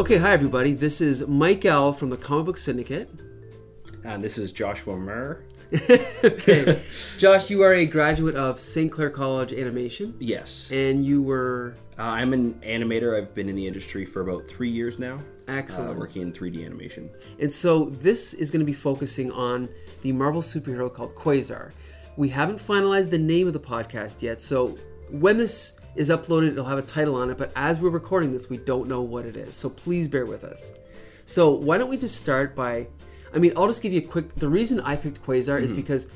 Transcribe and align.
Okay, 0.00 0.16
hi 0.16 0.32
everybody. 0.32 0.72
This 0.72 1.00
is 1.02 1.26
Mike 1.28 1.64
L 1.66 1.92
from 1.92 2.08
the 2.08 2.16
Comic 2.16 2.46
Book 2.46 2.56
Syndicate. 2.56 3.10
And 4.02 4.24
this 4.24 4.38
is 4.38 4.50
Joshua 4.52 4.96
Murr. 4.96 5.42
Okay, 6.24 6.80
Josh, 7.18 7.48
you 7.50 7.62
are 7.62 7.72
a 7.74 7.86
graduate 7.86 8.34
of 8.34 8.60
St. 8.60 8.90
Clair 8.90 9.08
College 9.10 9.52
Animation, 9.52 10.14
Yes. 10.18 10.70
and 10.72 11.04
you 11.04 11.22
were 11.22 11.74
Uh, 11.98 12.02
I'm 12.02 12.32
an 12.32 12.54
animator. 12.66 13.16
I've 13.16 13.34
been 13.34 13.48
in 13.48 13.54
the 13.56 13.66
industry 13.66 14.04
for 14.06 14.22
about 14.22 14.48
three 14.48 14.70
years 14.70 14.98
now. 14.98 15.16
Uh, 15.48 15.52
excellent. 15.52 15.98
working 15.98 16.22
in 16.22 16.32
3D 16.32 16.64
animation. 16.64 17.10
And 17.38 17.52
so 17.52 17.86
this 18.00 18.32
is 18.34 18.50
going 18.50 18.60
to 18.60 18.66
be 18.66 18.72
focusing 18.72 19.30
on 19.32 19.68
the 20.02 20.12
Marvel 20.12 20.42
superhero 20.42 20.92
called 20.92 21.14
Quasar. 21.14 21.72
We 22.16 22.28
haven't 22.30 22.58
finalized 22.58 23.10
the 23.10 23.18
name 23.18 23.46
of 23.46 23.52
the 23.52 23.60
podcast 23.60 24.22
yet, 24.22 24.40
so 24.42 24.76
when 25.10 25.36
this 25.38 25.74
is 25.94 26.10
uploaded, 26.10 26.52
it'll 26.52 26.64
have 26.64 26.78
a 26.78 26.82
title 26.82 27.16
on 27.16 27.30
it. 27.30 27.38
But 27.38 27.52
as 27.56 27.80
we're 27.80 27.90
recording 27.90 28.32
this, 28.32 28.48
we 28.48 28.56
don't 28.56 28.88
know 28.88 29.00
what 29.02 29.24
it 29.24 29.36
is. 29.36 29.56
So 29.56 29.68
please 29.68 30.08
bear 30.08 30.26
with 30.26 30.44
us. 30.44 30.72
So 31.26 31.50
why 31.50 31.78
don't 31.78 31.90
we 31.90 31.96
just 31.96 32.16
start 32.16 32.54
by? 32.54 32.86
I 33.34 33.38
mean, 33.38 33.52
I'll 33.56 33.66
just 33.66 33.82
give 33.82 33.92
you 33.92 34.00
a 34.00 34.04
quick. 34.04 34.34
The 34.34 34.48
reason 34.48 34.80
I 34.80 34.96
picked 34.96 35.24
Quasar 35.24 35.60
is 35.60 35.70
mm-hmm. 35.70 35.76
because 35.76 36.08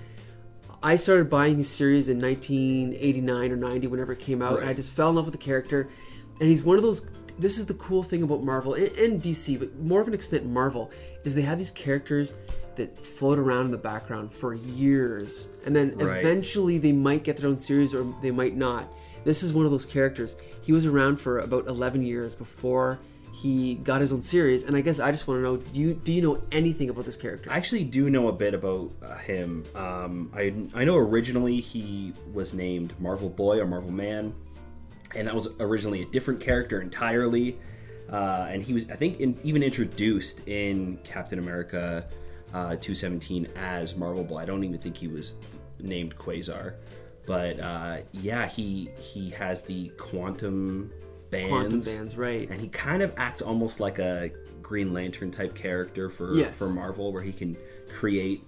I 0.82 0.96
started 0.96 1.30
buying 1.30 1.56
his 1.56 1.70
series 1.70 2.08
in 2.08 2.20
1989 2.20 3.52
or 3.52 3.56
90, 3.56 3.86
whenever 3.86 4.12
it 4.12 4.18
came 4.18 4.42
out, 4.42 4.60
and 4.60 4.68
I 4.68 4.74
just 4.74 4.90
fell 4.90 5.10
in 5.10 5.16
love 5.16 5.24
with 5.24 5.32
the 5.32 5.38
character. 5.38 5.88
And 6.40 6.48
he's 6.48 6.62
one 6.62 6.76
of 6.76 6.82
those. 6.82 7.08
This 7.38 7.58
is 7.58 7.66
the 7.66 7.74
cool 7.74 8.02
thing 8.02 8.22
about 8.22 8.44
Marvel 8.44 8.74
and, 8.74 8.96
and 8.96 9.22
DC, 9.22 9.58
but 9.58 9.76
more 9.80 10.00
of 10.00 10.06
an 10.06 10.14
extent 10.14 10.46
Marvel, 10.46 10.90
is 11.24 11.34
they 11.34 11.42
have 11.42 11.58
these 11.58 11.72
characters 11.72 12.34
that 12.76 13.04
float 13.06 13.38
around 13.38 13.66
in 13.66 13.70
the 13.70 13.78
background 13.78 14.32
for 14.32 14.54
years, 14.54 15.48
and 15.64 15.74
then 15.74 15.96
Right. 15.96 16.18
eventually 16.18 16.78
they 16.78 16.92
might 16.92 17.24
get 17.24 17.36
their 17.36 17.48
own 17.48 17.58
series 17.58 17.94
or 17.94 18.06
they 18.20 18.30
might 18.30 18.56
not. 18.56 18.88
This 19.24 19.42
is 19.42 19.52
one 19.52 19.64
of 19.64 19.70
those 19.70 19.86
characters. 19.86 20.36
He 20.62 20.72
was 20.72 20.86
around 20.86 21.16
for 21.16 21.38
about 21.38 21.66
11 21.66 22.02
years 22.02 22.34
before 22.34 22.98
he 23.34 23.74
got 23.76 24.00
his 24.00 24.12
own 24.12 24.22
series, 24.22 24.62
and 24.62 24.76
I 24.76 24.80
guess 24.80 25.00
I 25.00 25.10
just 25.10 25.26
want 25.26 25.38
to 25.38 25.42
know: 25.42 25.56
do 25.56 25.80
you 25.80 25.94
do 25.94 26.12
you 26.12 26.22
know 26.22 26.40
anything 26.52 26.88
about 26.88 27.04
this 27.04 27.16
character? 27.16 27.50
I 27.50 27.56
actually 27.56 27.82
do 27.82 28.08
know 28.08 28.28
a 28.28 28.32
bit 28.32 28.54
about 28.54 28.92
uh, 29.02 29.16
him. 29.16 29.64
Um, 29.74 30.30
I, 30.32 30.54
I 30.72 30.84
know 30.84 30.96
originally 30.96 31.58
he 31.58 32.12
was 32.32 32.54
named 32.54 32.94
Marvel 33.00 33.28
Boy 33.28 33.58
or 33.58 33.66
Marvel 33.66 33.90
Man, 33.90 34.32
and 35.16 35.26
that 35.26 35.34
was 35.34 35.48
originally 35.58 36.02
a 36.02 36.06
different 36.06 36.40
character 36.40 36.80
entirely. 36.80 37.58
Uh, 38.08 38.46
and 38.50 38.62
he 38.62 38.72
was, 38.72 38.88
I 38.88 38.94
think, 38.94 39.18
in, 39.18 39.36
even 39.42 39.64
introduced 39.64 40.46
in 40.46 40.98
Captain 40.98 41.40
America 41.40 42.06
uh, 42.52 42.76
217 42.76 43.48
as 43.56 43.96
Marvel 43.96 44.22
Boy. 44.22 44.38
I 44.38 44.44
don't 44.44 44.62
even 44.62 44.78
think 44.78 44.96
he 44.96 45.08
was 45.08 45.32
named 45.80 46.14
Quasar. 46.14 46.74
But 47.26 47.58
uh, 47.58 47.98
yeah, 48.12 48.46
he 48.46 48.90
he 48.98 49.30
has 49.30 49.62
the 49.62 49.88
quantum 49.96 50.90
bands. 51.30 51.50
Quantum 51.50 51.80
bands, 51.80 52.16
right? 52.16 52.48
and 52.50 52.60
he 52.60 52.68
kind 52.68 53.02
of 53.02 53.12
acts 53.16 53.40
almost 53.42 53.80
like 53.80 53.98
a 53.98 54.30
Green 54.62 54.92
Lantern 54.92 55.30
type 55.30 55.54
character 55.54 56.08
for 56.10 56.34
Yes. 56.34 56.56
for 56.56 56.68
Marvel, 56.68 57.12
where 57.12 57.22
he 57.22 57.32
can 57.32 57.56
create 57.98 58.42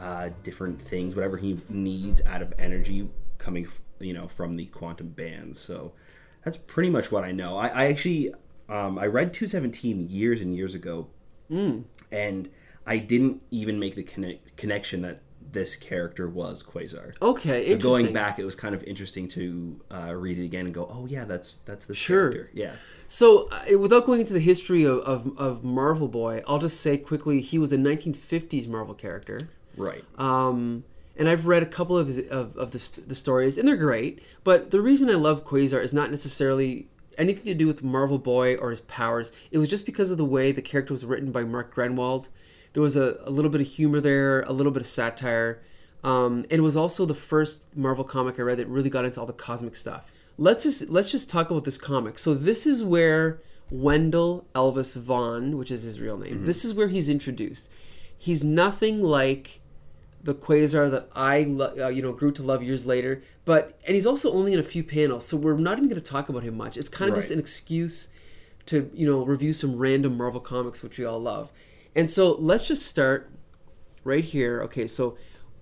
uh, 0.00 0.30
different 0.42 0.80
things, 0.80 1.14
whatever 1.14 1.36
he 1.36 1.60
needs 1.68 2.22
out 2.26 2.40
of 2.42 2.52
energy 2.58 3.08
coming, 3.38 3.64
f- 3.64 3.80
you 3.98 4.12
know, 4.12 4.26
from 4.28 4.54
the 4.54 4.66
quantum 4.66 5.08
bands. 5.08 5.60
So 5.60 5.92
that's 6.44 6.56
pretty 6.56 6.88
much 6.90 7.10
what 7.12 7.24
I 7.24 7.32
know. 7.32 7.56
I, 7.58 7.68
I 7.68 7.86
actually 7.86 8.32
um, 8.68 8.98
I 8.98 9.06
read 9.06 9.32
217 9.34 10.06
years 10.08 10.40
and 10.40 10.54
years 10.54 10.74
ago, 10.74 11.08
and 11.50 12.48
I 12.86 12.98
didn't 12.98 13.42
even 13.50 13.78
make 13.80 13.96
the 13.96 14.02
connect, 14.04 14.56
connection 14.56 15.02
that 15.02 15.20
this 15.52 15.76
character 15.76 16.28
was 16.28 16.62
Quasar. 16.62 17.14
Okay, 17.20 17.66
So 17.66 17.76
going 17.76 18.12
back, 18.12 18.38
it 18.38 18.44
was 18.44 18.54
kind 18.54 18.74
of 18.74 18.84
interesting 18.84 19.26
to 19.28 19.80
uh, 19.92 20.14
read 20.14 20.38
it 20.38 20.44
again 20.44 20.66
and 20.66 20.74
go, 20.74 20.86
"Oh 20.90 21.06
yeah, 21.06 21.24
that's 21.24 21.56
that's 21.64 21.86
the 21.86 21.94
Sure. 21.94 22.30
character." 22.30 22.50
Yeah. 22.54 22.72
So, 23.08 23.48
uh, 23.50 23.78
without 23.78 24.06
going 24.06 24.20
into 24.20 24.32
the 24.32 24.40
history 24.40 24.84
of, 24.84 24.98
of, 24.98 25.36
of 25.38 25.64
Marvel 25.64 26.08
Boy, 26.08 26.42
I'll 26.46 26.58
just 26.58 26.80
say 26.80 26.96
quickly 26.98 27.40
he 27.40 27.58
was 27.58 27.72
a 27.72 27.76
1950s 27.76 28.68
Marvel 28.68 28.94
character. 28.94 29.48
Right. 29.76 30.04
Um, 30.18 30.84
and 31.16 31.28
I've 31.28 31.46
read 31.46 31.62
a 31.62 31.66
couple 31.66 31.98
of 31.98 32.06
his, 32.06 32.18
of, 32.28 32.56
of 32.56 32.70
the, 32.72 33.00
the 33.06 33.14
stories, 33.14 33.58
and 33.58 33.66
they're 33.66 33.76
great. 33.76 34.22
But 34.44 34.70
the 34.70 34.80
reason 34.80 35.10
I 35.10 35.14
love 35.14 35.44
Quasar 35.44 35.82
is 35.82 35.92
not 35.92 36.10
necessarily 36.10 36.86
anything 37.18 37.44
to 37.46 37.54
do 37.54 37.66
with 37.66 37.82
Marvel 37.82 38.18
Boy 38.18 38.54
or 38.56 38.70
his 38.70 38.80
powers. 38.82 39.30
It 39.50 39.58
was 39.58 39.68
just 39.68 39.84
because 39.84 40.10
of 40.10 40.18
the 40.18 40.24
way 40.24 40.52
the 40.52 40.62
character 40.62 40.94
was 40.94 41.04
written 41.04 41.32
by 41.32 41.42
Mark 41.44 41.74
Gruenwald. 41.74 42.28
There 42.72 42.82
was 42.82 42.96
a, 42.96 43.18
a 43.24 43.30
little 43.30 43.50
bit 43.50 43.60
of 43.60 43.66
humor 43.66 44.00
there, 44.00 44.42
a 44.42 44.52
little 44.52 44.72
bit 44.72 44.80
of 44.80 44.86
satire. 44.86 45.60
Um, 46.02 46.44
and 46.50 46.52
it 46.52 46.60
was 46.60 46.76
also 46.76 47.04
the 47.04 47.14
first 47.14 47.64
Marvel 47.76 48.04
comic 48.04 48.38
I 48.38 48.42
read 48.42 48.58
that 48.58 48.68
really 48.68 48.90
got 48.90 49.04
into 49.04 49.20
all 49.20 49.26
the 49.26 49.32
cosmic 49.32 49.76
stuff. 49.76 50.10
Let's 50.38 50.62
just 50.62 50.88
let's 50.88 51.10
just 51.10 51.28
talk 51.28 51.50
about 51.50 51.64
this 51.64 51.76
comic. 51.76 52.18
So 52.18 52.32
this 52.32 52.66
is 52.66 52.82
where 52.82 53.40
Wendell 53.70 54.46
Elvis 54.54 54.96
Vaughn, 54.96 55.58
which 55.58 55.70
is 55.70 55.82
his 55.82 56.00
real 56.00 56.16
name, 56.16 56.46
this 56.46 56.64
is 56.64 56.72
where 56.72 56.88
he's 56.88 57.08
introduced. 57.08 57.68
He's 58.16 58.42
nothing 58.42 59.02
like 59.02 59.60
the 60.22 60.34
Quasar 60.34 60.90
that 60.90 61.08
I 61.14 61.42
lo- 61.42 61.74
uh, 61.78 61.88
you 61.88 62.00
know 62.00 62.12
grew 62.12 62.32
to 62.32 62.42
love 62.42 62.62
years 62.62 62.86
later. 62.86 63.22
But 63.44 63.78
and 63.86 63.94
he's 63.94 64.06
also 64.06 64.32
only 64.32 64.54
in 64.54 64.58
a 64.58 64.62
few 64.62 64.82
panels, 64.82 65.26
so 65.26 65.36
we're 65.36 65.54
not 65.56 65.76
even 65.76 65.88
going 65.88 66.00
to 66.00 66.10
talk 66.10 66.30
about 66.30 66.42
him 66.42 66.56
much. 66.56 66.78
It's 66.78 66.88
kind 66.88 67.10
of 67.10 67.16
just 67.16 67.30
an 67.30 67.38
excuse 67.38 68.08
to 68.66 68.90
you 68.94 69.06
know 69.06 69.24
review 69.24 69.52
some 69.52 69.76
random 69.76 70.16
Marvel 70.16 70.40
comics 70.40 70.82
which 70.82 70.98
we 70.98 71.04
all 71.04 71.20
love. 71.20 71.50
And 71.94 72.10
so 72.10 72.36
let's 72.38 72.66
just 72.66 72.86
start 72.86 73.30
right 74.04 74.24
here. 74.24 74.62
Okay, 74.62 74.86
so 74.86 75.16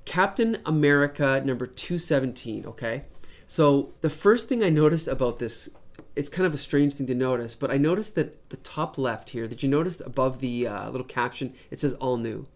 Captain 0.05 0.59
America 0.67 1.43
number 1.45 1.67
217, 1.67 2.67
okay? 2.67 3.05
So 3.47 3.95
the 4.01 4.11
first 4.11 4.49
thing 4.49 4.63
I 4.63 4.69
noticed 4.69 5.09
about 5.09 5.39
this 5.39 5.71
it's 6.19 6.29
kind 6.29 6.47
of 6.47 6.53
a 6.53 6.59
strange 6.59 6.95
thing 6.95 7.07
to 7.07 7.15
notice, 7.15 7.55
but 7.55 7.71
I 7.71 7.77
noticed 7.77 8.17
that 8.17 8.51
the 8.51 8.57
top 8.57 8.99
left 8.99 9.31
here, 9.31 9.47
did 9.47 9.63
you 9.63 9.69
notice 9.69 10.01
above 10.01 10.41
the 10.41 10.67
uh, 10.67 10.91
little 10.91 11.07
caption, 11.07 11.55
it 11.71 11.79
says 11.79 11.95
all 11.95 12.17
new? 12.17 12.49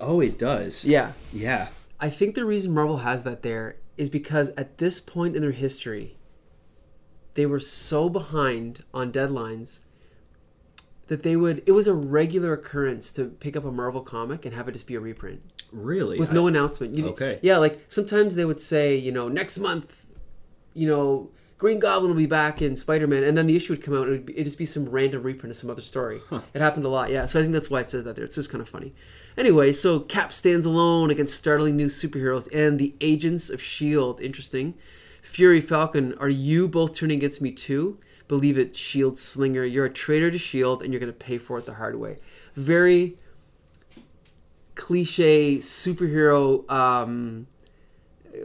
Oh, 0.00 0.20
it 0.20 0.38
does. 0.38 0.84
Yeah. 0.84 1.12
Yeah. 1.32 1.68
I 1.98 2.10
think 2.10 2.36
the 2.36 2.44
reason 2.44 2.72
Marvel 2.72 2.98
has 2.98 3.24
that 3.24 3.42
there 3.42 3.76
is 3.96 4.08
because 4.08 4.50
at 4.50 4.78
this 4.78 5.00
point 5.00 5.34
in 5.34 5.42
their 5.42 5.50
history, 5.50 6.16
they 7.34 7.46
were 7.46 7.60
so 7.60 8.08
behind 8.08 8.84
on 8.94 9.10
deadlines 9.10 9.80
that 11.12 11.22
they 11.22 11.36
would. 11.36 11.62
It 11.66 11.72
was 11.72 11.86
a 11.86 11.92
regular 11.92 12.54
occurrence 12.54 13.12
to 13.12 13.26
pick 13.26 13.54
up 13.54 13.66
a 13.66 13.70
Marvel 13.70 14.00
comic 14.00 14.46
and 14.46 14.54
have 14.54 14.66
it 14.66 14.72
just 14.72 14.86
be 14.86 14.94
a 14.94 15.00
reprint 15.00 15.42
Really? 15.70 16.18
with 16.18 16.30
I- 16.30 16.34
no 16.34 16.46
announcement. 16.46 16.96
You, 16.96 17.08
Okay. 17.08 17.38
Yeah, 17.42 17.58
like 17.58 17.84
sometimes 17.88 18.34
they 18.34 18.46
would 18.46 18.60
say, 18.62 18.96
you 18.96 19.12
know, 19.12 19.28
next 19.28 19.58
month, 19.58 20.06
you 20.72 20.88
know, 20.88 21.30
Green 21.58 21.78
Goblin 21.78 22.10
will 22.10 22.16
be 22.18 22.24
back 22.24 22.62
in 22.62 22.76
Spider 22.76 23.06
Man, 23.06 23.22
and 23.24 23.36
then 23.36 23.46
the 23.46 23.54
issue 23.54 23.74
would 23.74 23.82
come 23.82 23.94
out 23.94 24.04
and 24.06 24.14
it'd, 24.14 24.26
be, 24.26 24.32
it'd 24.32 24.46
just 24.46 24.56
be 24.56 24.64
some 24.64 24.88
random 24.88 25.22
reprint 25.22 25.50
of 25.50 25.56
some 25.56 25.68
other 25.68 25.82
story. 25.82 26.22
It 26.54 26.62
happened 26.62 26.86
a 26.86 26.88
lot, 26.88 27.10
yeah. 27.10 27.26
So 27.26 27.38
I 27.38 27.42
think 27.42 27.52
that's 27.52 27.68
why 27.68 27.80
it 27.82 27.90
says 27.90 28.04
that 28.04 28.16
there. 28.16 28.24
It's 28.24 28.34
just 28.36 28.48
kind 28.50 28.62
of 28.62 28.68
funny. 28.70 28.94
Anyway, 29.36 29.74
so 29.74 30.00
Cap 30.00 30.32
stands 30.32 30.64
alone 30.64 31.10
against 31.10 31.36
startling 31.36 31.76
new 31.76 31.86
superheroes 31.86 32.48
and 32.54 32.78
the 32.78 32.94
Agents 33.02 33.50
of 33.50 33.60
S.H.I.E.L.D. 33.60 34.24
Interesting. 34.24 34.74
Fury 35.20 35.60
Falcon, 35.60 36.14
are 36.18 36.28
you 36.30 36.66
both 36.68 36.94
turning 36.96 37.18
against 37.18 37.40
me 37.42 37.52
too? 37.52 37.98
Believe 38.28 38.58
it, 38.58 38.76
Shield 38.76 39.18
Slinger. 39.18 39.64
You're 39.64 39.84
a 39.84 39.90
traitor 39.90 40.30
to 40.30 40.38
Shield, 40.38 40.82
and 40.82 40.92
you're 40.92 41.00
going 41.00 41.12
to 41.12 41.18
pay 41.18 41.38
for 41.38 41.58
it 41.58 41.66
the 41.66 41.74
hard 41.74 41.96
way. 41.96 42.18
Very 42.54 43.16
cliche 44.74 45.56
superhero 45.56 46.70
um, 46.70 47.46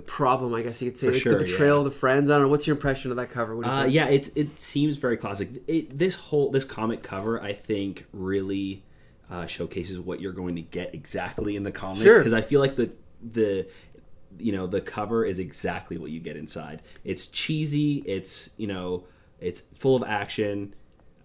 problem, 0.05 0.53
I 0.53 0.61
guess 0.61 0.81
you 0.81 0.91
could 0.91 0.99
say. 0.99 1.11
Like 1.11 1.21
sure, 1.21 1.33
the 1.33 1.45
betrayal 1.45 1.75
yeah. 1.75 1.79
of 1.79 1.85
the 1.85 1.91
friends. 1.91 2.29
I 2.29 2.35
don't 2.35 2.43
know. 2.43 2.47
What's 2.49 2.67
your 2.67 2.75
impression 2.75 3.11
of 3.11 3.17
that 3.17 3.31
cover? 3.31 3.55
What 3.55 3.65
do 3.65 3.71
you 3.71 3.75
Uh, 3.75 3.85
yeah, 3.85 4.07
it 4.07 4.29
it 4.35 4.59
seems 4.59 4.97
very 4.97 5.17
classic. 5.17 5.49
It, 5.67 5.97
this 5.97 6.15
whole 6.15 6.51
this 6.51 6.65
comic 6.65 7.03
cover, 7.03 7.41
I 7.41 7.53
think, 7.53 8.05
really 8.13 8.83
uh, 9.29 9.45
showcases 9.45 9.99
what 9.99 10.21
you're 10.21 10.33
going 10.33 10.55
to 10.55 10.61
get 10.61 10.93
exactly 10.93 11.55
in 11.55 11.63
the 11.63 11.71
comic. 11.71 12.03
Sure. 12.03 12.17
Because 12.17 12.33
I 12.33 12.41
feel 12.41 12.59
like 12.59 12.75
the 12.75 12.91
the 13.21 13.67
you 14.39 14.51
know 14.51 14.67
the 14.67 14.81
cover 14.81 15.25
is 15.25 15.39
exactly 15.39 15.97
what 15.97 16.11
you 16.11 16.19
get 16.19 16.37
inside. 16.37 16.81
It's 17.03 17.27
cheesy. 17.27 18.03
It's 18.05 18.51
you 18.57 18.67
know 18.67 19.05
it's 19.39 19.61
full 19.61 19.95
of 19.95 20.03
action. 20.07 20.73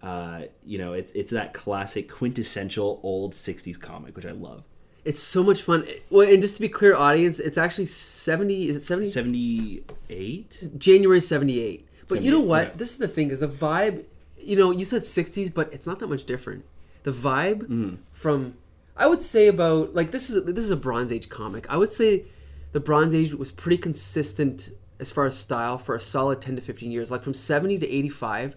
Uh, 0.01 0.43
you 0.65 0.77
know, 0.77 0.93
it's 0.93 1.11
it's 1.13 1.31
that 1.31 1.53
classic 1.53 2.09
quintessential 2.09 2.99
old 3.03 3.33
'60s 3.33 3.79
comic, 3.79 4.15
which 4.15 4.25
I 4.25 4.31
love. 4.31 4.63
It's 5.05 5.21
so 5.21 5.43
much 5.43 5.61
fun. 5.61 5.85
Well, 6.09 6.27
and 6.27 6.41
just 6.41 6.55
to 6.55 6.61
be 6.61 6.69
clear, 6.69 6.95
audience, 6.95 7.39
it's 7.39 7.57
actually 7.57 7.87
70. 7.87 8.69
Is 8.69 8.75
it 8.77 8.83
70? 8.83 9.07
'78. 9.07 10.69
January 10.77 11.19
78. 11.21 11.87
But 12.09 12.21
you 12.21 12.31
know 12.31 12.39
what? 12.39 12.67
yeah. 12.67 12.73
This 12.75 12.91
is 12.91 12.97
the 12.97 13.07
thing 13.07 13.31
is 13.31 13.39
the 13.39 13.47
vibe, 13.47 14.03
you 14.37 14.55
know, 14.55 14.71
you 14.71 14.85
said 14.85 15.03
60s, 15.03 15.53
but 15.53 15.71
it's 15.73 15.87
not 15.87 15.99
that 15.99 16.07
much 16.07 16.25
different. 16.25 16.65
The 17.03 17.11
vibe 17.11 17.63
Mm-hmm. 17.63 17.95
from 18.11 18.55
I 18.95 19.07
would 19.07 19.23
say 19.23 19.47
about 19.47 19.93
like 19.95 20.11
this 20.11 20.29
is 20.29 20.45
this 20.45 20.63
is 20.65 20.71
a 20.71 20.75
Bronze 20.77 21.11
Age 21.11 21.27
comic. 21.29 21.69
I 21.69 21.77
would 21.77 21.91
say 21.91 22.25
the 22.73 22.79
Bronze 22.79 23.13
Age 23.15 23.33
was 23.33 23.51
pretty 23.51 23.77
consistent 23.77 24.71
as 25.03 25.11
far 25.11 25.25
as 25.25 25.37
style 25.37 25.77
for 25.77 25.95
a 25.95 25.99
solid 25.99 26.41
10 26.41 26.55
to 26.55 26.61
15 26.61 26.91
years. 26.91 27.11
Like 27.11 27.23
from 27.23 27.33
70 27.33 27.77
to 27.79 27.89
85, 27.89 28.55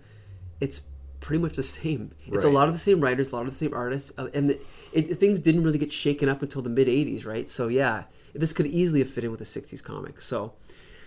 it's 0.61 0.83
pretty 1.21 1.43
much 1.43 1.57
the 1.57 1.63
same. 1.63 2.15
It's 2.27 2.45
a 2.45 2.49
lot 2.49 2.69
of 2.69 2.75
the 2.75 2.79
same 2.79 3.01
writers, 3.01 3.33
a 3.33 3.37
lot 3.37 3.47
of 3.47 3.53
the 3.53 3.59
same 3.59 3.75
artists, 3.75 4.13
uh, 4.17 4.29
and 4.33 4.51
the, 4.51 4.61
it, 4.93 5.19
things 5.19 5.41
didn't 5.41 5.65
really 5.65 5.79
get 5.79 5.93
shaken 5.93 6.29
up 6.29 6.43
until 6.43 6.63
the 6.63 6.71
mid 6.71 6.89
80s, 6.89 7.27
right? 7.27 7.51
So 7.51 7.69
yeah, 7.69 8.05
this 8.35 8.53
could 8.53 8.67
easily 8.67 9.01
have 9.01 9.11
fit 9.11 9.25
in 9.25 9.31
with 9.31 9.41
a 9.41 9.45
60s 9.45 9.83
comic. 9.83 10.21
So 10.21 10.55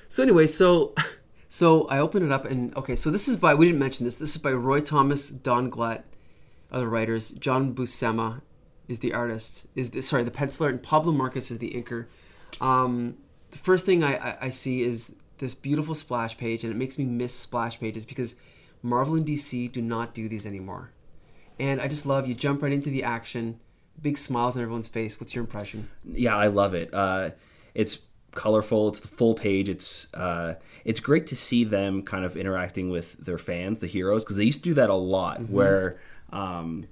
so 0.09 0.23
anyway, 0.23 0.47
so 0.47 0.93
So 1.49 1.87
I 1.87 1.97
open 1.97 2.23
it 2.23 2.31
up 2.31 2.45
and 2.45 2.75
okay, 2.77 2.95
so 2.95 3.09
this 3.09 3.27
is 3.27 3.35
by 3.35 3.55
we 3.55 3.65
didn't 3.65 3.79
mention 3.79 4.05
this. 4.05 4.15
This 4.15 4.35
is 4.35 4.41
by 4.41 4.53
Roy 4.53 4.81
Thomas, 4.81 5.29
Don 5.29 5.71
Glut, 5.71 6.05
other 6.71 6.87
writers. 6.87 7.31
John 7.31 7.73
Buscema 7.73 8.41
is 8.87 8.99
the 8.99 9.13
artist. 9.13 9.65
Is 9.75 9.89
the, 9.89 10.01
sorry 10.03 10.23
the 10.23 10.31
penciler 10.31 10.69
and 10.69 10.81
Pablo 10.81 11.11
Marcos 11.11 11.49
is 11.49 11.57
the 11.57 11.71
inker. 11.71 12.05
Um, 12.61 13.17
the 13.49 13.57
first 13.57 13.87
thing 13.87 14.03
I, 14.03 14.13
I, 14.15 14.37
I 14.43 14.49
see 14.49 14.83
is 14.83 15.15
this 15.39 15.55
beautiful 15.55 15.95
splash 15.95 16.37
page, 16.37 16.63
and 16.63 16.71
it 16.71 16.77
makes 16.77 16.97
me 16.97 17.05
miss 17.05 17.33
splash 17.33 17.79
pages 17.79 18.05
because 18.05 18.35
Marvel 18.81 19.15
and 19.15 19.25
DC 19.25 19.71
do 19.71 19.81
not 19.81 20.13
do 20.13 20.29
these 20.29 20.45
anymore. 20.45 20.91
And 21.59 21.81
I 21.81 21.87
just 21.87 22.05
love 22.05 22.27
you 22.27 22.35
jump 22.35 22.61
right 22.61 22.71
into 22.71 22.89
the 22.89 23.03
action, 23.03 23.59
big 24.01 24.17
smiles 24.17 24.55
on 24.55 24.61
everyone's 24.61 24.87
face. 24.87 25.19
What's 25.19 25.35
your 25.35 25.43
impression? 25.43 25.89
Yeah, 26.05 26.37
I 26.37 26.47
love 26.47 26.73
it. 26.73 26.93
Uh, 26.93 27.31
it's 27.73 27.99
colorful. 28.31 28.89
It's 28.89 29.01
the 29.01 29.07
full 29.07 29.35
page. 29.35 29.67
It's 29.67 30.13
uh, 30.13 30.55
it's 30.85 30.99
great 30.99 31.27
to 31.27 31.35
see 31.35 31.63
them 31.63 32.03
kind 32.03 32.23
of 32.23 32.37
interacting 32.37 32.89
with 32.89 33.13
their 33.13 33.37
fans, 33.37 33.79
the 33.79 33.87
heroes, 33.87 34.23
because 34.23 34.37
they 34.37 34.45
used 34.45 34.63
to 34.63 34.69
do 34.69 34.73
that 34.75 34.89
a 34.89 34.95
lot, 34.95 35.49
where 35.49 35.99
um, 36.31 36.85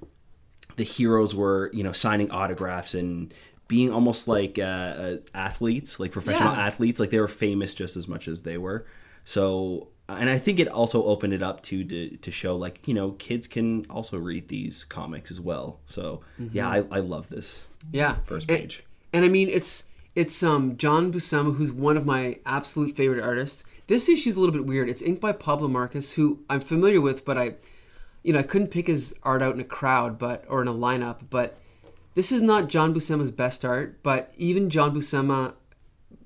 the 0.76 0.84
heroes 0.84 1.36
were 1.36 1.70
you 1.74 1.84
know 1.84 1.94
signing 1.94 2.30
autographs 2.32 2.94
and 2.94 3.34
being 3.68 3.92
almost 3.92 4.28
like 4.28 4.58
uh, 4.60 4.62
uh, 4.64 5.18
athletes, 5.34 6.00
like 6.00 6.12
professional 6.12 6.54
Yeah. 6.54 6.62
athletes, 6.68 7.00
like 7.00 7.10
they 7.10 7.20
were 7.20 7.28
famous 7.28 7.74
just 7.74 7.98
as 7.98 8.08
much 8.08 8.28
as 8.28 8.44
they 8.44 8.58
were. 8.58 8.86
So, 9.26 9.90
and 10.08 10.30
I 10.30 10.38
think 10.38 10.60
it 10.60 10.68
also 10.70 11.04
opened 11.04 11.34
it 11.34 11.44
up 11.44 11.62
to 11.64 11.84
to, 11.84 12.16
to 12.18 12.32
show 12.32 12.56
like 12.56 12.88
you 12.88 12.94
know 12.94 13.12
kids 13.12 13.46
can 13.48 13.86
also 13.90 14.18
read 14.18 14.48
these 14.48 14.84
comics 14.86 15.32
as 15.32 15.40
well. 15.42 15.80
So 15.86 16.22
yeah, 16.40 16.70
I, 16.70 16.78
I 16.92 17.00
love 17.00 17.30
this. 17.30 17.68
Yeah, 17.92 18.18
First 18.26 18.50
And- 18.50 18.60
page. 18.60 18.84
And, 19.14 19.24
I 19.26 19.30
mean, 19.30 19.48
it's 19.50 19.84
it's 20.16 20.44
um 20.44 20.78
John 20.78 21.12
Buscema, 21.12 21.56
who's 21.56 21.72
one 21.72 21.98
of 21.98 22.06
my 22.06 22.40
absolute 22.46 22.96
favorite 22.96 23.24
artists. 23.24 23.64
This 23.88 24.10
issue 24.10 24.30
is 24.30 24.36
a 24.36 24.40
little 24.40 24.54
bit 24.54 24.66
weird. 24.66 24.90
It's 24.90 25.02
inked 25.02 25.22
by 25.22 25.32
Pablo 25.32 25.68
Marcos, 25.70 26.14
who 26.14 26.40
I'm 26.50 26.60
familiar 26.60 27.00
with, 27.00 27.24
but 27.24 27.38
I, 27.38 27.56
you 28.22 28.34
know, 28.34 28.40
I 28.40 28.44
couldn't 28.44 28.68
pick 28.70 28.88
his 28.88 29.14
art 29.24 29.42
out 29.42 29.54
in 29.56 29.62
a 29.62 29.64
crowd, 29.64 30.20
but 30.20 30.44
or 30.50 30.62
in 30.62 30.68
a 30.68 30.74
lineup. 30.74 31.20
But 31.30 31.58
this 32.18 32.32
is 32.32 32.42
not 32.42 32.68
John 32.68 32.96
Buscema's 32.96 33.30
best 33.30 33.64
art, 33.64 34.02
but 34.02 34.34
even 34.38 34.72
John 34.72 34.92
Buscema, 34.96 35.54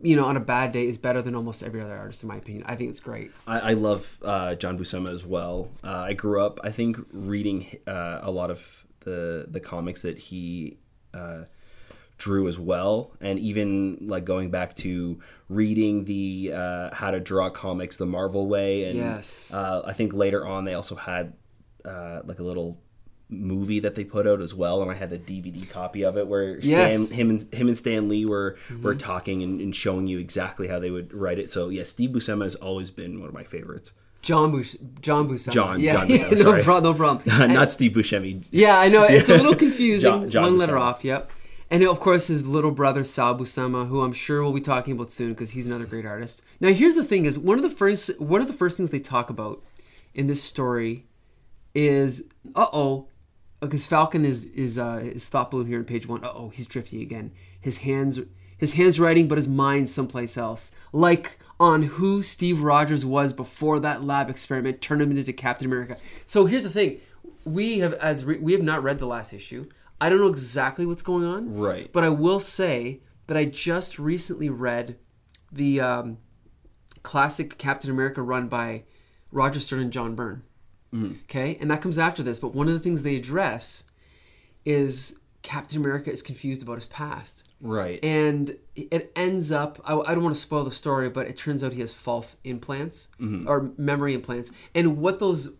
you 0.01 0.15
know, 0.15 0.23
on 0.23 0.37
a 0.37 0.39
bad 0.39 0.71
day 0.71 0.87
is 0.87 0.97
better 0.97 1.21
than 1.21 1.35
almost 1.35 1.61
every 1.61 1.81
other 1.81 1.97
artist 1.97 2.23
in 2.23 2.29
my 2.29 2.37
opinion. 2.37 2.63
I 2.65 2.75
think 2.77 2.91
it's 2.91 3.01
great. 3.01 3.31
I, 3.45 3.59
I 3.59 3.73
love 3.73 4.17
uh, 4.23 4.55
John 4.55 4.79
Buscema 4.79 5.09
as 5.09 5.25
well. 5.25 5.69
Uh, 5.83 6.05
I 6.07 6.13
grew 6.13 6.41
up, 6.41 6.61
I 6.63 6.71
think, 6.71 6.97
reading 7.11 7.65
uh, 7.85 8.19
a 8.23 8.31
lot 8.31 8.49
of 8.49 8.85
the 9.01 9.47
the 9.49 9.59
comics 9.59 10.01
that 10.03 10.17
he 10.17 10.77
uh, 11.13 11.43
drew 12.17 12.47
as 12.47 12.57
well, 12.57 13.11
and 13.19 13.37
even 13.39 13.97
like 14.07 14.23
going 14.23 14.49
back 14.49 14.75
to 14.75 15.19
reading 15.49 16.05
the 16.05 16.53
uh, 16.55 16.95
How 16.95 17.11
to 17.11 17.19
Draw 17.19 17.49
Comics 17.49 17.97
the 17.97 18.05
Marvel 18.05 18.47
Way, 18.47 18.85
and 18.85 18.97
Yes. 18.97 19.51
uh, 19.53 19.81
I 19.85 19.91
think 19.91 20.13
later 20.13 20.47
on 20.47 20.63
they 20.63 20.73
also 20.73 20.95
had 20.95 21.33
uh, 21.83 22.21
like 22.23 22.39
a 22.39 22.43
little 22.43 22.79
movie 23.33 23.79
that 23.79 23.95
they 23.95 24.03
put 24.03 24.27
out 24.27 24.41
as 24.41 24.53
well, 24.53 24.81
and 24.81 24.91
I 24.91 24.93
had 24.95 25.09
the 25.09 25.17
DVD 25.17 25.67
copy 25.67 26.03
of 26.03 26.17
it 26.17 26.27
where 26.27 26.61
Stan, 26.61 26.99
Yes. 26.99 27.09
him 27.11 27.29
and 27.29 27.41
him 27.53 27.67
and 27.67 27.77
Stan 27.77 28.09
Lee 28.09 28.25
were 28.25 28.57
were 28.81 28.93
talking 28.93 29.41
and, 29.41 29.61
and 29.61 29.75
showing 29.75 30.05
you 30.07 30.19
exactly 30.19 30.67
how 30.67 30.79
they 30.79 30.91
would 30.91 31.13
write 31.13 31.39
it. 31.39 31.49
So 31.49 31.69
yeah, 31.69 31.83
Steve 31.83 32.09
Buscema 32.11 32.43
has 32.43 32.55
always 32.55 32.91
been 32.91 33.19
one 33.19 33.29
of 33.29 33.33
my 33.33 33.43
favorites. 33.43 33.93
John 34.21 34.51
Bus- 34.51 34.75
John 35.01 35.27
Buscema. 35.29 35.51
John- 35.51 35.79
yeah, 35.79 35.93
John 35.93 36.09
yeah, 36.09 36.17
Buscema, 36.29 36.57
no 36.57 36.63
problem, 36.63 36.83
no 36.83 36.93
problem. 36.97 37.53
Not 37.53 37.71
Steve 37.71 37.93
Buscemi. 37.93 38.43
Yeah, 38.51 38.77
I 38.77 38.87
know 38.89 39.03
it's 39.05 39.29
a 39.29 39.37
little 39.37 39.55
confusing. 39.65 40.11
John- 40.11 40.29
John 40.29 40.43
One 40.43 40.57
letter 40.59 40.73
Buscema. 40.73 40.79
off. 40.81 41.03
Yep. 41.05 41.31
And 41.71 41.83
of 41.83 42.01
course, 42.01 42.27
his 42.27 42.45
little 42.45 42.71
brother 42.71 43.05
Sal 43.05 43.37
Buscema, 43.39 43.87
who 43.87 44.01
I'm 44.01 44.11
sure 44.11 44.43
we'll 44.43 44.51
be 44.51 44.59
talking 44.59 44.93
about 44.93 45.09
soon 45.09 45.29
because 45.29 45.51
he's 45.51 45.65
another 45.65 45.85
great 45.85 46.05
artist. 46.05 46.41
Now, 46.59 46.73
here's 46.73 46.95
the 46.95 47.03
thing: 47.05 47.23
is 47.23 47.39
one 47.39 47.55
of 47.57 47.63
the 47.63 47.69
first 47.69 48.19
one 48.19 48.41
of 48.41 48.47
the 48.47 48.53
first 48.53 48.75
things 48.75 48.89
they 48.89 48.99
talk 48.99 49.29
about 49.29 49.63
in 50.13 50.27
this 50.27 50.43
story 50.43 51.05
is 51.73 52.23
uh 52.55 52.67
oh, 52.73 53.07
because 53.61 53.85
Falcon 53.85 54.25
is 54.25 54.45
is 54.45 54.77
uh, 54.77 54.97
his 54.97 55.27
thought 55.29 55.51
balloon 55.51 55.67
here 55.67 55.79
in 55.79 55.85
page 55.85 56.07
one. 56.07 56.23
Uh 56.23 56.31
oh, 56.33 56.49
he's 56.49 56.65
drifting 56.65 57.01
again. 57.01 57.31
His 57.59 57.79
hands 57.79 58.19
his 58.57 58.73
hands 58.73 58.99
writing, 58.99 59.27
but 59.27 59.37
his 59.37 59.47
mind 59.47 59.89
someplace 59.89 60.37
else. 60.37 60.71
Like 60.91 61.39
on 61.59 61.83
who 61.83 62.23
Steve 62.23 62.61
Rogers 62.61 63.05
was 63.05 63.33
before 63.33 63.79
that 63.79 64.03
lab 64.03 64.29
experiment 64.29 64.81
turned 64.81 65.01
him 65.01 65.11
into 65.11 65.31
Captain 65.33 65.67
America. 65.67 65.97
So 66.25 66.45
here's 66.45 66.63
the 66.63 66.69
thing: 66.69 66.99
we 67.45 67.79
have 67.79 67.93
as 67.93 68.25
re- 68.25 68.39
we 68.39 68.51
have 68.53 68.63
not 68.63 68.83
read 68.83 68.99
the 68.99 69.05
last 69.05 69.33
issue. 69.33 69.69
I 69.99 70.09
don't 70.09 70.19
know 70.19 70.27
exactly 70.27 70.85
what's 70.85 71.03
going 71.03 71.25
on, 71.25 71.55
Right. 71.55 71.91
But 71.93 72.03
I 72.03 72.09
will 72.09 72.39
say 72.39 73.01
that 73.27 73.37
I 73.37 73.45
just 73.45 73.99
recently 73.99 74.49
read 74.49 74.97
the 75.51 75.79
um, 75.79 76.17
classic 77.03 77.59
Captain 77.59 77.91
America 77.91 78.21
run 78.23 78.47
by 78.47 78.83
Roger 79.31 79.59
Stern 79.59 79.79
and 79.79 79.93
John 79.93 80.15
Byrne. 80.15 80.43
Mm-hmm. 80.93 81.13
Okay, 81.29 81.57
and 81.59 81.71
that 81.71 81.81
comes 81.81 81.97
after 81.97 82.23
this. 82.23 82.39
But 82.39 82.53
one 82.53 82.67
of 82.67 82.73
the 82.73 82.79
things 82.79 83.03
they 83.03 83.15
address 83.15 83.83
is 84.65 85.19
Captain 85.41 85.77
America 85.79 86.11
is 86.11 86.21
confused 86.21 86.61
about 86.61 86.75
his 86.75 86.85
past. 86.85 87.49
Right. 87.61 88.03
And 88.03 88.57
it 88.75 89.11
ends 89.15 89.51
up, 89.51 89.81
I, 89.85 89.95
I 89.95 90.13
don't 90.13 90.23
want 90.23 90.35
to 90.35 90.41
spoil 90.41 90.63
the 90.63 90.71
story, 90.71 91.09
but 91.09 91.27
it 91.27 91.37
turns 91.37 91.63
out 91.63 91.73
he 91.73 91.81
has 91.81 91.93
false 91.93 92.37
implants 92.43 93.07
mm-hmm. 93.19 93.47
or 93.47 93.71
memory 93.77 94.13
implants. 94.13 94.51
And 94.73 94.97
what 94.97 95.19
those, 95.19 95.53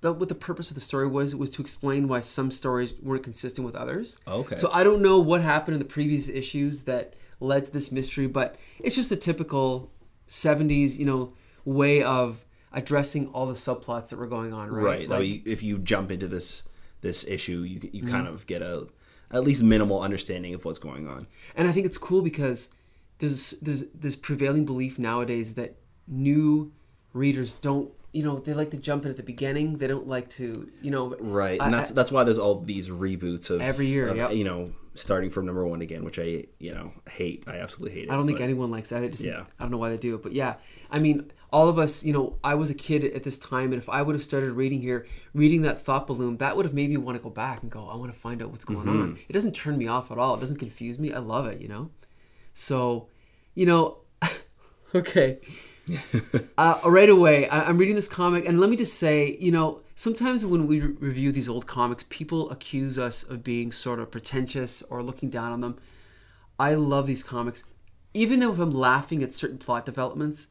that 0.00 0.14
what 0.14 0.28
the 0.28 0.34
purpose 0.34 0.70
of 0.70 0.74
the 0.74 0.80
story 0.80 1.06
was, 1.06 1.34
was 1.34 1.50
to 1.50 1.62
explain 1.62 2.08
why 2.08 2.20
some 2.20 2.50
stories 2.50 2.94
weren't 3.02 3.22
consistent 3.22 3.64
with 3.64 3.74
others. 3.74 4.18
Okay. 4.26 4.56
So 4.56 4.70
I 4.72 4.84
don't 4.84 5.02
know 5.02 5.18
what 5.18 5.40
happened 5.40 5.74
in 5.74 5.78
the 5.80 5.88
previous 5.88 6.28
issues 6.28 6.82
that 6.82 7.14
led 7.40 7.66
to 7.66 7.72
this 7.72 7.92
mystery, 7.92 8.26
but 8.26 8.56
it's 8.78 8.96
just 8.96 9.12
a 9.12 9.16
typical 9.16 9.92
70s, 10.28 10.96
you 10.96 11.06
know, 11.06 11.32
way 11.64 12.02
of 12.02 12.44
addressing 12.76 13.26
all 13.28 13.46
the 13.46 13.54
subplots 13.54 14.08
that 14.10 14.18
were 14.18 14.26
going 14.28 14.52
on, 14.52 14.70
right? 14.70 14.84
right. 14.84 15.08
Like- 15.08 15.26
you- 15.26 15.42
if 15.44 15.62
you 15.62 15.78
jump 15.78 16.10
into 16.12 16.28
this 16.28 16.62
this 17.00 17.26
issue, 17.26 17.60
you 17.62 17.80
you 17.92 18.02
Mm-hmm. 18.02 18.10
kind 18.10 18.28
of 18.28 18.46
get 18.46 18.62
a 18.62 18.86
at 19.32 19.42
least 19.42 19.62
minimal 19.62 20.00
understanding 20.00 20.54
of 20.54 20.64
what's 20.64 20.78
going 20.78 21.08
on. 21.08 21.26
And 21.56 21.66
I 21.68 21.72
think 21.72 21.84
it's 21.86 21.98
cool 21.98 22.22
because 22.22 22.68
there's 23.18 23.52
there's 23.62 23.84
this 23.94 24.14
prevailing 24.14 24.64
belief 24.64 24.98
nowadays 24.98 25.54
that 25.54 25.76
new 26.06 26.72
readers 27.12 27.54
don't 27.54 27.90
you 28.12 28.22
know 28.22 28.38
they 28.38 28.54
like 28.54 28.70
to 28.70 28.76
jump 28.76 29.04
in 29.04 29.10
at 29.10 29.16
the 29.16 29.22
beginning. 29.22 29.78
They 29.78 29.86
don't 29.86 30.06
like 30.06 30.28
to 30.30 30.70
you 30.82 30.90
know 30.90 31.16
Right. 31.20 31.60
I- 31.60 31.64
And 31.66 31.74
that's 31.74 31.90
I- 31.90 31.94
that's 31.94 32.12
why 32.12 32.24
there's 32.24 32.38
all 32.38 32.60
these 32.60 32.88
reboots 32.88 33.50
of 33.50 33.60
Every 33.60 33.86
year, 33.86 34.08
of, 34.08 34.16
yep. 34.16 34.32
you 34.32 34.44
know, 34.44 34.72
starting 34.96 35.30
from 35.30 35.46
number 35.46 35.64
1 35.66 35.80
again, 35.82 36.04
which 36.04 36.18
I, 36.18 36.44
you 36.58 36.72
know, 36.74 36.92
hate. 37.08 37.44
I 37.46 37.58
absolutely 37.58 37.94
hate 37.98 38.04
it. 38.08 38.10
I 38.10 38.16
don't 38.16 38.26
think 38.26 38.38
but- 38.38 38.44
anyone 38.44 38.70
likes 38.70 38.88
that. 38.90 39.02
I 39.02 39.08
just 39.08 39.22
Yeah. 39.24 39.44
I 39.58 39.62
don't 39.62 39.70
know 39.70 39.78
why 39.78 39.90
they 39.90 39.96
do 39.96 40.14
it, 40.14 40.22
but 40.22 40.32
yeah, 40.32 40.56
I 40.90 40.98
mean, 40.98 41.30
all 41.52 41.68
of 41.68 41.78
us, 41.78 42.04
you 42.04 42.12
know, 42.12 42.36
I 42.42 42.54
was 42.54 42.70
a 42.70 42.74
kid 42.74 43.04
at 43.04 43.22
this 43.22 43.38
time, 43.38 43.72
and 43.72 43.80
if 43.80 43.88
I 43.88 44.02
would 44.02 44.14
have 44.14 44.22
started 44.24 44.52
reading 44.52 44.80
here, 44.82 45.06
reading 45.32 45.62
that 45.62 45.80
thought 45.80 46.06
balloon, 46.06 46.38
that 46.38 46.56
would 46.56 46.66
have 46.66 46.74
made 46.74 46.90
me 46.90 46.96
want 46.96 47.16
to 47.16 47.22
go 47.22 47.30
back 47.30 47.62
and 47.62 47.70
go, 47.70 47.88
I 47.88 47.96
want 47.96 48.12
to 48.12 48.18
find 48.18 48.42
out 48.42 48.50
what's 48.50 48.64
going 48.64 48.80
Mm-hmm. 48.86 49.00
on. 49.02 49.18
It 49.28 49.32
doesn't 49.32 49.54
turn 49.54 49.78
me 49.78 49.86
off 49.86 50.10
at 50.10 50.18
all. 50.18 50.34
It 50.34 50.40
doesn't 50.40 50.58
confuse 50.58 50.98
me. 50.98 51.12
I 51.12 51.18
love 51.20 51.46
it, 51.46 51.60
you 51.60 51.68
know. 51.68 51.90
So, 52.54 53.08
you 53.54 53.64
know, 53.66 53.98
okay. 54.94 55.38
uh, 56.58 56.80
right 56.84 57.08
away, 57.08 57.48
I, 57.48 57.68
I'm 57.68 57.78
reading 57.78 57.94
this 57.94 58.08
comic, 58.08 58.46
and 58.46 58.60
let 58.60 58.70
me 58.70 58.76
just 58.76 58.94
say, 58.94 59.36
you 59.40 59.52
know, 59.52 59.80
sometimes 59.94 60.44
when 60.44 60.66
we 60.66 60.80
re- 60.80 60.94
review 60.98 61.32
these 61.32 61.48
old 61.48 61.66
comics, 61.66 62.04
people 62.08 62.50
accuse 62.50 62.98
us 62.98 63.22
of 63.22 63.44
being 63.44 63.72
sort 63.72 63.98
of 63.98 64.10
pretentious 64.10 64.82
or 64.82 65.02
looking 65.02 65.30
down 65.30 65.52
on 65.52 65.60
them. 65.60 65.78
I 66.58 66.74
love 66.74 67.06
these 67.06 67.22
comics, 67.22 67.64
even 68.14 68.42
if 68.42 68.58
I'm 68.58 68.72
laughing 68.72 69.22
at 69.22 69.32
certain 69.32 69.58
plot 69.58 69.84
developments. 69.86 70.48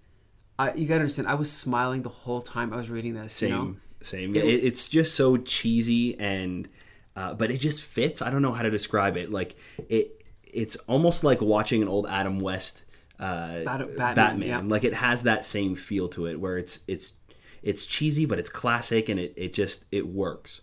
I, 0.58 0.74
you 0.74 0.88
gotta 0.88 1.02
understand, 1.02 1.28
I 1.28 1.36
was 1.36 1.52
smiling 1.52 2.04
the 2.04 2.10
whole 2.10 2.42
time 2.42 2.72
I 2.72 2.78
was 2.78 2.90
reading 2.90 3.14
this. 3.16 3.34
Same, 3.34 3.50
You 3.50 3.56
know? 3.56 3.76
same. 4.02 4.36
It, 4.36 4.46
it's 4.46 4.88
just 4.88 5.16
so 5.16 5.36
cheesy 5.36 6.18
and, 6.18 6.70
uh, 7.18 7.34
but 7.34 7.52
it 7.52 7.58
just 7.58 7.82
fits. 7.82 8.22
I 8.22 8.30
don't 8.30 8.42
know 8.42 8.54
how 8.54 8.64
to 8.64 8.70
describe 8.70 9.18
it. 9.18 9.32
Like 9.32 9.56
it, 9.90 10.24
it's 10.46 10.78
almost 10.88 11.26
like 11.26 11.42
watching 11.42 11.82
an 11.82 11.90
old 11.90 12.08
Adam 12.08 12.40
West 12.40 12.85
uh, 13.20 13.64
Bat- 13.64 13.96
Batman. 13.98 14.16
Batman, 14.16 14.48
yeah. 14.48 14.62
Like 14.64 14.84
it 14.84 14.94
has 14.96 15.24
that 15.24 15.46
same 15.46 15.76
feel 15.76 16.08
to 16.10 16.28
it, 16.28 16.40
where 16.40 16.58
it's 16.58 16.80
it's 16.88 17.14
it's 17.64 17.86
cheesy, 17.86 18.26
but 18.26 18.38
it's 18.40 18.50
classic, 18.50 19.10
and 19.10 19.20
it, 19.20 19.34
it 19.36 19.54
just 19.54 19.86
it 19.92 20.08
works. 20.08 20.62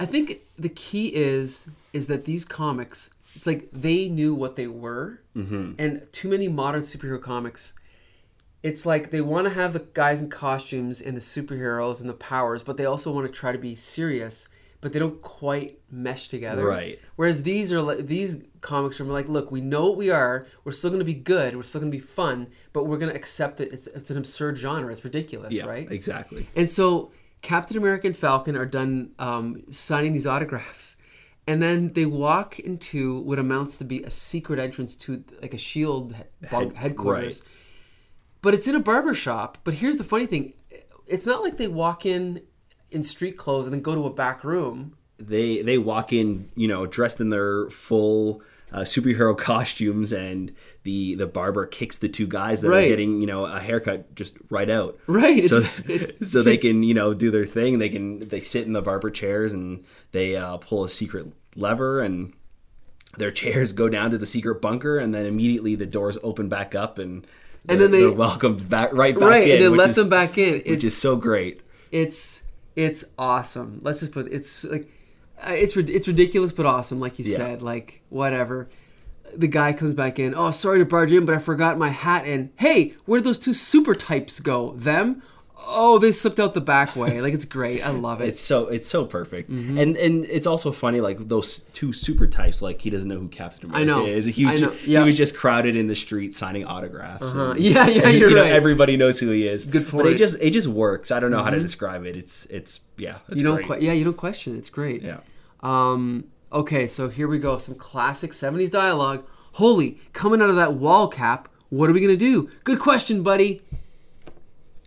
I 0.00 0.06
think 0.06 0.38
the 0.58 0.68
key 0.68 1.08
is 1.14 1.66
is 1.92 2.06
that 2.08 2.24
these 2.24 2.44
comics, 2.44 3.10
it's 3.34 3.46
like 3.46 3.68
they 3.72 4.08
knew 4.08 4.34
what 4.34 4.56
they 4.56 4.66
were, 4.66 5.20
Mm-hmm. 5.36 5.72
and 5.78 6.06
too 6.12 6.28
many 6.28 6.48
modern 6.48 6.82
superhero 6.82 7.20
comics. 7.20 7.74
It's 8.62 8.84
like 8.86 9.10
they 9.10 9.20
want 9.20 9.46
to 9.48 9.54
have 9.54 9.72
the 9.72 9.80
guys 9.94 10.22
in 10.22 10.28
costumes 10.30 11.00
and 11.00 11.16
the 11.16 11.20
superheroes 11.20 12.00
and 12.00 12.08
the 12.08 12.12
powers, 12.14 12.62
but 12.62 12.76
they 12.76 12.84
also 12.84 13.10
want 13.10 13.26
to 13.26 13.32
try 13.32 13.50
to 13.50 13.58
be 13.58 13.74
serious, 13.74 14.46
but 14.82 14.92
they 14.92 14.98
don't 14.98 15.22
quite 15.22 15.78
mesh 15.90 16.28
together. 16.28 16.66
Right. 16.66 16.98
Whereas 17.16 17.44
these 17.44 17.72
are 17.72 17.80
like 17.80 18.06
these 18.08 18.42
comics 18.60 19.00
are 19.00 19.04
like, 19.04 19.28
look, 19.28 19.50
we 19.50 19.62
know 19.62 19.86
what 19.88 19.96
we 19.96 20.10
are. 20.10 20.46
We're 20.64 20.72
still 20.72 20.90
going 20.90 21.00
to 21.00 21.04
be 21.06 21.14
good. 21.14 21.56
We're 21.56 21.62
still 21.62 21.80
going 21.80 21.90
to 21.90 21.96
be 21.96 22.04
fun, 22.04 22.48
but 22.74 22.84
we're 22.86 22.98
going 22.98 23.10
to 23.10 23.16
accept 23.16 23.60
it. 23.60 23.72
It's 23.72 23.86
it's 23.86 24.10
an 24.10 24.18
absurd 24.18 24.58
genre. 24.58 24.92
It's 24.92 25.02
ridiculous, 25.04 25.52
Yeah, 25.52 25.64
right? 25.64 25.90
exactly. 25.90 26.46
And 26.54 26.68
so 26.70 27.10
Captain 27.40 27.76
America 27.78 28.06
and 28.08 28.16
Falcon 28.16 28.54
are 28.56 28.66
done 28.66 29.12
um, 29.18 29.62
signing 29.70 30.12
these 30.12 30.26
autographs. 30.26 30.96
And 31.44 31.60
then 31.60 31.92
they 31.94 32.06
walk 32.06 32.60
into 32.60 33.20
what 33.22 33.38
amounts 33.40 33.76
to 33.78 33.84
be 33.84 34.04
a 34.04 34.10
secret 34.12 34.60
entrance 34.60 34.94
to 34.98 35.24
like 35.40 35.52
a 35.54 35.58
shield 35.58 36.14
Head- 36.44 36.76
headquarters. 36.76 37.42
but 38.42 38.54
it's 38.54 38.68
in 38.68 38.76
a 38.76 38.80
barber 38.80 39.12
shop. 39.12 39.58
But 39.64 39.74
here's 39.74 39.96
the 39.96 40.04
funny 40.04 40.26
thing: 40.26 40.54
it's 41.08 41.26
not 41.26 41.42
like 41.42 41.56
they 41.56 41.66
walk 41.66 42.06
in 42.06 42.42
in 42.92 43.02
street 43.02 43.36
clothes 43.36 43.66
and 43.66 43.74
then 43.74 43.80
go 43.82 43.94
to 43.94 44.06
a 44.06 44.10
back 44.10 44.44
room. 44.44 44.96
They 45.18 45.62
they 45.62 45.78
walk 45.78 46.12
in, 46.12 46.50
you 46.56 46.68
know, 46.68 46.86
dressed 46.86 47.20
in 47.20 47.30
their 47.30 47.68
full 47.70 48.42
uh, 48.72 48.80
superhero 48.80 49.36
costumes, 49.50 50.12
and 50.12 50.52
the 50.82 51.14
the 51.14 51.26
barber 51.26 51.66
kicks 51.66 51.98
the 51.98 52.08
two 52.08 52.26
guys 52.26 52.60
that 52.62 52.70
Right. 52.70 52.84
are 52.86 52.88
getting, 52.88 53.20
you 53.20 53.26
know, 53.26 53.44
a 53.46 53.60
haircut 53.60 54.14
just 54.14 54.36
right 54.50 54.68
out. 54.70 54.98
Right. 55.06 55.44
So 55.44 55.58
It's- 55.86 56.08
it's- 56.10 56.30
so 56.32 56.42
they 56.42 56.56
can, 56.56 56.82
you 56.82 56.94
know, 56.94 57.14
do 57.14 57.30
their 57.30 57.44
thing. 57.46 57.78
They 57.78 57.88
can 57.88 58.28
they 58.28 58.40
sit 58.40 58.66
in 58.66 58.72
the 58.72 58.82
barber 58.82 59.10
chairs 59.10 59.52
and 59.52 59.84
they 60.12 60.36
uh, 60.36 60.56
pull 60.56 60.84
a 60.84 60.88
secret 60.88 61.26
lever 61.54 62.00
and 62.00 62.32
their 63.18 63.30
chairs 63.30 63.72
go 63.74 63.90
down 63.90 64.10
to 64.10 64.16
the 64.18 64.26
secret 64.26 64.62
bunker, 64.62 64.98
and 64.98 65.14
then 65.14 65.26
immediately 65.26 65.74
the 65.74 65.84
doors 65.86 66.16
open 66.22 66.48
back 66.48 66.74
up, 66.74 66.98
and 66.98 67.26
And 67.68 67.78
then 67.80 67.90
they- 67.90 68.00
they're 68.00 68.12
welcomed 68.12 68.68
back 68.70 68.92
right 68.94 69.14
back 69.14 69.22
right, 69.28 69.46
in, 69.48 69.52
and 69.56 69.62
then 69.62 69.76
let 69.76 69.90
is- 69.90 69.96
them 69.96 70.08
back 70.08 70.38
in. 70.38 70.62
which 70.66 70.82
is 70.82 70.96
so 70.96 71.16
great. 71.16 71.60
it's 71.92 72.41
it's 72.76 73.04
awesome. 73.18 73.80
Let's 73.82 74.00
just 74.00 74.12
put 74.12 74.32
it's 74.32 74.64
like 74.64 74.88
uh, 75.40 75.52
it's 75.52 75.76
it's 75.76 76.08
ridiculous 76.08 76.52
but 76.52 76.66
awesome, 76.66 77.00
like 77.00 77.18
you 77.18 77.24
Yeah. 77.24 77.36
said. 77.36 77.62
Like 77.62 78.02
whatever. 78.08 78.68
The 79.34 79.46
guy 79.48 79.72
comes 79.72 79.94
back 79.94 80.18
in. 80.18 80.34
Oh, 80.34 80.50
sorry 80.50 80.78
to 80.78 80.84
barge 80.84 81.10
in, 81.12 81.24
but 81.24 81.34
I 81.34 81.38
forgot 81.38 81.78
my 81.78 81.88
hat. 81.88 82.26
And 82.26 82.50
hey, 82.58 82.94
where 83.06 83.18
did 83.18 83.24
those 83.26 83.38
two 83.38 83.54
super 83.54 83.94
types 83.94 84.40
go? 84.40 84.72
Them? 84.72 85.22
Oh, 85.66 85.98
they 85.98 86.12
slipped 86.12 86.38
out 86.40 86.54
the 86.54 86.60
back 86.60 86.96
way. 86.96 87.20
Like 87.20 87.34
it's 87.34 87.44
great. 87.44 87.82
I 87.86 87.90
love 87.90 88.20
it. 88.20 88.28
It's 88.28 88.40
so 88.40 88.68
it's 88.68 88.86
so 88.86 89.06
perfect, 89.06 89.50
Mm-hmm. 89.50 89.78
and 89.78 89.96
and 89.96 90.24
it's 90.26 90.46
also 90.46 90.72
funny 90.72 91.00
like 91.00 91.28
those 91.28 91.60
two 91.72 91.92
super 91.92 92.26
types. 92.26 92.60
Like 92.62 92.80
he 92.80 92.90
doesn't 92.90 93.08
know 93.08 93.18
who 93.18 93.28
Captain 93.28 93.70
America 93.70 93.86
know. 93.86 94.06
is. 94.06 94.26
He 94.26 94.44
was, 94.46 94.62
I 94.62 94.66
know. 94.66 94.72
ju- 94.74 94.78
Yeah. 94.90 95.00
he 95.00 95.06
was 95.10 95.16
just 95.16 95.36
crowded 95.36 95.76
in 95.76 95.86
the 95.86 95.94
street 95.96 96.34
signing 96.34 96.64
autographs. 96.64 97.32
Uh-huh. 97.32 97.52
and- 97.52 97.60
Yeah, 97.64 97.86
yeah, 97.88 98.08
and, 98.08 98.18
you're 98.18 98.30
you 98.30 98.36
know, 98.36 98.42
right. 98.42 98.52
Everybody 98.52 98.96
knows 98.96 99.20
who 99.20 99.30
he 99.30 99.46
is. 99.48 99.64
Good 99.66 99.88
point. 99.88 100.06
Mm-hmm. 100.06 100.14
it 100.14 100.18
just 100.18 100.40
it 100.42 100.50
just 100.50 100.68
works. 100.68 101.10
I 101.10 101.20
don't 101.20 101.30
know 101.30 101.42
how 101.42 101.50
to 101.50 101.60
describe 101.60 102.04
it. 102.06 102.16
It's 102.16 102.46
it's 102.46 102.80
yeah. 102.96 103.18
It's 103.28 103.38
you 103.38 103.44
don't 103.44 103.64
que- 103.64 103.80
yeah, 103.80 103.92
you 103.92 104.04
don't 104.04 104.16
question. 104.16 104.56
It's 104.56 104.68
great. 104.70 105.02
Yeah. 105.02 105.20
Um, 105.60 106.24
okay, 106.52 106.86
so 106.86 107.08
here 107.08 107.28
we 107.28 107.38
go. 107.38 107.56
Some 107.58 107.76
classic 107.76 108.32
70s 108.32 108.70
dialogue. 108.70 109.24
Holy, 109.52 109.98
coming 110.12 110.40
out 110.42 110.50
of 110.50 110.56
that 110.56 110.74
wall 110.74 111.08
cap, 111.08 111.48
what 111.68 111.88
are 111.88 111.92
we 111.92 112.00
going 112.00 112.10
to 112.10 112.16
do? 112.16 112.50
Good 112.64 112.78
question, 112.80 113.22
buddy. 113.22 113.60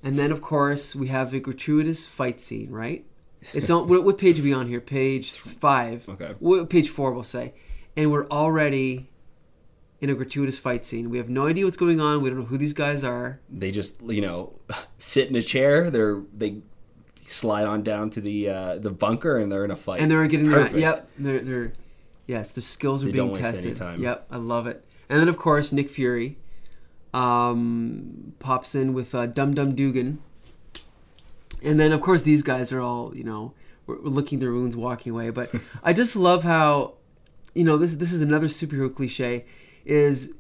And 0.06 0.18
then, 0.18 0.32
of 0.32 0.40
course, 0.42 0.96
we 0.96 1.08
have 1.08 1.34
a 1.34 1.40
gratuitous 1.40 2.06
fight 2.06 2.40
scene, 2.40 2.70
right? 2.72 3.04
It's 3.54 3.70
on. 3.70 3.88
what, 3.90 4.04
what 4.06 4.18
page 4.18 4.40
are 4.40 4.44
we 4.44 4.54
on 4.54 4.68
here? 4.68 4.80
Page 4.80 5.32
five. 5.32 6.08
Okay. 6.08 6.36
What, 6.40 6.70
page 6.70 6.90
four, 6.90 7.12
we'll 7.12 7.24
say. 7.24 7.54
And 7.98 8.12
we're 8.12 8.28
already 8.28 9.10
in 10.02 10.10
a 10.10 10.14
gratuitous 10.16 10.58
fight 10.60 10.86
scene. 10.86 11.10
We 11.10 11.18
have 11.18 11.30
no 11.30 11.48
idea 11.48 11.66
what's 11.66 11.78
going 11.78 12.00
on. 12.00 12.22
We 12.22 12.30
don't 12.30 12.40
know 12.40 12.46
who 12.46 12.58
these 12.58 12.74
guys 12.74 13.04
are. 13.04 13.40
They 13.50 13.72
just 13.72 14.02
you 14.04 14.22
know 14.22 14.60
sit 14.98 15.30
in 15.30 15.36
a 15.36 15.42
chair. 15.42 15.90
They're 15.90 16.22
they 16.36 16.62
slide 17.28 17.66
on 17.66 17.82
down 17.82 18.10
to 18.12 18.22
the 18.22 18.50
uh, 18.50 18.78
the 18.78 18.92
bunker 18.92 19.38
and 19.40 19.52
they're 19.52 19.66
in 19.66 19.72
a 19.72 19.76
fight. 19.76 20.00
and 20.02 20.12
they're 20.12 20.28
getting 20.28 20.48
perfect. 20.50 20.78
yep 20.78 21.10
they're, 21.18 21.40
they're 21.40 21.74
yes 22.28 22.52
their 22.52 22.62
skills 22.62 23.02
are 23.04 23.08
They 23.08 23.14
being 23.14 23.34
don't 23.34 23.36
waste 23.42 23.46
any 23.60 23.70
tested 23.70 23.78
time. 23.78 24.00
yep 24.04 24.28
i 24.30 24.38
love 24.38 24.68
it 24.68 24.86
and 25.10 25.20
then 25.20 25.28
of 25.28 25.36
course 25.36 25.72
nick 25.72 25.90
fury 25.90 26.38
um, 27.16 28.34
pops 28.40 28.76
in 28.76 28.94
with 28.94 29.16
uh, 29.16 29.26
dum 29.26 29.54
dum 29.54 29.74
dugan. 29.74 30.20
And 31.64 31.80
then 31.80 31.94
of 31.94 32.02
course 32.02 32.24
these 32.24 32.44
guys 32.44 32.72
are 32.74 32.82
all 32.82 33.16
you 33.16 33.24
know 33.24 33.54
we're, 33.88 34.02
we're 34.02 34.10
licking 34.10 34.40
their 34.40 34.52
wounds 34.52 34.76
walking 34.76 35.14
away. 35.14 35.30
But 35.30 35.56
i 35.84 35.94
just 35.94 36.16
love 36.16 36.44
how 36.44 36.96
you 37.56 37.64
know 37.64 37.78
this 37.78 37.96
this 37.96 38.12
is 38.12 38.22
another 38.22 38.48
superhero 38.48 38.94
cliche 38.94 39.46
is 39.86 40.34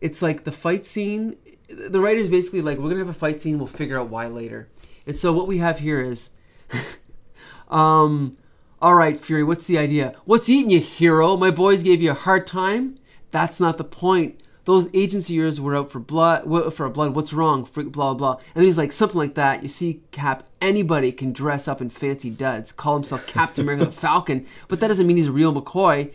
it's 0.00 0.20
like 0.20 0.44
the 0.44 0.52
fight 0.52 0.84
scene 0.84 1.36
the 1.68 2.00
writer's 2.00 2.28
basically 2.28 2.60
like 2.60 2.76
we're 2.76 2.90
gonna 2.90 2.98
have 2.98 3.08
a 3.08 3.14
fight 3.14 3.40
scene 3.40 3.56
we'll 3.56 3.66
figure 3.66 3.98
out 3.98 4.08
why 4.08 4.26
later. 4.26 4.68
And 5.06 5.18
so 5.18 5.32
what 5.32 5.46
we 5.46 5.58
have 5.58 5.78
here 5.78 6.02
is 6.02 6.28
um 7.68 8.36
all 8.82 8.94
right 8.94 9.18
fury 9.18 9.42
what's 9.42 9.66
the 9.66 9.78
idea? 9.78 10.14
What's 10.26 10.50
eating 10.50 10.70
you 10.70 10.80
hero? 10.80 11.38
My 11.38 11.50
boys 11.50 11.82
gave 11.82 12.02
you 12.02 12.10
a 12.10 12.14
hard 12.14 12.46
time? 12.46 12.98
That's 13.30 13.58
not 13.58 13.78
the 13.78 13.84
point 13.84 14.38
those 14.64 14.88
agents 14.94 15.28
of 15.28 15.34
yours 15.34 15.60
were 15.60 15.76
out 15.76 15.90
for 15.90 16.00
blood 16.00 16.72
for 16.72 16.88
blood 16.88 17.14
what's 17.14 17.32
wrong 17.32 17.64
for 17.64 17.84
blah 17.84 18.14
blah. 18.14 18.40
And 18.54 18.64
he's 18.64 18.78
like 18.78 18.92
something 18.92 19.18
like 19.18 19.34
that. 19.34 19.62
You 19.62 19.68
see 19.68 20.00
cap 20.10 20.44
anybody 20.60 21.12
can 21.12 21.32
dress 21.32 21.68
up 21.68 21.80
in 21.80 21.90
fancy 21.90 22.30
duds. 22.30 22.72
Call 22.72 22.94
himself 22.94 23.26
captain 23.28 23.64
america 23.64 23.86
the 23.86 23.92
falcon. 23.92 24.46
But 24.68 24.80
that 24.80 24.88
doesn't 24.88 25.06
mean 25.06 25.16
he's 25.16 25.28
a 25.28 25.32
real 25.32 25.54
mccoy. 25.54 26.12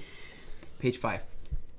Page 0.80 0.98
five. 0.98 1.22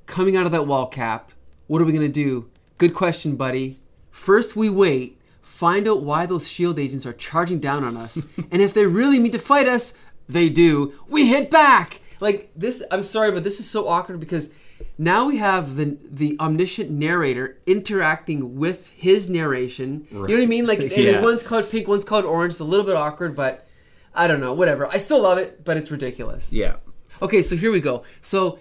Coming 0.07 0.37
out 0.37 0.47
of 0.47 0.53
that 0.53 0.67
wall 0.67 0.87
cap 0.87 1.33
what 1.67 1.81
are 1.81 1.85
we 1.85 1.93
going 1.93 2.07
to 2.07 2.09
do? 2.09 2.51
Good 2.79 2.95
question 2.95 3.37
buddy. 3.37 3.79
First 4.11 4.57
we 4.57 4.69
wait 4.69 5.19
find 5.43 5.87
out 5.87 6.03
why 6.03 6.25
those 6.27 6.49
shield 6.49 6.79
agents 6.79 7.05
are 7.05 7.13
charging 7.13 7.59
down 7.59 7.85
on 7.85 7.97
us. 7.97 8.23
And 8.51 8.63
if 8.63 8.75
they 8.75 8.87
really 8.87 9.19
mean 9.19 9.33
to 9.33 9.39
fight 9.39 9.69
us 9.69 9.95
they 10.29 10.49
do. 10.49 10.95
We 11.09 11.27
hit 11.27 11.51
back! 11.51 12.01
Like 12.21 12.51
this 12.55 12.83
i'm 12.91 13.03
sorry 13.03 13.33
but 13.33 13.45
this 13.45 13.61
is 13.61 13.69
so 13.69 13.89
awkward 13.89 14.21
because 14.21 14.51
now 14.99 15.27
we 15.27 15.37
have 15.39 15.77
the 15.77 15.97
the 16.11 16.37
omniscient 16.41 16.91
narrator 16.91 17.59
interacting 17.67 18.57
with 18.59 18.89
his 18.91 19.29
narration 19.31 20.07
you 20.11 20.17
know 20.17 20.23
what 20.23 20.43
i 20.43 20.47
mean 20.47 20.67
like 20.67 20.81
Yeah. 20.97 21.21
one's 21.23 21.43
colored 21.43 21.71
pink 21.71 21.89
one's 21.89 22.05
colored 22.05 22.25
orange 22.27 22.53
it's 22.53 22.61
a 22.61 22.65
little 22.65 22.85
bit 22.87 22.97
awkward 22.97 23.35
but 23.37 23.67
i 24.15 24.27
don't 24.27 24.41
know 24.41 24.53
whatever 24.53 24.87
i 24.89 24.99
still 24.99 25.23
love 25.23 25.39
it 25.39 25.65
but 25.65 25.77
it's 25.77 25.91
ridiculous 25.91 26.53
Yeah. 26.53 26.77
Okay, 27.23 27.43
so 27.43 27.55
here 27.55 27.71
we 27.71 27.81
go. 27.81 28.03
So 28.23 28.59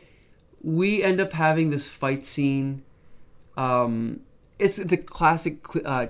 we 0.61 1.01
end 1.01 1.21
up 1.21 1.31
having 1.31 1.69
this 1.69 1.87
fight 1.87 2.25
scene. 2.25 2.83
Um, 3.55 4.21
it's 4.57 4.75
the 4.77 4.97
classic 4.97 5.63
uh, 5.85 6.07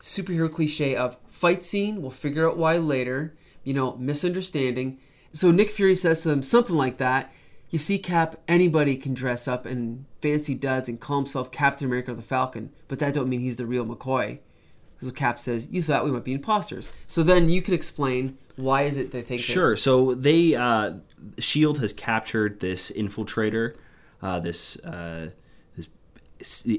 superhero 0.00 0.50
cliche 0.50 0.96
of 0.96 1.18
fight 1.28 1.62
scene. 1.64 2.00
We'll 2.00 2.10
figure 2.10 2.48
out 2.48 2.56
why 2.56 2.78
later. 2.78 3.34
You 3.64 3.74
know, 3.74 3.96
misunderstanding. 3.96 4.98
So 5.34 5.50
Nick 5.50 5.70
Fury 5.70 5.94
says 5.94 6.22
to 6.22 6.30
them 6.30 6.42
something 6.42 6.76
like 6.76 6.96
that. 6.96 7.30
You 7.72 7.78
see, 7.78 7.98
Cap, 7.98 8.36
anybody 8.46 8.96
can 8.96 9.14
dress 9.14 9.48
up 9.48 9.66
in 9.66 10.04
fancy 10.20 10.54
duds 10.54 10.88
and 10.90 11.00
call 11.00 11.16
himself 11.16 11.50
Captain 11.50 11.86
America 11.86 12.12
or 12.12 12.14
the 12.14 12.22
Falcon, 12.22 12.70
but 12.86 12.98
that 13.00 13.14
don't 13.14 13.28
mean 13.30 13.40
he's 13.40 13.56
the 13.56 13.66
real 13.66 13.86
McCoy. 13.86 14.38
So 15.00 15.10
Cap 15.10 15.38
says, 15.38 15.66
"You 15.70 15.82
thought 15.82 16.04
we 16.04 16.10
might 16.12 16.22
be 16.22 16.34
imposters." 16.34 16.88
So 17.08 17.22
then 17.24 17.48
you 17.48 17.60
can 17.62 17.74
explain 17.74 18.36
why 18.56 18.82
is 18.82 18.96
it 18.96 19.10
they 19.10 19.22
think 19.22 19.40
that- 19.40 19.52
Sure. 19.52 19.76
So 19.76 20.14
they 20.14 20.54
uh, 20.54 20.96
Shield 21.38 21.78
has 21.78 21.92
captured 21.94 22.60
this 22.60 22.90
infiltrator, 22.92 23.74
uh, 24.20 24.38
this 24.38 24.76
uh, 24.84 25.30
this 25.74 25.88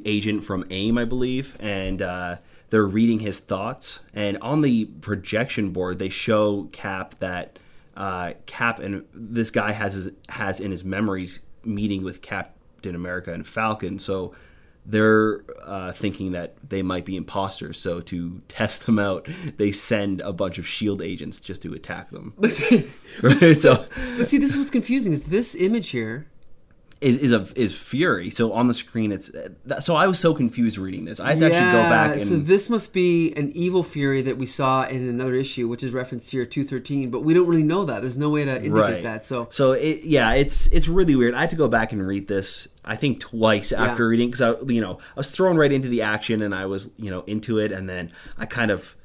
agent 0.06 0.44
from 0.44 0.64
AIM, 0.70 0.98
I 0.98 1.06
believe, 1.06 1.58
and 1.60 2.02
uh, 2.02 2.38
they're 2.70 2.86
reading 2.86 3.20
his 3.20 3.40
thoughts. 3.40 4.00
And 4.14 4.38
on 4.42 4.62
the 4.62 4.86
projection 4.86 5.72
board, 5.72 5.98
they 6.00 6.10
show 6.10 6.70
Cap 6.72 7.16
that 7.20 7.58
uh, 7.96 8.34
Cap 8.46 8.80
and 8.80 9.06
this 9.14 9.52
guy 9.52 9.72
has 9.72 9.94
his, 9.94 10.10
has 10.30 10.60
in 10.60 10.72
his 10.72 10.84
memories 10.84 11.42
meeting 11.64 12.04
with 12.04 12.22
Captain 12.22 12.96
America 12.96 13.32
and 13.32 13.46
Falcon. 13.46 14.00
So 14.00 14.34
they're 14.86 15.44
uh, 15.64 15.92
thinking 15.94 16.34
that 16.34 16.56
they 16.68 16.82
might 16.82 17.06
be 17.06 17.16
imposters. 17.16 17.80
So 17.80 18.02
to 18.02 18.42
test 18.48 18.86
them 18.86 19.00
out, 19.00 19.28
they 19.58 19.72
send 19.72 20.22
a 20.22 20.34
bunch 20.34 20.58
of 20.58 20.68
Shield 20.68 21.02
agents 21.02 21.40
just 21.40 21.62
to 21.62 21.74
attack 21.74 22.10
them. 22.10 22.34
Right? 23.22 23.54
so 23.56 23.86
But 24.18 24.28
see, 24.28 24.40
this 24.40 24.52
is 24.52 24.58
what's 24.58 24.72
confusing: 24.72 25.14
is 25.14 25.24
this 25.26 25.56
image 25.56 25.90
here? 25.90 26.28
Is 27.04 27.18
is 27.18 27.32
a 27.34 27.46
is 27.56 27.80
Fury. 27.80 28.30
So 28.30 28.54
on 28.54 28.68
the 28.68 28.74
screen, 28.74 29.12
it's 29.12 29.30
so 29.80 29.96
I 29.96 30.08
was 30.08 30.18
so 30.20 30.34
confused 30.34 30.78
reading 30.78 31.06
this. 31.06 31.20
I 31.20 31.30
had 31.30 31.40
to 31.40 31.46
actually 31.48 31.72
go 31.72 31.84
back 31.90 32.14
and 32.14 32.22
so 32.22 32.38
this 32.38 32.70
must 32.70 32.94
be 32.94 33.34
an 33.34 33.52
evil 33.54 33.84
Fury 33.84 34.22
that 34.24 34.38
we 34.38 34.46
saw 34.46 34.86
in 34.86 35.08
another 35.08 35.34
issue, 35.36 35.68
which 35.68 35.84
is 35.84 35.92
referenced 35.92 36.32
here, 36.32 36.46
two 36.46 36.64
thirteen. 36.64 37.12
But 37.12 37.22
we 37.22 37.34
don't 37.34 37.48
really 37.48 37.64
know 37.64 37.86
that. 37.86 38.02
There's 38.02 38.18
no 38.18 38.30
way 38.30 38.46
to 38.46 38.56
indicate 38.56 38.72
right 38.72 39.04
that. 39.04 39.26
So 39.26 39.48
so 39.52 39.74
it, 39.74 40.04
yeah, 40.06 40.34
it's 40.34 40.68
it's 40.68 40.88
really 40.88 41.16
weird. 41.16 41.34
I 41.36 41.42
had 41.42 41.50
to 41.52 41.56
go 41.56 41.68
back 41.68 41.92
and 41.92 42.06
read 42.06 42.28
this. 42.28 42.68
I 42.86 42.96
think 42.96 43.20
twice 43.20 43.72
after 43.72 44.04
Yeah. 44.04 44.10
reading 44.10 44.32
because 44.32 44.42
I 44.42 44.56
you 44.72 44.82
know 44.82 45.00
I 45.16 45.20
was 45.20 45.32
thrown 45.32 45.58
right 45.58 45.72
into 45.72 45.90
the 45.90 46.02
action 46.02 46.42
and 46.42 46.56
I 46.56 46.66
was 46.66 46.90
you 46.98 47.12
know 47.12 47.24
into 47.28 47.60
it 47.60 47.72
and 47.72 47.88
then 47.88 48.12
I 48.38 48.46
kind 48.46 48.72
of 48.72 48.96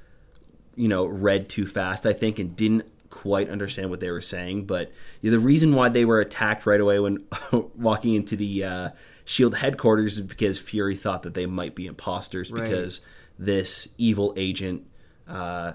you 0.77 0.89
know 0.89 1.05
read 1.07 1.49
too 1.49 1.67
fast 1.67 2.07
I 2.07 2.13
think 2.13 2.39
and 2.39 2.55
didn't 2.57 2.85
quite 3.11 3.49
understand 3.49 3.91
what 3.91 4.01
they 4.01 4.11
were 4.11 4.21
saying. 4.21 4.67
But 4.67 4.93
yeah, 5.21 5.31
the 5.31 5.39
reason 5.41 5.75
why 5.75 5.89
they 5.89 6.05
were 6.05 6.21
attacked 6.21 6.67
right 6.67 6.81
away 6.81 6.99
when 6.99 7.25
walking 7.77 8.15
into 8.15 8.37
the 8.37 8.65
uh, 8.65 8.89
Shield 9.25 9.57
headquarters 9.57 10.19
is 10.19 10.21
because 10.27 10.59
Fury 10.59 10.97
thought 10.97 11.23
that 11.23 11.35
they 11.35 11.47
might 11.47 11.75
be 11.75 11.87
imposters 11.87 12.51
Right. 12.53 12.65
because 12.65 13.01
this 13.39 13.95
evil 13.99 14.33
agent. 14.37 14.87
Uh, 15.27 15.75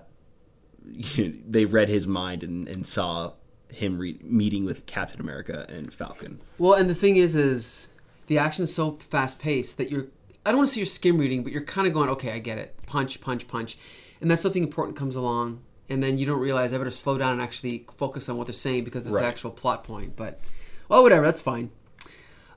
they 1.17 1.65
read 1.65 1.89
his 1.89 2.05
mind 2.05 2.43
and, 2.43 2.67
and 2.67 2.85
saw 2.85 3.33
him 3.71 3.97
re- 3.97 4.19
meeting 4.21 4.65
with 4.65 4.85
Captain 4.85 5.19
America 5.21 5.65
and 5.69 5.93
Falcon. 5.93 6.39
well, 6.57 6.73
and 6.73 6.89
the 6.89 6.95
thing 6.95 7.15
is, 7.15 7.35
is 7.35 7.87
the 8.27 8.37
action 8.37 8.63
is 8.65 8.73
so 8.75 8.97
fast 8.99 9.39
paced 9.39 9.77
that 9.77 9.89
you're. 9.89 10.07
I 10.45 10.49
don't 10.51 10.57
want 10.57 10.69
to 10.69 10.73
say 10.73 10.79
you're 10.81 10.85
skim 10.87 11.17
reading, 11.17 11.41
but 11.43 11.53
you're 11.53 11.63
kind 11.63 11.87
of 11.87 11.93
going, 11.93 12.09
okay, 12.09 12.31
I 12.33 12.39
get 12.39 12.57
it. 12.57 12.75
Punch, 12.85 13.21
punch, 13.21 13.47
punch, 13.47 13.77
and 14.19 14.29
then 14.29 14.37
something 14.37 14.61
important 14.61 14.97
comes 14.97 15.15
along, 15.15 15.61
and 15.89 16.01
then 16.01 16.17
you 16.17 16.25
don't 16.25 16.39
realize 16.39 16.73
I 16.73 16.77
better 16.77 16.91
slow 16.91 17.17
down 17.17 17.33
and 17.33 17.41
actually 17.41 17.85
focus 17.97 18.29
on 18.29 18.37
what 18.37 18.47
they're 18.47 18.53
saying 18.53 18.83
because 18.85 19.05
it's 19.05 19.13
Right. 19.13 19.21
the 19.21 19.27
actual 19.27 19.51
plot 19.51 19.83
point. 19.83 20.15
But 20.15 20.39
well, 20.89 21.03
whatever, 21.03 21.25
that's 21.25 21.41
fine. 21.41 21.71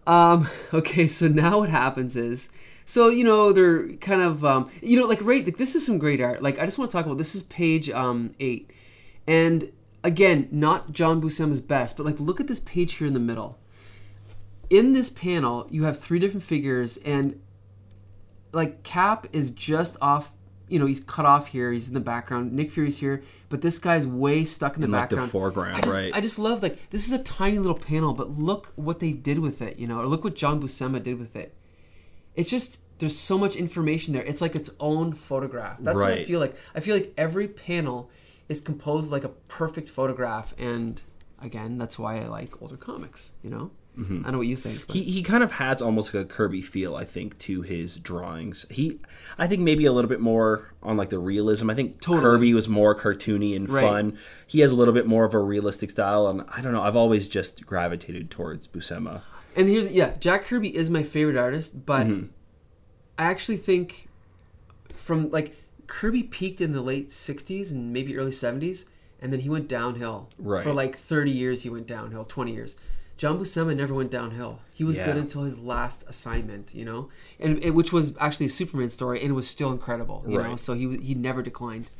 Um, 0.07 0.49
okay, 0.75 1.09
so 1.09 1.29
now 1.29 1.59
what 1.59 1.69
happens 1.69 2.17
is 2.17 2.49
So 2.89 3.09
you 3.09 3.25
know 3.25 3.53
they're 3.53 3.89
kind 3.95 4.23
of 4.23 4.45
um, 4.45 4.71
you 4.81 4.99
know 5.01 5.07
like 5.07 5.21
right 5.23 5.45
like 5.45 5.57
this 5.59 5.75
is 5.75 5.85
some 5.85 5.99
great 5.99 6.21
art. 6.21 6.43
Like 6.43 6.61
I 6.61 6.65
just 6.65 6.79
want 6.79 6.91
to 6.91 6.97
talk 6.97 7.05
about 7.07 7.19
this 7.19 7.35
is 7.35 7.43
page 7.45 7.91
um, 7.91 8.35
eight, 8.39 8.71
and 9.27 9.73
again 10.05 10.49
not 10.53 10.93
John 10.93 11.21
Buscema's 11.21 11.61
best, 11.61 11.97
but 11.97 12.07
like 12.07 12.21
look 12.21 12.39
at 12.41 12.47
this 12.47 12.61
page 12.61 12.95
here 12.95 13.09
in 13.09 13.13
the 13.15 13.21
middle. 13.21 13.59
In 14.71 14.93
this 14.95 15.11
panel, 15.11 15.67
you 15.71 15.83
have 15.85 15.99
three 15.99 16.19
different 16.21 16.45
figures, 16.45 16.97
and 16.99 17.41
like 18.53 18.85
Cap 18.85 19.27
is 19.33 19.51
just 19.51 19.97
off. 20.01 20.31
You 20.69 20.79
know 20.79 20.87
he's 20.87 21.01
cut 21.01 21.27
off 21.27 21.49
here. 21.49 21.73
He's 21.73 21.89
in 21.89 21.95
the 21.95 22.01
background. 22.01 22.53
Nick 22.53 22.71
Fury's 22.71 22.99
here, 22.99 23.23
but 23.49 23.63
this 23.63 23.79
guy's 23.79 24.07
way 24.07 24.45
stuck 24.45 24.75
in 24.75 24.81
the 24.81 24.87
In, 24.87 24.93
like, 24.93 25.27
the 25.27 25.33
foreground, 25.33 25.77
I 25.77 25.81
just, 25.81 25.95
right. 25.95 26.17
I 26.17 26.21
just 26.21 26.39
love 26.39 26.63
like 26.63 26.91
this 26.91 27.07
is 27.07 27.13
a 27.13 27.23
tiny 27.23 27.59
little 27.59 27.77
panel, 27.77 28.13
but 28.15 28.31
look 28.31 28.73
what 28.77 29.01
they 29.01 29.13
did 29.13 29.39
with 29.39 29.63
it. 29.63 29.79
You 29.79 29.87
know, 29.87 30.01
or 30.01 30.07
look 30.07 30.25
what 30.25 30.35
John 30.35 30.61
Buscema 30.61 31.03
did 31.03 31.19
with 31.19 31.37
it 31.37 31.55
it's 32.37 32.51
just 32.51 32.81
there's 32.99 33.19
so 33.19 33.37
much 33.37 33.57
information 33.57 34.15
there. 34.15 34.23
It's 34.23 34.41
like 34.41 34.55
its 34.55 34.71
own 34.79 35.13
photograph. 35.13 35.79
That's 35.81 35.97
what 35.97 36.13
I 36.13 36.25
feel 36.25 36.39
like. 36.39 36.55
I 36.75 36.81
feel 36.81 36.95
like 36.95 37.13
every 37.19 37.49
panel 37.49 38.11
is 38.49 38.61
composed 38.61 39.11
like 39.11 39.25
a 39.25 39.29
perfect 39.29 39.89
photograph, 39.89 40.55
and 40.59 41.01
again, 41.43 41.79
that's 41.79 41.99
why 41.99 42.21
I 42.21 42.27
like 42.27 42.63
older 42.63 42.77
comics. 42.77 43.33
You 43.43 43.51
know, 43.51 43.71
I 43.99 44.03
don't 44.03 44.33
know 44.33 44.39
what 44.39 44.47
you 44.47 44.57
think. 44.57 44.87
but- 44.87 44.95
He, 44.95 45.03
he 45.03 45.23
kind 45.23 45.43
of 45.43 45.53
has 45.53 45.81
almost 45.81 46.13
like 46.13 46.25
a 46.25 46.27
Kirby 46.27 46.61
feel, 46.61 46.97
I 46.97 47.05
think, 47.05 47.39
to 47.39 47.63
his 47.63 47.97
drawings. 47.97 48.67
He, 48.71 49.01
I 49.39 49.47
think 49.47 49.63
maybe 49.63 49.87
a 49.87 49.93
little 49.93 50.09
bit 50.11 50.21
more 50.21 50.75
on 50.83 50.97
like 50.99 51.09
the 51.09 51.19
realism. 51.19 51.71
I 51.71 51.75
think 51.75 52.01
Totally. 52.03 52.21
Kirby 52.23 52.55
was 52.55 52.69
more 52.69 52.95
cartoony 52.95 53.57
and 53.57 53.71
Right. 53.71 53.81
fun. 53.83 54.19
He 54.47 54.61
has 54.61 54.71
a 54.73 54.77
little 54.77 54.93
bit 54.93 55.07
more 55.07 55.25
of 55.25 55.33
a 55.33 55.39
realistic 55.39 55.91
style, 55.91 56.27
and 56.29 56.43
I 56.55 56.61
don't 56.61 56.73
know. 56.73 56.83
I've 56.83 56.95
always 56.97 57.29
just 57.31 57.65
gravitated 57.65 58.31
towards 58.31 58.69
Buscema. 58.69 59.23
And 59.57 59.69
here's 59.69 59.91
yeah, 59.91 60.13
Jack 60.21 60.45
Kirby 60.45 60.77
is 60.77 60.91
my 60.91 61.03
favorite 61.03 61.37
artist, 61.39 61.87
but 61.87 62.07
Mm-hmm. 62.07 62.27
I 63.19 63.25
actually 63.25 63.57
think 63.57 64.09
from 64.93 65.31
like 65.31 65.57
Kirby 65.87 66.25
peaked 66.25 66.61
in 66.61 66.73
the 66.73 66.83
late 66.83 67.09
'60s 67.11 67.71
and 67.71 67.93
maybe 67.93 68.17
early 68.19 68.31
'70s, 68.31 68.85
and 69.23 69.33
then 69.33 69.41
he 69.41 69.49
went 69.49 69.69
downhill. 69.69 70.29
Right. 70.39 70.63
For 70.63 70.73
like 70.73 70.99
30 70.99 71.31
years, 71.31 71.63
he 71.63 71.71
went 71.71 71.87
downhill. 71.87 72.25
20 72.25 72.53
years. 72.53 72.77
John 73.17 73.39
Buscema 73.39 73.75
never 73.75 73.95
went 73.95 74.11
downhill. 74.11 74.61
He 74.75 74.85
was 74.85 74.97
Yeah. 74.97 75.07
good 75.07 75.17
until 75.17 75.43
his 75.43 75.59
last 75.59 76.05
assignment, 76.09 76.75
you 76.75 76.85
know, 76.85 77.09
and, 77.41 77.63
and 77.65 77.75
which 77.75 77.93
was 77.93 78.15
actually 78.21 78.47
a 78.47 78.51
Superman 78.51 78.91
story, 78.91 79.21
and 79.21 79.31
it 79.31 79.33
was 79.35 79.49
still 79.49 79.73
incredible, 79.73 80.23
you 80.29 80.37
know. 80.43 80.57
So 80.57 80.75
he 80.75 80.97
he 80.99 81.15
never 81.15 81.43
declined. 81.43 81.91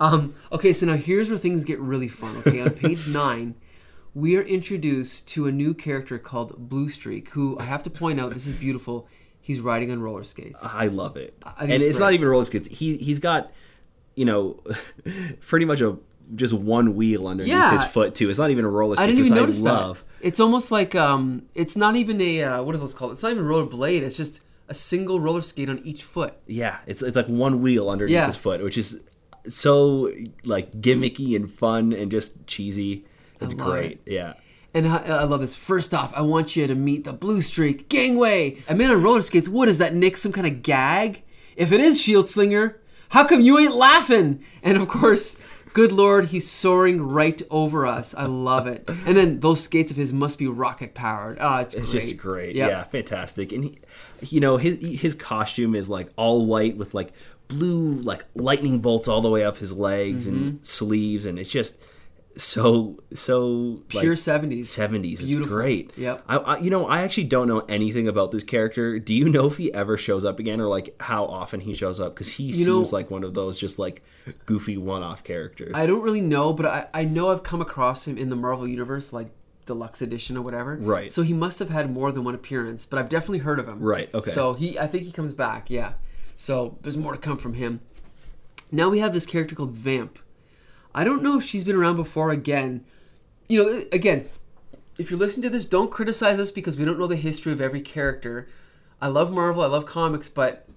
Um, 0.00 0.34
okay, 0.50 0.72
so 0.72 0.86
now 0.86 0.96
here's 0.96 1.28
where 1.28 1.38
things 1.38 1.64
get 1.64 1.78
really 1.78 2.08
fun. 2.08 2.36
Okay, 2.38 2.60
on 2.62 2.70
page 2.70 3.06
nine, 3.12 3.54
we 4.14 4.36
are 4.36 4.42
introduced 4.42 5.26
to 5.28 5.46
a 5.46 5.52
new 5.52 5.74
character 5.74 6.18
called 6.18 6.68
Blue 6.70 6.88
Streak, 6.88 7.28
who 7.30 7.58
I 7.58 7.64
have 7.64 7.82
to 7.84 7.90
point 7.90 8.18
out, 8.18 8.32
this 8.32 8.46
is 8.46 8.54
beautiful. 8.54 9.06
He's 9.40 9.60
riding 9.60 9.90
on 9.90 10.00
roller 10.00 10.24
skates. 10.24 10.64
I 10.64 10.86
love 10.86 11.16
it, 11.16 11.34
think 11.42 11.56
and 11.60 11.72
it's 11.72 11.86
it's, 11.86 11.98
not 11.98 12.12
even 12.14 12.28
roller 12.28 12.44
skates. 12.44 12.68
He 12.68 12.96
he's 12.96 13.18
got, 13.18 13.52
you 14.14 14.24
know, 14.24 14.60
pretty 15.40 15.66
much 15.66 15.80
a 15.82 15.98
just 16.34 16.54
one 16.54 16.94
wheel 16.94 17.26
underneath 17.28 17.52
Yeah. 17.52 17.72
his 17.72 17.84
foot 17.84 18.14
too. 18.14 18.30
It's 18.30 18.38
not 18.38 18.50
even 18.50 18.64
a 18.64 18.68
roller 18.70 18.96
skate. 18.96 19.04
I 19.04 19.06
didn't 19.06 19.26
even 19.26 19.34
notice 19.38 19.60
love. 19.60 20.04
that. 20.20 20.26
It's 20.26 20.40
almost 20.40 20.70
like 20.70 20.94
um, 20.94 21.42
it's 21.54 21.76
not 21.76 21.96
even 21.96 22.20
a 22.20 22.42
uh, 22.42 22.62
what 22.62 22.74
are 22.74 22.78
those 22.78 22.94
called? 22.94 23.12
It's 23.12 23.22
not 23.22 23.32
even 23.32 23.44
a 23.44 23.46
roller 23.46 23.66
blade. 23.66 24.02
It's 24.02 24.16
just 24.16 24.40
a 24.68 24.74
single 24.74 25.20
roller 25.20 25.40
skate 25.42 25.68
on 25.68 25.80
each 25.84 26.02
foot. 26.02 26.34
Yeah, 26.46 26.78
it's 26.86 27.02
it's 27.02 27.16
like 27.16 27.26
one 27.26 27.60
wheel 27.62 27.90
underneath 27.90 28.14
Yeah. 28.14 28.26
his 28.26 28.36
foot, 28.36 28.62
which 28.62 28.78
is 28.78 29.02
so 29.48 30.10
like 30.44 30.70
gimmicky 30.80 31.34
and 31.36 31.50
fun 31.50 31.92
and 31.92 32.10
just 32.10 32.46
cheesy. 32.46 33.04
It's 33.40 33.54
great. 33.54 34.00
it. 34.06 34.12
Yeah. 34.12 34.34
And 34.74 34.88
I, 34.88 34.98
I 35.04 35.24
love 35.24 35.40
this. 35.40 35.54
First 35.54 35.92
off, 35.92 36.14
I 36.16 36.22
want 36.22 36.56
you 36.56 36.66
to 36.66 36.74
meet 36.74 37.04
the 37.04 37.12
Blue 37.12 37.42
Streak 37.42 37.88
Gangway. 37.90 38.58
A 38.68 38.74
man 38.74 38.90
on 38.90 39.02
roller 39.02 39.20
skates. 39.20 39.48
What 39.48 39.68
is 39.68 39.78
that, 39.78 39.94
Nick? 39.94 40.16
Some 40.16 40.32
kind 40.32 40.46
of 40.46 40.62
gag? 40.62 41.24
If 41.56 41.72
it 41.72 41.80
is 41.80 42.00
Shield 42.00 42.28
Slinger, 42.28 42.80
how 43.10 43.26
come 43.26 43.42
you 43.42 43.58
ain't 43.58 43.74
laughing? 43.74 44.42
And 44.62 44.78
of 44.78 44.88
course, 44.88 45.36
good 45.72 45.92
lord, 45.92 46.26
he's 46.26 46.48
soaring 46.50 47.00
right 47.02 47.40
over 47.50 47.86
us. 47.86 48.14
I 48.14 48.26
love 48.26 48.66
it. 48.66 48.84
And 49.06 49.16
then 49.16 49.40
those 49.40 49.62
skates 49.62 49.90
of 49.90 49.96
his 49.96 50.12
must 50.12 50.38
be 50.38 50.46
rocket 50.46 50.94
powered. 50.94 51.38
Ah, 51.40 51.60
it's, 51.60 51.74
It's 51.74 51.90
great. 51.92 52.00
just 52.02 52.16
great. 52.16 52.56
Yep. 52.56 52.70
Yeah, 52.70 52.82
fantastic. 52.84 53.52
And 53.52 53.64
he, 53.64 53.78
you 54.22 54.40
know, 54.40 54.56
his 54.56 54.78
his 55.00 55.14
costume 55.14 55.74
is 55.74 55.88
like 55.88 56.08
all 56.16 56.46
white 56.46 56.76
with 56.76 56.94
like 56.94 57.12
blue 57.48 57.94
like 58.00 58.24
lightning 58.34 58.78
bolts 58.80 59.08
all 59.08 59.20
the 59.20 59.30
way 59.30 59.44
up 59.44 59.56
his 59.58 59.72
legs 59.74 60.26
Mm-hmm. 60.26 60.36
and 60.36 60.64
sleeves 60.64 61.26
and 61.26 61.38
it's 61.38 61.50
just 61.50 61.76
so 62.36 62.98
so 63.12 63.82
Pure 63.88 64.14
70s. 64.14 64.60
70s. 64.62 65.22
It's 65.22 65.34
great. 65.48 65.90
Yep. 65.96 66.24
I, 66.28 66.36
I 66.36 66.58
you 66.58 66.70
know, 66.70 66.86
I 66.86 67.02
actually 67.02 67.24
don't 67.24 67.48
know 67.48 67.60
anything 67.68 68.08
about 68.08 68.30
this 68.30 68.44
character. 68.44 68.98
Do 68.98 69.14
you 69.14 69.28
know 69.28 69.46
if 69.46 69.56
he 69.58 69.72
ever 69.74 69.96
shows 69.98 70.24
up 70.24 70.38
again 70.38 70.60
or 70.60 70.66
like 70.66 70.94
how 71.00 71.24
often 71.26 71.60
he 71.60 71.74
shows 71.74 72.00
up 72.00 72.14
cuz 72.14 72.32
he 72.32 72.44
You 72.44 72.66
know- 72.66 72.78
seems 72.78 72.92
like 72.92 73.10
one 73.10 73.24
of 73.24 73.34
those 73.34 73.58
just 73.58 73.78
like 73.78 74.02
goofy 74.46 74.76
one-off 74.76 75.24
characters. 75.24 75.72
I 75.74 75.86
don't 75.86 76.02
really 76.02 76.20
know, 76.20 76.52
but 76.52 76.66
I, 76.66 76.86
I 76.94 77.04
know 77.04 77.30
I've 77.30 77.42
come 77.42 77.60
across 77.60 78.06
him 78.06 78.16
in 78.16 78.30
the 78.30 78.36
Marvel 78.36 78.66
Universe, 78.68 79.12
like 79.12 79.28
deluxe 79.66 80.02
edition 80.02 80.36
or 80.36 80.42
whatever. 80.42 80.76
Right. 80.80 81.12
So 81.12 81.22
he 81.22 81.32
must 81.32 81.58
have 81.58 81.70
had 81.70 81.90
more 81.92 82.12
than 82.12 82.24
one 82.24 82.34
appearance, 82.34 82.86
but 82.86 82.98
I've 82.98 83.08
definitely 83.08 83.38
heard 83.38 83.58
of 83.58 83.68
him. 83.68 83.80
Right, 83.80 84.12
okay. 84.14 84.30
So 84.30 84.54
he, 84.54 84.78
I 84.78 84.86
think 84.86 85.04
he 85.04 85.12
comes 85.12 85.32
back. 85.32 85.70
Yeah. 85.70 85.92
So 86.36 86.78
there's 86.82 86.96
more 86.96 87.12
to 87.12 87.18
come 87.18 87.36
from 87.36 87.54
him. 87.54 87.80
Now 88.70 88.88
we 88.88 88.98
have 89.00 89.12
this 89.12 89.26
character 89.26 89.54
called 89.54 89.72
Vamp. 89.72 90.18
I 90.94 91.04
don't 91.04 91.22
know 91.22 91.38
if 91.38 91.44
she's 91.44 91.64
been 91.64 91.76
around 91.76 91.96
before. 91.96 92.30
Again, 92.30 92.84
you 93.48 93.62
know, 93.62 93.84
again, 93.92 94.28
if 94.98 95.10
you're 95.10 95.18
listening 95.18 95.42
to 95.44 95.50
this, 95.50 95.64
don't 95.64 95.90
criticize 95.90 96.38
us 96.38 96.50
because 96.50 96.76
we 96.76 96.84
don't 96.84 96.98
know 96.98 97.06
the 97.06 97.16
history 97.16 97.52
of 97.52 97.60
every 97.60 97.80
character. 97.80 98.48
I 99.00 99.08
love 99.08 99.32
Marvel, 99.32 99.62
I 99.62 99.66
love 99.66 99.84
comics, 99.86 100.28
but 100.28 100.68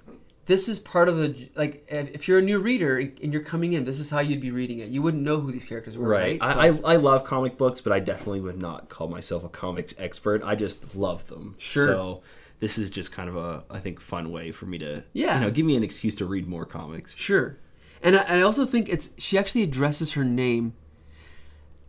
this 0.45 0.67
is 0.67 0.79
part 0.79 1.09
of 1.09 1.17
the 1.17 1.49
like. 1.55 1.85
If 1.89 2.27
you're 2.27 2.39
a 2.39 2.41
new 2.41 2.59
reader 2.59 2.97
and 2.97 3.33
you're 3.33 3.43
coming 3.43 3.73
in, 3.73 3.85
this 3.85 3.99
is 3.99 4.09
how 4.09 4.19
you'd 4.19 4.41
be 4.41 4.51
reading 4.51 4.79
it. 4.79 4.89
You 4.89 5.01
wouldn't 5.01 5.23
know 5.23 5.39
who 5.39 5.51
these 5.51 5.65
characters 5.65 5.97
were, 5.97 6.07
right? 6.07 6.39
Right. 6.39 6.51
So- 6.53 6.59
I, 6.59 6.67
I 6.67 6.93
I 6.93 6.95
love 6.97 7.23
comic 7.23 7.57
books, 7.57 7.81
but 7.81 7.91
I 7.93 7.99
definitely 7.99 8.41
would 8.41 8.59
not 8.61 8.89
call 8.89 9.07
myself 9.07 9.43
a 9.43 9.49
comics 9.49 9.93
expert. 9.97 10.43
I 10.43 10.55
just 10.55 10.95
love 10.95 11.27
them. 11.27 11.55
Sure. 11.57 11.85
So 11.87 12.21
this 12.59 12.77
is 12.77 12.89
just 12.89 13.11
kind 13.11 13.27
of 13.29 13.35
a 13.37 13.63
I 13.69 13.79
think 13.79 13.99
fun 13.99 14.31
way 14.31 14.51
for 14.51 14.65
me 14.65 14.77
to 14.79 15.03
Yeah. 15.13 15.35
you 15.39 15.41
know 15.45 15.51
give 15.51 15.65
me 15.65 15.75
an 15.75 15.83
excuse 15.83 16.15
to 16.15 16.25
read 16.25 16.47
more 16.47 16.65
comics. 16.65 17.15
Sure. 17.15 17.57
And 18.05 18.15
I, 18.15 18.21
and 18.21 18.39
I 18.39 18.41
also 18.43 18.65
think 18.65 18.87
it's 18.87 19.09
she 19.17 19.37
actually 19.37 19.63
addresses 19.63 20.13
her 20.13 20.23
name 20.23 20.73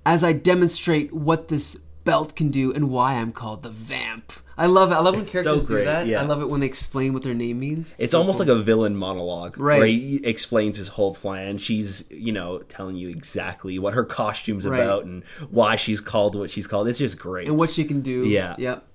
as 0.05 0.25
I 0.25 0.33
demonstrate 0.33 1.13
what 1.13 1.49
this 1.49 1.77
belt 2.05 2.35
can 2.37 2.51
do 2.51 2.73
and 2.73 2.91
why 2.91 3.15
I'm 3.15 3.33
called 3.33 3.63
the 3.63 3.71
Vamp. 3.71 4.33
I 4.59 4.67
love 4.67 4.91
it. 4.91 4.95
I 4.95 5.01
love 5.01 5.15
when 5.15 5.23
It's 5.25 5.33
so 5.33 5.43
characters 5.43 5.65
do 5.69 5.85
that. 5.85 6.07
yeah. 6.07 6.23
I 6.23 6.25
love 6.25 6.41
it 6.41 6.49
when 6.49 6.61
they 6.61 6.67
explain 6.67 7.13
what 7.13 7.23
their 7.23 7.35
name 7.35 7.59
means. 7.61 7.95
It's 7.99 8.13
so 8.13 8.21
almost 8.21 8.39
cool. 8.39 8.47
like 8.47 8.57
a 8.57 8.63
villain 8.63 8.97
monologue, 8.97 9.59
Right. 9.59 9.79
Where 9.79 9.87
he 9.89 10.25
explains 10.25 10.79
his 10.79 10.89
whole 10.89 11.15
plan. 11.15 11.59
She's, 11.59 12.05
you 12.11 12.33
know, 12.33 12.61
telling 12.61 12.97
you 12.97 13.11
exactly 13.11 13.79
what 13.79 13.93
her 13.93 14.05
costume's 14.05 14.67
Right. 14.67 14.81
about 14.81 15.05
and 15.05 15.25
why 15.51 15.77
she's 15.77 16.01
called 16.01 16.35
what 16.35 16.51
she's 16.51 16.67
called. 16.67 16.89
It's 16.89 16.99
just 16.99 17.19
great. 17.19 17.49
and 17.49 17.59
what 17.59 17.71
she 17.71 17.85
can 17.85 18.01
do. 18.01 18.25
Yeah. 18.27 18.55
Yep. 18.59 18.87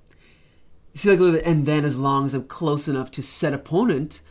See, 0.96 1.16
like, 1.16 1.44
and 1.46 1.66
then 1.68 1.86
as 1.86 1.96
long 1.96 2.26
as 2.26 2.34
I'm 2.34 2.46
close 2.46 2.88
enough 2.88 3.12
to 3.12 3.22
said 3.22 3.54
opponent, 3.54 4.22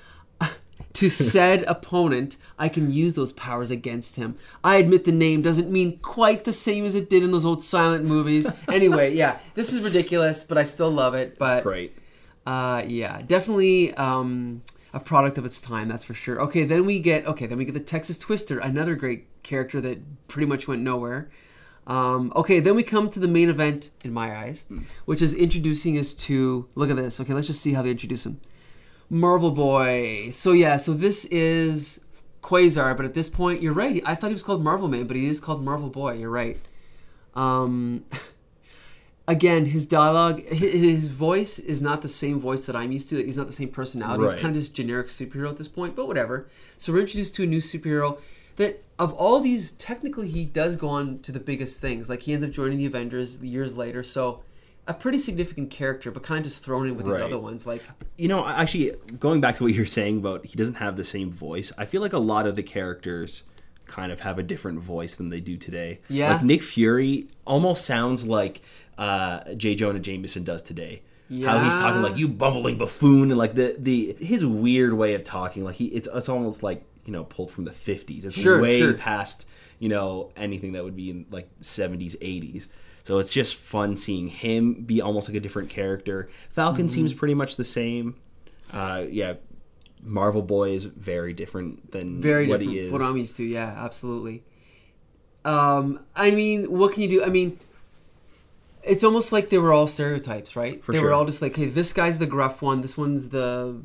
to 0.94 1.10
said 1.32 1.62
opponent, 1.64 2.36
I 2.58 2.68
can 2.68 2.92
use 2.92 3.14
those 3.14 3.32
powers 3.32 3.70
against 3.70 4.16
him. 4.16 4.36
I 4.64 4.76
admit 4.76 5.04
the 5.04 5.12
name 5.12 5.42
doesn't 5.42 5.70
mean 5.70 5.98
quite 5.98 6.44
the 6.44 6.52
same 6.52 6.84
as 6.84 6.94
it 6.94 7.08
did 7.10 7.22
in 7.22 7.30
those 7.30 7.44
old 7.44 7.62
silent 7.64 8.04
movies. 8.04 8.46
Anyway, 8.70 9.14
yeah, 9.14 9.38
this 9.54 9.72
is 9.72 9.80
ridiculous, 9.82 10.44
but 10.44 10.56
I 10.56 10.64
still 10.64 10.90
love 10.90 11.14
it. 11.14 11.38
But 11.38 11.62
great. 11.64 11.96
uh, 12.46 12.84
yeah, 12.86 13.20
definitely 13.26 13.92
um, 13.94 14.62
a 14.94 15.00
product 15.00 15.38
of 15.38 15.44
its 15.44 15.60
time, 15.60 15.88
that's 15.88 16.04
for 16.04 16.14
sure. 16.14 16.40
Okay, 16.42 16.64
then 16.64 16.86
we 16.86 16.98
get 17.00 17.26
okay, 17.26 17.46
then 17.46 17.58
we 17.58 17.64
get 17.64 17.74
the 17.74 17.80
Texas 17.80 18.16
Twister, 18.16 18.58
another 18.58 18.94
great 18.94 19.26
character 19.42 19.80
that 19.80 20.28
pretty 20.28 20.46
much 20.46 20.68
went 20.68 20.82
nowhere. 20.82 21.28
Um, 21.86 22.32
okay, 22.36 22.60
then 22.60 22.76
we 22.76 22.82
come 22.84 23.10
to 23.10 23.18
the 23.18 23.26
main 23.28 23.48
event 23.48 23.90
in 24.04 24.12
my 24.12 24.36
eyes, 24.36 24.66
which 25.06 25.20
is 25.22 25.34
introducing 25.34 25.98
us 25.98 26.14
to 26.14 26.68
look 26.76 26.90
at 26.90 26.96
this. 26.96 27.18
Okay, 27.20 27.32
let's 27.32 27.48
just 27.48 27.60
see 27.60 27.72
how 27.72 27.82
they 27.82 27.90
introduce 27.90 28.24
him. 28.24 28.40
Marvel 29.10 29.50
Boy. 29.50 30.30
So 30.30 30.52
yeah, 30.52 30.76
so 30.76 30.94
this 30.94 31.24
is 31.26 32.00
Quasar, 32.42 32.96
but 32.96 33.04
at 33.04 33.14
this 33.14 33.28
point, 33.28 33.60
you're 33.60 33.72
right. 33.72 34.02
I 34.06 34.14
thought 34.14 34.28
he 34.28 34.32
was 34.34 34.44
called 34.44 34.62
Marvel 34.62 34.88
Man, 34.88 35.06
but 35.06 35.16
he 35.16 35.26
is 35.26 35.40
called 35.40 35.62
Marvel 35.64 35.88
Boy. 35.90 36.14
You're 36.14 36.30
right. 36.30 36.58
Um, 37.34 38.04
again, 39.28 39.66
his 39.66 39.84
dialogue, 39.84 40.42
hi- 40.48 40.54
his 40.54 41.10
voice 41.10 41.58
is 41.58 41.82
not 41.82 42.02
the 42.02 42.08
same 42.08 42.40
voice 42.40 42.66
that 42.66 42.76
I'm 42.76 42.92
used 42.92 43.10
to. 43.10 43.16
He's 43.22 43.36
not 43.36 43.48
the 43.48 43.52
same 43.52 43.68
personality. 43.68 44.22
He's 44.24 44.34
kind 44.34 44.54
of 44.54 44.62
just 44.62 44.74
generic 44.74 45.08
superhero 45.08 45.50
at 45.50 45.56
this 45.56 45.68
point, 45.68 45.96
but 45.96 46.06
whatever. 46.06 46.46
So 46.76 46.92
we're 46.92 47.00
introduced 47.00 47.34
to 47.34 47.42
a 47.42 47.46
new 47.46 47.60
superhero 47.60 48.20
that, 48.56 48.82
of 48.98 49.12
all 49.14 49.40
these, 49.40 49.72
technically 49.72 50.28
he 50.28 50.44
does 50.44 50.76
go 50.76 50.88
on 50.88 51.18
to 51.20 51.32
the 51.32 51.40
biggest 51.40 51.80
things. 51.80 52.08
Like 52.08 52.22
he 52.22 52.32
ends 52.32 52.44
up 52.44 52.52
joining 52.52 52.78
the 52.78 52.86
Avengers 52.86 53.42
years 53.42 53.76
later. 53.76 54.02
So 54.02 54.42
a 54.90 54.94
pretty 54.94 55.18
significant 55.18 55.70
character, 55.70 56.10
but 56.10 56.22
kind 56.22 56.38
of 56.38 56.44
just 56.44 56.62
thrown 56.64 56.86
in 56.88 56.96
with 56.96 57.06
these 57.06 57.14
Right. 57.14 57.22
other 57.22 57.38
ones. 57.38 57.66
Like 57.66 57.82
You 58.18 58.28
know, 58.28 58.46
actually, 58.46 58.92
going 59.18 59.40
back 59.40 59.56
to 59.56 59.62
what 59.64 59.72
you're 59.74 59.86
saying 59.86 60.18
about 60.18 60.46
he 60.46 60.56
doesn't 60.56 60.74
have 60.76 60.96
the 60.96 61.04
same 61.04 61.30
voice, 61.30 61.72
I 61.78 61.84
feel 61.86 62.00
like 62.02 62.12
a 62.12 62.18
lot 62.18 62.46
of 62.46 62.56
the 62.56 62.62
characters 62.62 63.42
kind 63.86 64.12
of 64.12 64.20
have 64.20 64.38
a 64.38 64.42
different 64.42 64.80
voice 64.80 65.16
than 65.16 65.30
they 65.30 65.40
do 65.40 65.56
today. 65.56 66.00
Yeah. 66.08 66.34
Like 66.34 66.44
Nick 66.44 66.62
Fury 66.62 67.28
almost 67.44 67.84
sounds 67.84 68.26
like 68.26 68.62
uh, 68.98 69.54
J. 69.54 69.74
Jonah 69.74 69.98
Jameson 69.98 70.44
does 70.44 70.62
today. 70.62 71.02
Yeah. 71.32 71.50
how 71.52 71.64
he's 71.64 71.74
talking 71.76 72.02
like 72.02 72.16
you 72.16 72.26
bumbling 72.26 72.76
buffoon 72.76 73.30
and 73.30 73.38
like 73.38 73.54
the 73.54 73.76
the 73.78 74.16
his 74.18 74.44
weird 74.44 74.92
way 74.94 75.14
of 75.14 75.22
talking 75.22 75.64
like 75.64 75.76
he 75.76 75.86
it's 75.86 76.08
it's 76.12 76.28
almost 76.28 76.64
like 76.64 76.82
you 77.06 77.12
know 77.12 77.22
pulled 77.22 77.52
from 77.52 77.64
the 77.66 77.70
50s 77.70 78.24
it's 78.24 78.36
Sure, 78.36 78.60
way 78.60 78.80
sure. 78.80 78.94
past 78.94 79.46
you 79.78 79.88
know 79.88 80.32
anything 80.36 80.72
that 80.72 80.82
would 80.82 80.96
be 80.96 81.08
in 81.10 81.26
like 81.30 81.48
70s 81.60 82.16
80s 82.18 82.66
so 83.04 83.18
it's 83.18 83.32
just 83.32 83.54
fun 83.54 83.96
seeing 83.96 84.28
him 84.28 84.74
be 84.84 85.00
almost 85.00 85.28
like 85.28 85.36
a 85.36 85.40
different 85.40 85.68
character 85.70 86.28
falcon 86.50 86.86
Mm-hmm. 86.86 86.94
seems 86.94 87.14
pretty 87.14 87.34
much 87.34 87.56
the 87.56 87.64
same 87.64 88.16
uh 88.72 89.04
yeah 89.08 89.34
marvel 90.02 90.42
boy 90.42 90.70
is 90.70 90.84
very 90.86 91.32
different 91.34 91.90
than 91.92 92.20
very 92.22 92.46
what 92.46 92.60
different 92.60 92.78
he 92.78 92.86
is 92.86 92.92
what 92.92 93.02
I'm 93.02 93.16
used 93.18 93.36
to. 93.36 93.44
Yeah, 93.44 93.74
absolutely. 93.76 94.42
Um, 95.44 96.00
I 96.16 96.30
mean, 96.30 96.70
what 96.70 96.92
can 96.92 97.02
you 97.02 97.08
do? 97.08 97.22
I 97.24 97.28
mean, 97.28 97.58
it's 98.82 99.04
almost 99.04 99.30
like 99.32 99.48
they 99.50 99.58
were 99.58 99.72
all 99.72 99.86
stereotypes, 99.86 100.56
right? 100.56 100.82
For 100.82 100.92
they 100.92 100.98
sure. 100.98 101.08
were 101.08 101.14
all 101.14 101.24
just 101.24 101.42
like, 101.42 101.56
hey, 101.56 101.66
this 101.66 101.92
guy's 101.92 102.18
the 102.18 102.26
gruff 102.26 102.62
one. 102.62 102.80
This 102.80 102.96
one's 102.96 103.28
the, 103.28 103.80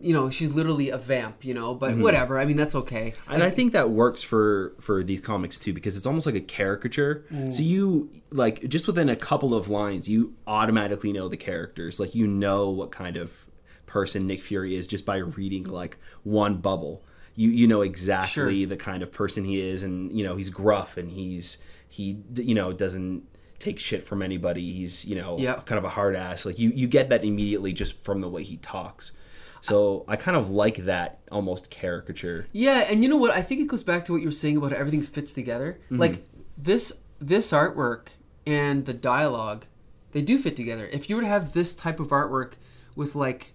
you 0.00 0.12
know, 0.14 0.30
she's 0.30 0.54
literally 0.54 0.88
a 0.90 0.98
vamp, 0.98 1.44
you 1.44 1.52
know. 1.54 1.74
But 1.74 1.96
whatever. 1.96 2.38
I 2.38 2.44
mean, 2.44 2.56
that's 2.56 2.74
okay. 2.74 3.12
Mm-hmm. 3.12 3.32
and 3.32 3.42
I 3.42 3.50
think 3.50 3.72
that 3.72 3.90
works 3.90 4.22
for 4.22 4.74
for 4.80 5.02
these 5.04 5.20
comics 5.20 5.58
too 5.58 5.72
because 5.72 5.96
it's 5.96 6.06
almost 6.06 6.26
like 6.26 6.34
a 6.34 6.40
caricature. 6.40 7.24
Mm. 7.32 7.52
So 7.52 7.62
you 7.62 8.10
like 8.30 8.68
just 8.68 8.86
within 8.86 9.08
a 9.08 9.16
couple 9.16 9.54
of 9.54 9.68
lines, 9.68 10.08
you 10.08 10.34
automatically 10.46 11.12
know 11.12 11.28
the 11.28 11.36
characters. 11.36 12.00
Like 12.00 12.14
you 12.14 12.26
know 12.26 12.70
what 12.70 12.90
kind 12.90 13.16
of 13.16 13.46
person 13.86 14.26
Nick 14.26 14.40
Fury 14.42 14.76
is 14.76 14.86
just 14.86 15.04
by 15.04 15.16
reading 15.18 15.64
like 15.64 15.98
one 16.22 16.56
bubble. 16.58 17.02
You 17.36 17.48
you 17.50 17.66
know 17.66 17.82
exactly 17.82 18.60
Sure. 18.60 18.66
the 18.68 18.76
kind 18.76 19.02
of 19.02 19.12
person 19.12 19.44
he 19.44 19.60
is, 19.60 19.82
and 19.82 20.10
you 20.16 20.24
know 20.24 20.36
he's 20.36 20.50
gruff 20.50 20.96
and 20.96 21.10
he's 21.10 21.58
he 21.88 22.18
you 22.36 22.54
know 22.54 22.72
doesn't 22.72 23.24
take 23.58 23.78
shit 23.78 24.02
from 24.04 24.22
anybody. 24.22 24.72
He's 24.72 25.04
you 25.04 25.14
know 25.16 25.38
Yep. 25.38 25.66
kind 25.66 25.78
of 25.78 25.84
a 25.84 25.88
hard 25.90 26.16
ass. 26.16 26.46
Like 26.46 26.58
you 26.58 26.70
you 26.74 26.86
get 26.86 27.08
that 27.10 27.24
immediately 27.24 27.72
just 27.72 28.00
from 28.00 28.20
the 28.20 28.28
way 28.28 28.42
he 28.42 28.56
talks. 28.58 29.12
So 29.60 30.04
I 30.08 30.16
kind 30.16 30.36
of 30.36 30.50
like 30.50 30.76
that 30.86 31.20
almost 31.30 31.70
caricature. 31.70 32.46
Yeah, 32.52 32.86
and 32.90 33.02
you 33.02 33.08
know 33.08 33.16
what? 33.16 33.30
I 33.30 33.42
think 33.42 33.60
it 33.60 33.68
goes 33.68 33.82
back 33.82 34.04
to 34.06 34.12
what 34.12 34.22
you 34.22 34.28
were 34.28 34.32
saying 34.32 34.56
about 34.56 34.72
how 34.72 34.78
everything 34.78 35.02
fits 35.02 35.32
together. 35.32 35.78
Mm-hmm. 35.86 35.98
Like 35.98 36.24
this 36.56 36.92
this 37.20 37.52
artwork 37.52 38.08
and 38.46 38.86
the 38.86 38.94
dialogue, 38.94 39.66
they 40.12 40.22
do 40.22 40.38
fit 40.38 40.56
together. 40.56 40.88
If 40.92 41.10
you 41.10 41.16
were 41.16 41.22
to 41.22 41.28
have 41.28 41.52
this 41.52 41.74
type 41.74 42.00
of 42.00 42.08
artwork 42.08 42.54
with 42.96 43.14
like 43.14 43.52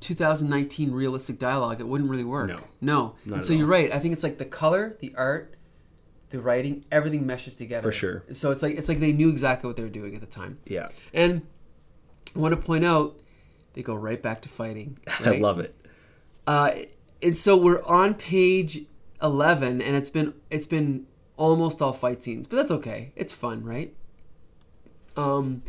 2019 0.00 0.92
realistic 0.92 1.38
dialogue, 1.38 1.80
it 1.80 1.88
wouldn't 1.88 2.10
really 2.10 2.24
work. 2.24 2.48
No. 2.48 2.60
No. 2.80 3.14
Not 3.24 3.34
And 3.34 3.34
at 3.34 3.44
so 3.44 3.52
you're 3.52 3.66
right. 3.66 3.92
I 3.92 3.98
think 3.98 4.14
it's 4.14 4.22
like 4.22 4.38
the 4.38 4.44
color, 4.44 4.96
the 5.00 5.12
art, 5.16 5.54
the 6.30 6.40
writing, 6.40 6.84
everything 6.90 7.26
meshes 7.26 7.56
together. 7.56 7.82
For 7.82 7.92
sure. 7.92 8.24
So 8.32 8.50
it's 8.50 8.62
like 8.62 8.76
it's 8.76 8.88
like 8.88 9.00
they 9.00 9.12
knew 9.12 9.28
exactly 9.28 9.68
what 9.68 9.76
they 9.76 9.82
were 9.82 9.88
doing 9.88 10.14
at 10.14 10.20
the 10.20 10.26
time. 10.26 10.58
Yeah. 10.64 10.88
And 11.12 11.42
I 12.34 12.38
want 12.38 12.54
to 12.54 12.60
point 12.60 12.84
out 12.84 13.18
they 13.76 13.82
go 13.82 13.94
right 13.94 14.20
back 14.20 14.40
to 14.42 14.48
fighting. 14.48 14.98
I 15.24 15.32
love 15.36 15.60
it. 15.60 15.76
Uh, 16.46 16.72
and 17.22 17.38
so 17.38 17.56
we're 17.56 17.84
on 17.84 18.14
page 18.14 18.86
eleven, 19.22 19.80
and 19.80 19.94
it's 19.94 20.10
been 20.10 20.34
it's 20.50 20.66
been 20.66 21.06
almost 21.36 21.80
all 21.80 21.92
fight 21.92 22.24
scenes, 22.24 22.46
but 22.46 22.56
that's 22.56 22.72
okay. 22.72 23.12
It's 23.14 23.32
fun, 23.32 23.62
right? 23.62 23.94
Um, 25.16 25.62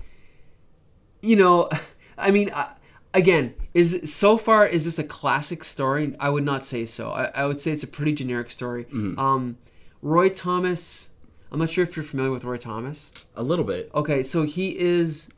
you 1.22 1.36
know, 1.36 1.70
I 2.18 2.32
mean, 2.32 2.50
uh, 2.52 2.74
again, 3.14 3.54
is 3.74 4.14
so 4.14 4.38
far 4.38 4.66
is 4.66 4.86
this 4.86 4.98
a 4.98 5.04
classic 5.04 5.64
story? 5.64 6.16
I 6.20 6.30
would 6.30 6.46
not 6.46 6.66
say 6.66 6.86
so. 6.86 7.10
I, 7.10 7.26
I 7.36 7.46
would 7.46 7.60
say 7.60 7.72
it's 7.72 7.84
a 7.84 7.88
pretty 7.88 8.14
generic 8.14 8.50
story. 8.50 8.86
Um, 9.18 9.58
Roy 10.02 10.30
Thomas. 10.30 11.10
I'm 11.50 11.60
not 11.60 11.70
sure 11.70 11.84
if 11.84 11.96
you're 11.96 12.04
familiar 12.04 12.32
with 12.32 12.44
Roy 12.44 12.58
Thomas. 12.58 13.26
A 13.36 13.44
little 13.44 13.64
bit. 13.64 13.90
Okay, 13.96 14.22
so 14.22 14.44
he 14.44 14.78
is 14.78 15.30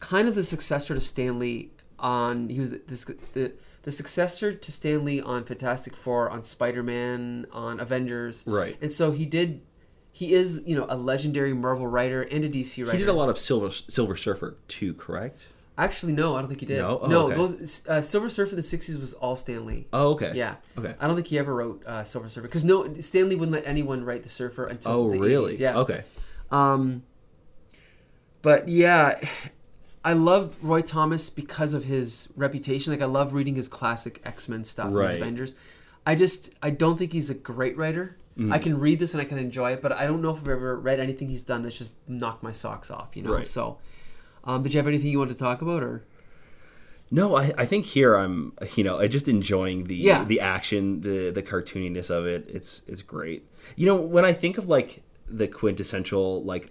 kind 0.00 0.28
of 0.28 0.34
the 0.34 0.42
successor 0.42 0.94
to 0.94 1.00
Stan 1.00 1.38
Lee 1.38 1.72
on 1.98 2.48
he 2.48 2.60
was 2.60 2.70
the, 2.70 2.78
the, 2.86 3.16
the 3.34 3.52
the 3.82 3.92
successor 3.92 4.52
to 4.52 4.72
Stan 4.72 5.04
Lee 5.04 5.20
on 5.20 5.44
Fantastic 5.44 5.94
Four, 5.94 6.28
on 6.28 6.42
Spider 6.42 6.82
Man, 6.82 7.46
on 7.52 7.78
Avengers. 7.78 8.42
Right. 8.46 8.76
And 8.82 8.92
so 8.92 9.12
he 9.12 9.24
did. 9.24 9.62
He 10.10 10.32
is 10.32 10.62
you 10.66 10.74
know 10.74 10.86
a 10.88 10.96
legendary 10.96 11.52
Marvel 11.54 11.86
writer 11.86 12.22
and 12.22 12.42
a 12.44 12.48
DC 12.48 12.84
writer. 12.84 12.92
He 12.92 12.98
did 13.04 13.08
a 13.08 13.12
lot 13.12 13.28
of 13.28 13.38
Silver 13.38 13.70
Silver 13.70 14.16
Surfer 14.16 14.56
too, 14.66 14.94
correct? 14.94 15.48
Actually, 15.78 16.14
no, 16.14 16.34
I 16.34 16.40
don't 16.40 16.48
think 16.48 16.60
he 16.60 16.66
did. 16.66 16.78
No? 16.78 17.00
Oh, 17.02 17.06
no, 17.06 17.26
okay. 17.26 17.36
those 17.36 17.86
uh, 17.86 18.00
Silver 18.00 18.30
Surfer 18.30 18.50
in 18.52 18.56
the 18.56 18.62
'60s 18.62 18.98
was 18.98 19.12
all 19.12 19.36
Stan 19.36 19.66
Lee. 19.66 19.86
Oh, 19.92 20.12
okay. 20.12 20.32
Yeah. 20.34 20.54
Okay. 20.78 20.94
I 20.98 21.06
don't 21.06 21.16
think 21.16 21.26
he 21.26 21.38
ever 21.38 21.54
wrote 21.54 21.84
uh, 21.86 22.02
Silver 22.02 22.30
Surfer 22.30 22.46
because 22.48 22.64
no 22.64 22.92
Stan 23.00 23.28
Lee 23.28 23.36
wouldn't 23.36 23.54
let 23.54 23.66
anyone 23.66 24.04
write 24.04 24.22
the 24.22 24.30
Surfer 24.30 24.66
until 24.66 24.92
Oh, 24.92 25.12
the 25.12 25.18
really? 25.18 25.52
80s. 25.54 25.58
Yeah. 25.58 25.76
Okay. 25.80 26.02
Um, 26.50 27.02
but 28.40 28.68
yeah, 28.68 29.20
I 30.06 30.12
love 30.12 30.54
Roy 30.62 30.82
Thomas 30.82 31.28
because 31.30 31.74
of 31.74 31.82
his 31.82 32.28
reputation. 32.36 32.92
Like 32.92 33.02
I 33.02 33.06
love 33.06 33.32
reading 33.32 33.56
his 33.56 33.66
classic 33.66 34.22
X 34.24 34.48
Men 34.48 34.62
stuff, 34.62 34.86
and 34.86 35.04
his 35.04 35.14
Avengers. 35.14 35.54
I 36.06 36.14
just 36.14 36.54
I 36.62 36.70
don't 36.70 36.96
think 36.96 37.12
he's 37.12 37.28
a 37.28 37.34
great 37.34 37.76
writer. 37.76 38.16
Mm. 38.38 38.52
I 38.52 38.60
can 38.60 38.78
read 38.78 39.00
this 39.00 39.14
and 39.14 39.20
I 39.20 39.24
can 39.24 39.36
enjoy 39.36 39.72
it, 39.72 39.82
but 39.82 39.90
I 39.90 40.06
don't 40.06 40.22
know 40.22 40.30
if 40.30 40.36
I've 40.36 40.48
ever 40.48 40.78
read 40.78 41.00
anything 41.00 41.26
he's 41.28 41.42
done 41.42 41.64
that's 41.64 41.76
just 41.76 41.90
knocked 42.06 42.44
my 42.44 42.52
socks 42.52 42.88
off. 42.88 43.16
You 43.16 43.24
know. 43.24 43.32
Right. 43.34 43.46
So, 43.46 43.78
um, 44.44 44.62
did 44.62 44.74
you 44.74 44.78
have 44.78 44.86
anything 44.86 45.08
you 45.08 45.18
wanted 45.18 45.38
to 45.38 45.42
talk 45.42 45.60
about 45.60 45.82
or? 45.82 46.04
No, 47.10 47.36
I, 47.36 47.52
I 47.58 47.66
think 47.66 47.86
here 47.86 48.14
I'm 48.14 48.52
you 48.76 48.84
know 48.84 49.00
I 49.00 49.08
just 49.08 49.26
enjoying 49.26 49.84
the 49.84 49.96
Yeah. 49.96 50.22
the 50.22 50.38
action, 50.40 51.00
the 51.00 51.30
the 51.32 51.42
cartooniness 51.42 52.10
of 52.10 52.26
it. 52.26 52.48
It's 52.48 52.82
it's 52.86 53.02
great. 53.02 53.44
You 53.74 53.86
know 53.86 53.96
when 53.96 54.24
I 54.24 54.32
think 54.32 54.56
of 54.56 54.68
like 54.68 55.02
the 55.28 55.48
quintessential 55.48 56.44
like 56.44 56.70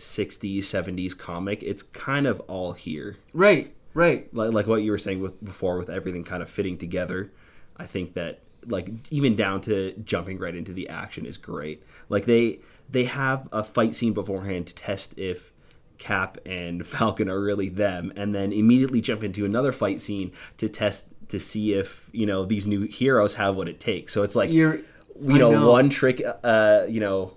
60s 0.00 0.58
70s 0.58 1.16
comic, 1.16 1.62
it's 1.62 1.82
kind 1.82 2.26
of 2.26 2.40
all 2.40 2.72
here. 2.72 3.16
Right. 3.32 3.74
Right. 3.92 4.32
like 4.32 4.52
like 4.52 4.66
what 4.66 4.82
you 4.82 4.92
were 4.92 4.98
saying 4.98 5.20
with 5.20 5.44
before 5.44 5.76
with 5.76 5.90
everything 5.90 6.22
kind 6.22 6.44
of 6.44 6.48
fitting 6.48 6.78
together 6.78 7.32
i 7.76 7.84
think 7.84 8.14
that 8.14 8.38
like 8.66 8.88
even 9.10 9.34
down 9.34 9.60
to 9.62 9.94
jumping 10.04 10.38
right 10.38 10.54
into 10.54 10.72
the 10.72 10.88
action 10.88 11.26
is 11.26 11.36
great 11.36 11.82
like 12.08 12.24
they 12.24 12.60
they 12.88 13.04
have 13.04 13.48
a 13.50 13.64
fight 13.64 13.96
scene 13.96 14.12
beforehand 14.12 14.68
to 14.68 14.74
test 14.76 15.18
if 15.18 15.52
cap 15.98 16.38
and 16.46 16.86
falcon 16.86 17.28
are 17.28 17.40
really 17.40 17.68
them 17.68 18.12
and 18.14 18.32
then 18.32 18.52
immediately 18.52 19.00
jump 19.00 19.24
into 19.24 19.44
another 19.44 19.72
fight 19.72 20.00
scene 20.00 20.30
to 20.56 20.68
test 20.68 21.08
to 21.28 21.40
see 21.40 21.72
if 21.72 22.08
you 22.12 22.26
know 22.26 22.44
these 22.44 22.68
new 22.68 22.82
heroes 22.82 23.34
have 23.34 23.56
what 23.56 23.68
it 23.68 23.80
takes 23.80 24.12
so 24.12 24.22
it's 24.22 24.36
like 24.36 24.50
You're. 24.50 24.76
you 25.20 25.38
know, 25.38 25.50
know. 25.50 25.68
one 25.68 25.90
trick 25.90 26.22
uh 26.44 26.84
you 26.88 27.00
know 27.00 27.32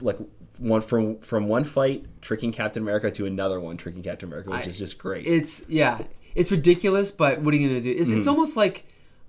like 0.00 0.16
one 0.58 0.80
from 0.80 1.18
from 1.18 1.48
one 1.48 1.64
fight 1.64 2.04
tricking 2.20 2.52
captain 2.52 2.82
america 2.82 3.10
to 3.10 3.26
another 3.26 3.58
one 3.60 3.76
tricking 3.76 4.02
captain 4.02 4.28
america 4.28 4.50
which 4.50 4.66
I- 4.66 4.70
is 4.70 4.78
just 4.78 4.98
great 4.98 5.26
It's 5.26 5.68
yeah, 5.68 6.00
it's 6.34 6.50
ridiculous, 6.50 7.10
but 7.10 7.40
what 7.40 7.54
are 7.54 7.56
you 7.56 7.68
gonna 7.68 7.80
do? 7.80 7.90
It's, 7.96 8.10
Mm. 8.10 8.18
it's 8.18 8.26
almost 8.26 8.56
like 8.56 8.84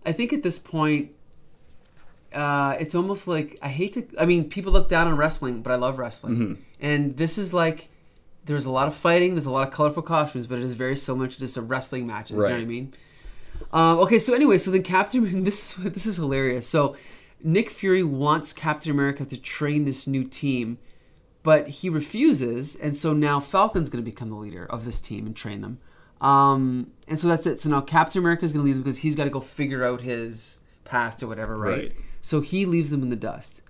I 0.06 0.12
think 0.13 0.32
at 0.34 0.42
this 0.44 0.58
point, 0.60 1.12
uh, 2.34 2.76
it's 2.80 2.96
almost 2.96 3.28
like 3.28 3.58
I 3.62 3.70
hate 3.70 3.94
to. 3.94 4.06
I 4.20 4.26
mean, 4.26 4.50
people 4.50 4.72
look 4.72 4.90
down 4.90 5.08
on 5.08 5.16
wrestling, 5.18 5.62
but 5.62 5.72
I 5.72 5.76
love 5.76 5.98
wrestling, 5.98 6.36
Mm-hmm. 6.36 6.54
and 6.82 7.18
this 7.18 7.38
is 7.38 7.54
like 7.54 7.90
there's 8.46 8.66
a 8.66 8.72
lot 8.72 8.88
of 8.88 8.96
fighting, 8.96 9.34
there's 9.36 9.46
a 9.46 9.52
lot 9.52 9.68
of 9.68 9.74
colorful 9.74 10.04
costumes, 10.04 10.48
but 10.48 10.58
it 10.60 10.63
is 10.63 10.74
very 10.74 10.96
similar 10.96 11.28
to 11.28 11.38
just 11.38 11.58
a 11.58 11.62
wrestling 11.62 12.08
matches. 12.08 12.38
You 12.38 12.44
know 12.44 12.50
what 12.50 12.62
I 12.62 12.66
mean? 12.66 12.94
Um, 13.74 14.00
okay, 14.00 14.20
so 14.20 14.34
anyway, 14.34 14.58
so 14.58 14.72
then 14.72 14.84
Captain 14.84 15.20
America, 15.20 15.42
this 15.46 15.78
is 15.78 15.84
this 15.94 16.06
is 16.06 16.16
hilarious. 16.18 16.68
So 16.68 16.96
Nick 17.44 17.70
Fury 17.70 18.04
wants 18.04 18.54
Captain 18.54 18.92
America 18.92 19.26
to 19.26 19.38
train 19.38 19.86
this 19.86 20.08
new 20.08 20.24
team, 20.24 20.78
but 21.47 21.69
he 21.69 21.89
refuses, 21.89 22.75
and 22.75 22.97
so 22.97 23.13
now 23.13 23.39
Falcon's 23.39 23.89
going 23.89 24.03
to 24.03 24.12
become 24.12 24.29
the 24.29 24.36
leader 24.36 24.65
of 24.65 24.83
this 24.83 24.99
team 24.99 25.25
and 25.25 25.33
train 25.33 25.62
them. 25.62 25.79
Um, 26.19 26.91
and 27.07 27.17
so 27.17 27.29
that's 27.29 27.45
it. 27.45 27.62
So 27.62 27.69
now 27.69 27.79
Captain 27.79 28.19
America 28.19 28.43
is 28.43 28.51
going 28.51 28.63
to 28.63 28.65
leave 28.65 28.75
them 28.75 28.83
because 28.83 28.97
he's 28.97 29.15
got 29.15 29.23
to 29.23 29.29
go 29.29 29.39
figure 29.39 29.81
out 29.81 30.01
his 30.01 30.60
past 30.83 31.23
or 31.23 31.27
whatever, 31.27 31.57
right? 31.57 31.77
Right. 31.77 31.91
So 32.19 32.41
he 32.41 32.65
leaves 32.65 32.89
them 32.89 33.01
in 33.01 33.10
the 33.10 33.15
dust. 33.15 33.62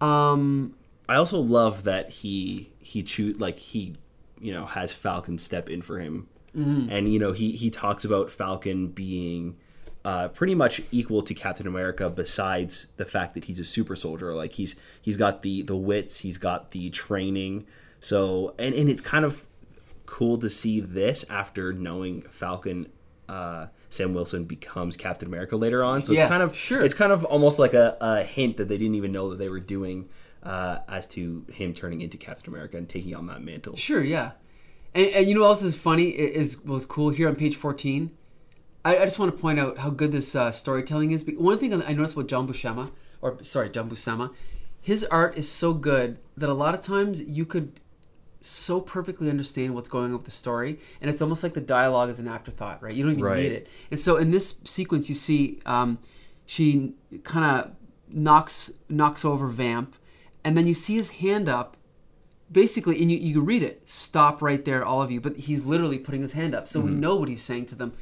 Um, 0.00 0.74
I 1.08 1.14
also 1.14 1.38
love 1.38 1.84
that 1.84 2.10
he 2.10 2.72
he 2.80 3.04
choose 3.04 3.38
like 3.38 3.60
he 3.60 3.94
you 4.40 4.52
know 4.52 4.66
has 4.66 4.92
Falcon 4.92 5.38
step 5.38 5.70
in 5.70 5.82
for 5.82 6.00
him, 6.00 6.26
and 6.90 7.12
you 7.12 7.20
know 7.20 7.30
he 7.30 7.52
he 7.52 7.70
talks 7.70 8.04
about 8.04 8.28
Falcon 8.28 8.88
being 8.88 9.56
uh, 10.08 10.28
pretty 10.28 10.54
much 10.54 10.80
equal 10.90 11.20
to 11.20 11.34
Captain 11.34 11.66
America, 11.66 12.08
besides 12.08 12.86
the 12.96 13.04
fact 13.04 13.34
that 13.34 13.44
he's 13.44 13.60
a 13.60 13.64
super 13.64 13.94
soldier. 13.94 14.32
Like 14.34 14.52
he's 14.52 14.74
he's 15.02 15.18
got 15.18 15.42
the 15.42 15.60
the 15.60 15.76
wits, 15.76 16.20
he's 16.20 16.38
got 16.38 16.70
the 16.70 16.88
training. 16.88 17.66
So 18.00 18.54
and 18.58 18.74
and 18.74 18.88
it's 18.88 19.02
kind 19.02 19.26
of 19.26 19.44
cool 20.06 20.38
to 20.38 20.48
see 20.48 20.80
this 20.80 21.26
after 21.28 21.74
knowing 21.74 22.22
Falcon. 22.22 22.90
Uh, 23.28 23.66
Sam 23.90 24.14
Wilson 24.14 24.44
becomes 24.44 24.96
Captain 24.96 25.28
America 25.28 25.56
later 25.56 25.84
on, 25.84 26.02
so 26.02 26.12
Yeah, 26.12 26.22
it's 26.22 26.30
kind 26.30 26.42
of 26.42 26.56
sure. 26.56 26.80
it's 26.82 26.94
kind 26.94 27.12
of 27.12 27.26
almost 27.26 27.58
like 27.58 27.74
a, 27.74 27.96
a 28.00 28.22
hint 28.22 28.56
that 28.56 28.68
they 28.68 28.78
didn't 28.78 28.94
even 28.94 29.12
know 29.12 29.28
that 29.30 29.36
they 29.36 29.50
were 29.50 29.60
doing 29.60 30.08
uh, 30.42 30.78
as 30.88 31.06
to 31.08 31.44
him 31.52 31.74
turning 31.74 32.00
into 32.00 32.16
Captain 32.16 32.48
America 32.50 32.78
and 32.78 32.88
taking 32.88 33.14
on 33.14 33.26
that 33.26 33.42
mantle. 33.42 33.76
Sure, 33.76 34.02
yeah. 34.02 34.30
And, 34.94 35.08
and 35.10 35.28
you 35.28 35.34
know 35.34 35.42
what 35.42 35.48
else 35.48 35.62
is 35.62 35.74
funny 35.76 36.08
is 36.08 36.64
was 36.64 36.86
cool 36.86 37.10
here 37.10 37.28
on 37.28 37.36
page 37.36 37.56
fourteen. 37.56 38.12
I, 38.88 39.02
I 39.02 39.04
just 39.04 39.18
want 39.18 39.34
to 39.34 39.38
point 39.40 39.58
out 39.58 39.78
how 39.78 39.90
good 39.90 40.12
this 40.12 40.34
uh, 40.34 40.50
storytelling 40.50 41.10
is. 41.10 41.22
One 41.36 41.58
thing 41.58 41.74
I 41.74 41.92
noticed 41.92 42.14
about 42.14 42.26
John 42.26 42.48
Buscema, 42.48 42.90
or 43.20 43.36
sorry, 43.42 43.68
John 43.68 43.90
Buscema, 43.90 44.32
his 44.80 45.04
art 45.04 45.36
is 45.36 45.46
so 45.50 45.74
good 45.74 46.16
that 46.38 46.48
a 46.48 46.54
lot 46.54 46.74
of 46.74 46.80
times 46.80 47.20
you 47.20 47.44
could 47.44 47.80
so 48.40 48.80
perfectly 48.80 49.28
understand 49.28 49.74
what's 49.74 49.90
going 49.90 50.06
on 50.06 50.12
with 50.14 50.24
the 50.24 50.30
story, 50.30 50.78
and 51.02 51.10
it's 51.10 51.20
almost 51.20 51.42
like 51.42 51.52
the 51.52 51.60
dialogue 51.60 52.08
is 52.08 52.18
an 52.18 52.28
afterthought, 52.28 52.82
right? 52.82 52.94
You 52.94 53.02
don't 53.02 53.12
even 53.12 53.24
Right. 53.24 53.42
need 53.42 53.52
it. 53.52 53.68
And 53.90 54.00
so 54.00 54.16
in 54.16 54.30
this 54.30 54.60
sequence, 54.64 55.10
you 55.10 55.14
see 55.14 55.60
um, 55.66 55.98
she 56.46 56.94
kind 57.24 57.44
of 57.44 57.72
knocks 58.08 58.70
knocks 58.88 59.22
over 59.22 59.48
Vamp, 59.48 59.96
and 60.42 60.56
then 60.56 60.66
you 60.66 60.72
see 60.74 60.94
his 60.96 61.10
hand 61.10 61.46
up. 61.48 61.76
Basically, 62.50 62.98
and 63.02 63.12
you, 63.12 63.18
you 63.18 63.42
read 63.42 63.62
it. 63.62 63.86
Stop 63.86 64.40
right 64.40 64.64
there, 64.64 64.82
all 64.82 65.02
of 65.02 65.10
you. 65.10 65.20
But 65.20 65.36
he's 65.36 65.66
literally 65.66 65.98
putting 65.98 66.22
his 66.22 66.32
hand 66.32 66.54
up, 66.54 66.66
so 66.66 66.80
we 66.80 66.90
know 66.90 67.14
what 67.14 67.28
he's 67.28 67.42
saying 67.42 67.66
to 67.66 67.74
them. 67.74 67.92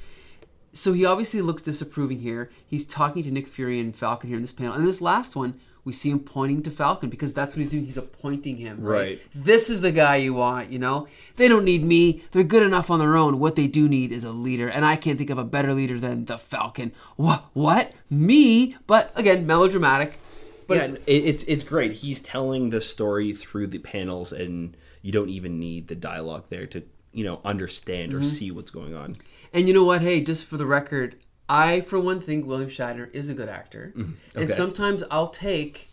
So 0.77 0.93
he 0.93 1.05
obviously 1.05 1.41
looks 1.41 1.62
disapproving 1.62 2.21
here. 2.21 2.51
He's 2.67 2.85
talking 2.87 3.23
to 3.23 3.31
Nick 3.31 3.49
Fury 3.49 3.81
and 3.81 3.97
Falcon 3.97 4.29
here 4.29 4.37
in 4.37 4.43
this 4.43 4.53
panel. 4.53 4.75
And 4.75 4.87
this 4.87 5.01
last 5.01 5.35
one, 5.35 5.59
we 5.85 5.93
see 5.93 6.11
him 6.11 6.21
pointing 6.21 6.62
to 6.65 6.71
Falcon 6.71 7.09
because 7.09 7.33
that's 7.33 7.55
what 7.55 7.61
he's 7.61 7.71
doing. 7.71 7.87
He's 7.87 7.97
appointing 7.97 8.57
him. 8.59 8.83
Right. 8.83 8.99
Right. 8.99 9.21
This 9.35 9.71
is 9.71 9.81
the 9.81 9.93
guy 9.93 10.17
you 10.17 10.35
want, 10.35 10.71
you 10.71 10.79
know? 10.79 11.07
They 11.37 11.49
don't 11.49 11.65
need 11.65 11.83
me. 11.83 12.25
They're 12.33 12.43
good 12.43 12.62
enough 12.62 12.91
on 12.91 12.99
their 12.99 13.17
own. 13.17 13.39
What 13.39 13.57
they 13.57 13.69
do 13.69 13.89
need 13.89 14.12
is 14.12 14.25
a 14.25 14.33
leader. 14.33 14.69
And 14.69 14.85
I 14.85 14.97
can't 14.97 15.17
think 15.17 15.31
of 15.31 15.39
a 15.39 15.45
better 15.45 15.73
leader 15.73 15.99
than 15.99 16.27
the 16.27 16.39
Falcon. 16.39 16.93
What? 17.17 17.45
What? 17.55 17.93
Me? 18.11 18.77
But 18.87 19.12
again, 19.15 19.47
melodramatic. 19.47 20.19
But 20.67 20.77
yeah, 20.77 20.83
it's, 20.83 21.01
it's 21.07 21.45
it's 21.45 21.62
great. 21.62 21.93
He's 21.93 22.21
telling 22.21 22.71
the 22.71 22.81
story 22.81 23.33
through 23.33 23.69
the 23.69 23.79
panels, 23.79 24.33
and 24.33 24.77
you 25.01 25.12
don't 25.12 25.29
even 25.29 25.61
need 25.61 25.87
the 25.87 25.95
dialogue 25.95 26.47
there 26.49 26.67
to 26.67 26.83
you 27.16 27.24
know 27.24 27.40
understand 27.44 28.12
Mm-hmm. 28.12 28.20
or 28.20 28.22
see 28.24 28.50
what's 28.52 28.70
going 28.70 28.94
on. 28.94 29.14
And 29.52 29.66
you 29.68 29.74
know 29.74 29.85
what? 29.85 30.02
Hey, 30.02 30.20
just 30.22 30.44
for 30.44 30.57
the 30.57 30.66
record, 30.66 31.16
I, 31.48 31.81
for 31.81 31.98
one, 31.98 32.20
think 32.20 32.46
William 32.46 32.68
Shatner 32.70 33.12
is 33.14 33.29
a 33.31 33.35
good 33.35 33.48
actor. 33.48 33.92
And 33.94 34.05
Mm-hmm. 34.05 34.38
Okay. 34.40 34.52
sometimes 34.52 35.02
I'll 35.11 35.29
take, 35.31 35.90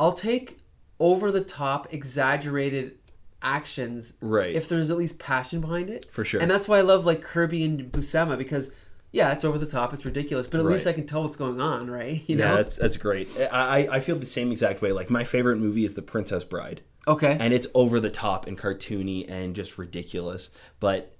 I'll 0.00 0.12
take 0.12 0.58
over 0.98 1.30
the 1.30 1.40
top, 1.42 1.92
exaggerated 1.94 2.98
actions, 3.42 4.14
Right. 4.20 4.54
If 4.54 4.68
there's 4.68 4.90
at 4.90 4.96
least 4.96 5.18
passion 5.18 5.60
behind 5.60 5.90
it, 5.90 6.10
For 6.12 6.24
sure. 6.24 6.40
And 6.40 6.50
that's 6.50 6.68
why 6.68 6.78
I 6.78 6.82
love 6.82 7.04
like 7.04 7.22
Kirby 7.22 7.64
and 7.64 7.90
Buscema 7.92 8.38
because, 8.38 8.72
yeah, 9.12 9.32
it's 9.32 9.44
over 9.44 9.58
the 9.58 9.66
top, 9.66 9.92
it's 9.92 10.04
ridiculous, 10.04 10.46
but 10.46 10.60
at 10.60 10.66
least 10.66 10.86
I 10.86 10.92
can 10.92 11.06
tell 11.06 11.22
what's 11.22 11.36
going 11.36 11.60
on, 11.60 11.90
right? 11.90 12.22
You 12.28 12.36
Yeah, 12.38 12.48
know? 12.50 12.56
that's 12.56 12.76
that's 12.76 12.96
great. 12.96 13.28
I 13.52 13.88
I 13.90 14.00
feel 14.00 14.16
the 14.16 14.26
same 14.26 14.50
exact 14.52 14.80
way. 14.82 14.92
Like 14.92 15.10
my 15.10 15.24
favorite 15.24 15.56
movie 15.58 15.84
is 15.84 15.94
The 15.94 16.02
Princess 16.02 16.44
Bride. 16.44 16.80
Okay. 17.08 17.36
and 17.40 17.52
it's 17.52 17.66
over 17.74 17.98
the 18.00 18.10
top 18.10 18.46
and 18.46 18.58
cartoony 18.58 19.28
and 19.28 19.54
just 19.56 19.78
ridiculous 19.78 20.50
but 20.80 21.16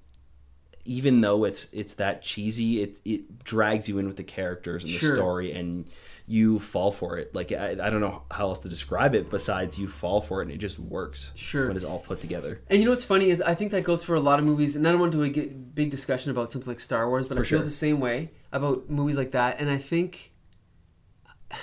even 0.84 1.20
though 1.20 1.44
it's 1.44 1.72
it's 1.72 1.94
that 1.94 2.22
cheesy 2.22 2.82
it 2.82 3.00
it 3.04 3.44
drags 3.44 3.88
you 3.88 3.98
in 3.98 4.06
with 4.06 4.16
the 4.16 4.24
characters 4.24 4.82
and 4.82 4.92
the 4.92 4.96
Sure. 4.98 5.14
story 5.14 5.52
and 5.52 5.88
you 6.26 6.58
fall 6.60 6.92
for 6.92 7.18
it 7.18 7.34
like 7.34 7.50
I, 7.52 7.70
I 7.72 7.90
don't 7.90 8.00
know 8.00 8.22
how 8.30 8.46
else 8.48 8.60
to 8.60 8.68
describe 8.68 9.14
it 9.14 9.28
besides 9.28 9.78
you 9.78 9.86
fall 9.88 10.20
for 10.20 10.40
it 10.40 10.46
and 10.46 10.52
it 10.52 10.58
just 10.58 10.78
works 10.78 11.30
Sure. 11.34 11.66
when 11.68 11.76
it's 11.76 11.84
all 11.84 11.98
put 11.98 12.20
together 12.20 12.60
And 12.68 12.78
you 12.78 12.84
know 12.84 12.90
what's 12.92 13.04
funny 13.04 13.28
is 13.30 13.40
I 13.40 13.54
think 13.54 13.70
that 13.72 13.82
goes 13.84 14.02
for 14.04 14.14
a 14.14 14.20
lot 14.20 14.38
of 14.38 14.44
movies, 14.44 14.74
and 14.76 14.86
I 14.86 14.92
don't 14.92 15.00
want 15.00 15.12
to 15.12 15.28
get 15.30 15.50
a 15.50 15.54
big 15.54 15.90
discussion 15.90 16.30
about 16.30 16.50
something 16.52 16.68
like 16.68 16.80
Star 16.80 17.08
Wars, 17.08 17.26
but 17.26 17.36
I 17.36 17.40
feel 17.40 17.44
sure. 17.44 17.58
the 17.62 17.70
same 17.70 17.98
way 18.00 18.30
about 18.52 18.88
movies 18.88 19.16
like 19.16 19.32
that. 19.32 19.60
And 19.60 19.68
I 19.68 19.78
think, 19.78 20.32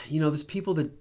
you 0.08 0.19
know, 0.19 0.29
there's 0.29 0.43
people 0.43 0.73
that 0.75 0.91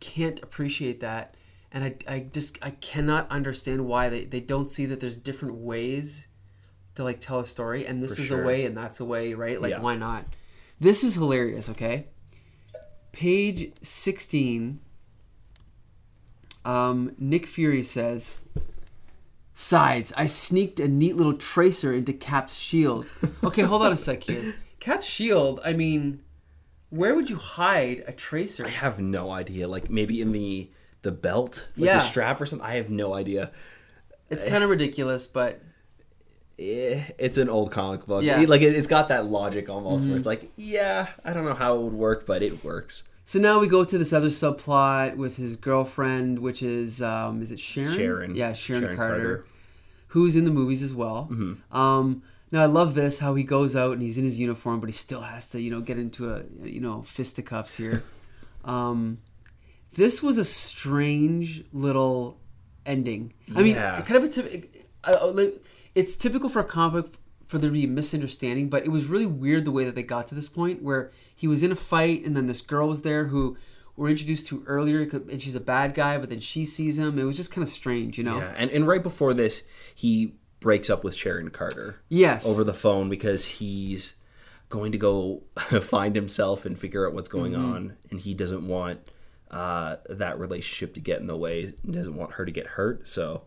can't 0.00 0.42
appreciate 0.42 1.00
that, 1.00 1.34
and 1.72 1.84
I, 1.84 1.94
I 2.08 2.20
just 2.20 2.58
I 2.62 2.70
cannot 2.70 3.30
understand 3.30 3.86
why 3.86 4.08
they, 4.08 4.24
they 4.24 4.40
don't 4.40 4.66
see 4.68 4.86
that 4.86 5.00
there's 5.00 5.16
different 5.16 5.54
ways 5.56 6.26
to 6.96 7.04
like 7.04 7.20
tell 7.20 7.40
a 7.40 7.46
story, 7.46 7.86
and 7.86 8.02
this 8.02 8.16
For 8.16 8.22
is 8.22 8.28
sure. 8.28 8.42
a 8.42 8.46
way, 8.46 8.64
and 8.66 8.76
that's 8.76 9.00
a 9.00 9.04
way, 9.04 9.34
right? 9.34 9.60
Like 9.60 9.70
Yeah. 9.70 9.80
why 9.80 9.96
not? 9.96 10.24
This 10.80 11.04
is 11.04 11.14
hilarious. 11.14 11.68
Okay, 11.68 12.06
page 13.12 13.72
sixteen. 13.82 14.80
Um, 16.64 17.14
Nick 17.18 17.46
Fury 17.46 17.82
says. 17.82 18.36
Sides, 19.54 20.10
I 20.16 20.24
sneaked 20.26 20.80
a 20.80 20.88
neat 20.88 21.16
little 21.16 21.34
tracer 21.34 21.92
into 21.92 22.12
Cap's 22.14 22.56
shield. 22.56 23.12
Okay, 23.44 23.62
hold 23.62 23.82
on 23.82 23.92
a 23.92 23.96
sec 23.96 24.22
here. 24.22 24.54
Cap's 24.78 25.04
shield, 25.06 25.60
I 25.64 25.72
mean, 25.74 26.22
where 26.88 27.14
would 27.14 27.28
you 27.28 27.36
hide 27.36 28.02
a 28.06 28.12
tracer? 28.12 28.64
i 28.66 28.70
have 28.70 28.98
no 29.00 29.30
idea 29.30 29.68
like 29.68 29.90
maybe 29.90 30.20
in 30.22 30.32
the 30.32 30.70
the 31.02 31.12
belt 31.12 31.68
like 31.76 31.86
Yeah. 31.86 31.94
the 31.94 32.00
strap 32.00 32.40
or 32.40 32.46
something 32.46 32.66
i 32.66 32.74
have 32.76 32.90
no 32.90 33.14
idea 33.14 33.50
It's 34.30 34.44
kind 34.44 34.62
of 34.62 34.70
ridiculous, 34.70 35.26
but 35.26 35.60
Eh, 36.58 37.02
it's 37.18 37.38
an 37.38 37.48
old 37.48 37.72
comic 37.72 38.04
book 38.06 38.22
Yeah. 38.22 38.38
Mm-hmm. 38.40 38.50
like 38.50 38.60
it, 38.60 38.74
it's 38.76 38.86
got 38.86 39.08
that 39.08 39.24
logic 39.24 39.70
almost 39.70 40.06
where 40.06 40.16
it's 40.16 40.26
like 40.26 40.50
yeah 40.56 41.08
i 41.24 41.32
don't 41.32 41.46
know 41.46 41.54
how 41.54 41.76
it 41.78 41.82
would 41.82 41.94
work 41.94 42.26
but 42.26 42.42
it 42.42 42.62
works 42.62 43.02
so 43.24 43.38
now 43.38 43.58
we 43.60 43.66
go 43.68 43.82
to 43.84 43.96
this 43.96 44.12
other 44.12 44.26
subplot 44.28 45.16
with 45.16 45.36
his 45.36 45.54
girlfriend, 45.54 46.40
which 46.40 46.64
is 46.64 47.00
um, 47.00 47.40
is 47.40 47.52
it 47.52 47.60
Sharon? 47.60 47.92
Sharon. 47.96 48.34
Yeah, 48.34 48.52
Sharon, 48.54 48.82
Sharon 48.82 48.96
Carter, 48.96 49.14
Carter. 49.16 49.46
who's 50.08 50.34
in 50.34 50.44
the 50.44 50.50
movies 50.50 50.82
as 50.82 50.92
well. 50.92 51.28
Mm-hmm. 51.30 51.76
Um, 51.76 52.24
now 52.50 52.60
I 52.60 52.66
love 52.66 52.94
this 52.96 53.20
how 53.20 53.36
he 53.36 53.44
goes 53.44 53.76
out 53.76 53.92
and 53.92 54.02
he's 54.02 54.18
in 54.18 54.24
his 54.24 54.36
uniform, 54.36 54.80
but 54.80 54.88
he 54.88 54.92
still 54.92 55.20
has 55.20 55.48
to 55.50 55.60
you 55.60 55.70
know 55.70 55.80
get 55.80 55.96
into 55.96 56.28
a 56.34 56.42
you 56.64 56.80
know 56.80 57.02
fisticuffs 57.02 57.76
here. 57.76 58.02
um, 58.64 59.18
this 59.94 60.22
was 60.22 60.38
a 60.38 60.44
strange 60.44 61.64
little 61.72 62.38
ending. 62.86 63.32
I 63.54 63.62
mean, 63.62 63.74
Yeah. 63.76 64.00
kind 64.02 64.16
of 64.16 64.24
a 64.24 64.28
typ- 64.28 64.68
I- 65.04 65.12
I- 65.12 65.24
like, 65.24 65.62
it's 65.94 66.16
typical 66.16 66.48
for 66.48 66.60
a 66.60 66.64
comic 66.64 67.04
book 67.04 67.14
for 67.46 67.58
there 67.58 67.70
to 67.70 67.74
be 67.74 67.84
a 67.84 67.88
misunderstanding, 67.88 68.68
but 68.68 68.84
it 68.84 68.90
was 68.90 69.06
really 69.06 69.26
weird 69.26 69.64
the 69.64 69.70
way 69.72 69.84
that 69.84 69.94
they 69.96 70.02
got 70.04 70.28
to 70.28 70.34
this 70.34 70.48
point 70.48 70.82
where 70.82 71.10
he 71.34 71.48
was 71.48 71.62
in 71.62 71.72
a 71.72 71.76
fight 71.76 72.24
and 72.24 72.36
then 72.36 72.46
this 72.46 72.60
girl 72.60 72.86
was 72.88 73.02
there 73.02 73.26
who 73.26 73.56
we're 73.96 74.08
introduced 74.08 74.46
to 74.46 74.62
earlier 74.66 75.00
and 75.28 75.42
she's 75.42 75.56
a 75.56 75.60
bad 75.60 75.92
guy, 75.94 76.16
but 76.16 76.30
then 76.30 76.40
she 76.40 76.64
sees 76.64 76.96
him. 76.98 77.18
It 77.18 77.24
was 77.24 77.36
just 77.36 77.50
kind 77.50 77.62
of 77.64 77.68
strange, 77.68 78.16
you 78.18 78.24
know? 78.24 78.38
Yeah, 78.38 78.54
and, 78.56 78.70
and 78.70 78.86
right 78.86 79.02
before 79.02 79.34
this, 79.34 79.62
he 79.94 80.34
breaks 80.60 80.88
up 80.88 81.02
with 81.02 81.14
Sharon 81.14 81.50
Carter 81.50 82.00
Yes. 82.08 82.46
over 82.46 82.62
the 82.62 82.72
phone 82.74 83.08
because 83.08 83.44
he's 83.46 84.14
going 84.68 84.92
to 84.92 84.98
go 84.98 85.42
find 85.82 86.14
himself 86.14 86.64
and 86.64 86.78
figure 86.78 87.06
out 87.06 87.14
what's 87.14 87.28
going 87.28 87.52
Mm-hmm. 87.52 87.72
on, 87.72 87.96
and 88.10 88.20
he 88.20 88.32
doesn't 88.32 88.66
want 88.66 89.00
uh, 89.50 89.96
that 90.08 90.38
relationship 90.38 90.94
to 90.94 91.00
get 91.00 91.20
in 91.20 91.26
the 91.26 91.36
way. 91.36 91.72
He 91.84 91.92
doesn't 91.92 92.14
want 92.16 92.32
her 92.34 92.44
to 92.44 92.52
get 92.52 92.66
hurt. 92.66 93.08
So, 93.08 93.42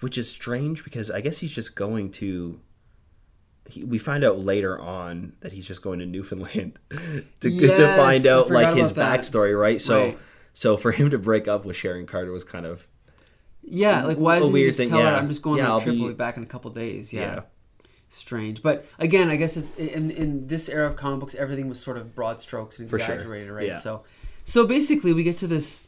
which 0.00 0.16
is 0.18 0.30
strange 0.30 0.82
because 0.84 1.10
I 1.10 1.20
guess 1.20 1.38
he's 1.38 1.52
just 1.52 1.74
going 1.76 2.10
to. 2.12 2.60
He, 3.68 3.84
we 3.84 3.98
find 3.98 4.24
out 4.24 4.38
later 4.40 4.78
on 4.80 5.34
that 5.40 5.52
he's 5.52 5.66
just 5.66 5.82
going 5.82 6.00
to 6.00 6.06
Newfoundland 6.06 6.78
to, 6.90 7.50
to 7.50 7.96
find 7.96 8.26
out 8.26 8.50
like 8.50 8.74
his 8.74 8.92
backstory, 8.92 9.58
right? 9.58 9.80
So, 9.80 9.98
Right. 10.06 10.18
so 10.52 10.76
for 10.76 10.90
him 10.90 11.10
to 11.10 11.18
break 11.18 11.46
up 11.46 11.64
with 11.64 11.76
Sharon 11.76 12.06
Carter 12.06 12.32
was 12.32 12.42
kind 12.44 12.66
of 12.66 12.88
Yeah, 13.62 14.04
like 14.04 14.16
why 14.18 14.40
doesn't 14.40 14.54
he 14.54 14.64
just 14.64 14.78
thing, 14.78 14.88
tell 14.88 15.00
her. 15.00 15.14
I'm 15.14 15.28
just 15.28 15.42
going 15.42 15.58
Yeah, 15.58 15.66
on 15.66 15.70
a 15.70 15.74
I'll 15.74 15.80
trip, 15.80 15.94
be- 15.94 16.12
back 16.12 16.36
in 16.36 16.42
a 16.42 16.46
couple 16.46 16.70
days. 16.72 17.12
Yeah. 17.12 17.20
Yeah. 17.20 17.40
Strange. 18.08 18.62
But 18.62 18.84
again, 18.98 19.30
I 19.30 19.36
guess 19.36 19.56
in 19.78 20.10
in 20.10 20.46
this 20.48 20.68
era 20.68 20.88
of 20.88 20.96
comic 20.96 21.20
books 21.20 21.34
everything 21.36 21.68
was 21.68 21.80
sort 21.80 21.96
of 21.96 22.14
broad 22.14 22.40
strokes 22.40 22.78
and 22.80 22.90
For 22.90 22.98
sure. 22.98 23.14
exaggerated, 23.14 23.50
right? 23.50 23.68
Yeah. 23.68 23.76
So 23.76 24.02
so 24.44 24.66
basically 24.66 25.12
we 25.12 25.22
get 25.22 25.36
to 25.38 25.46
this 25.46 25.82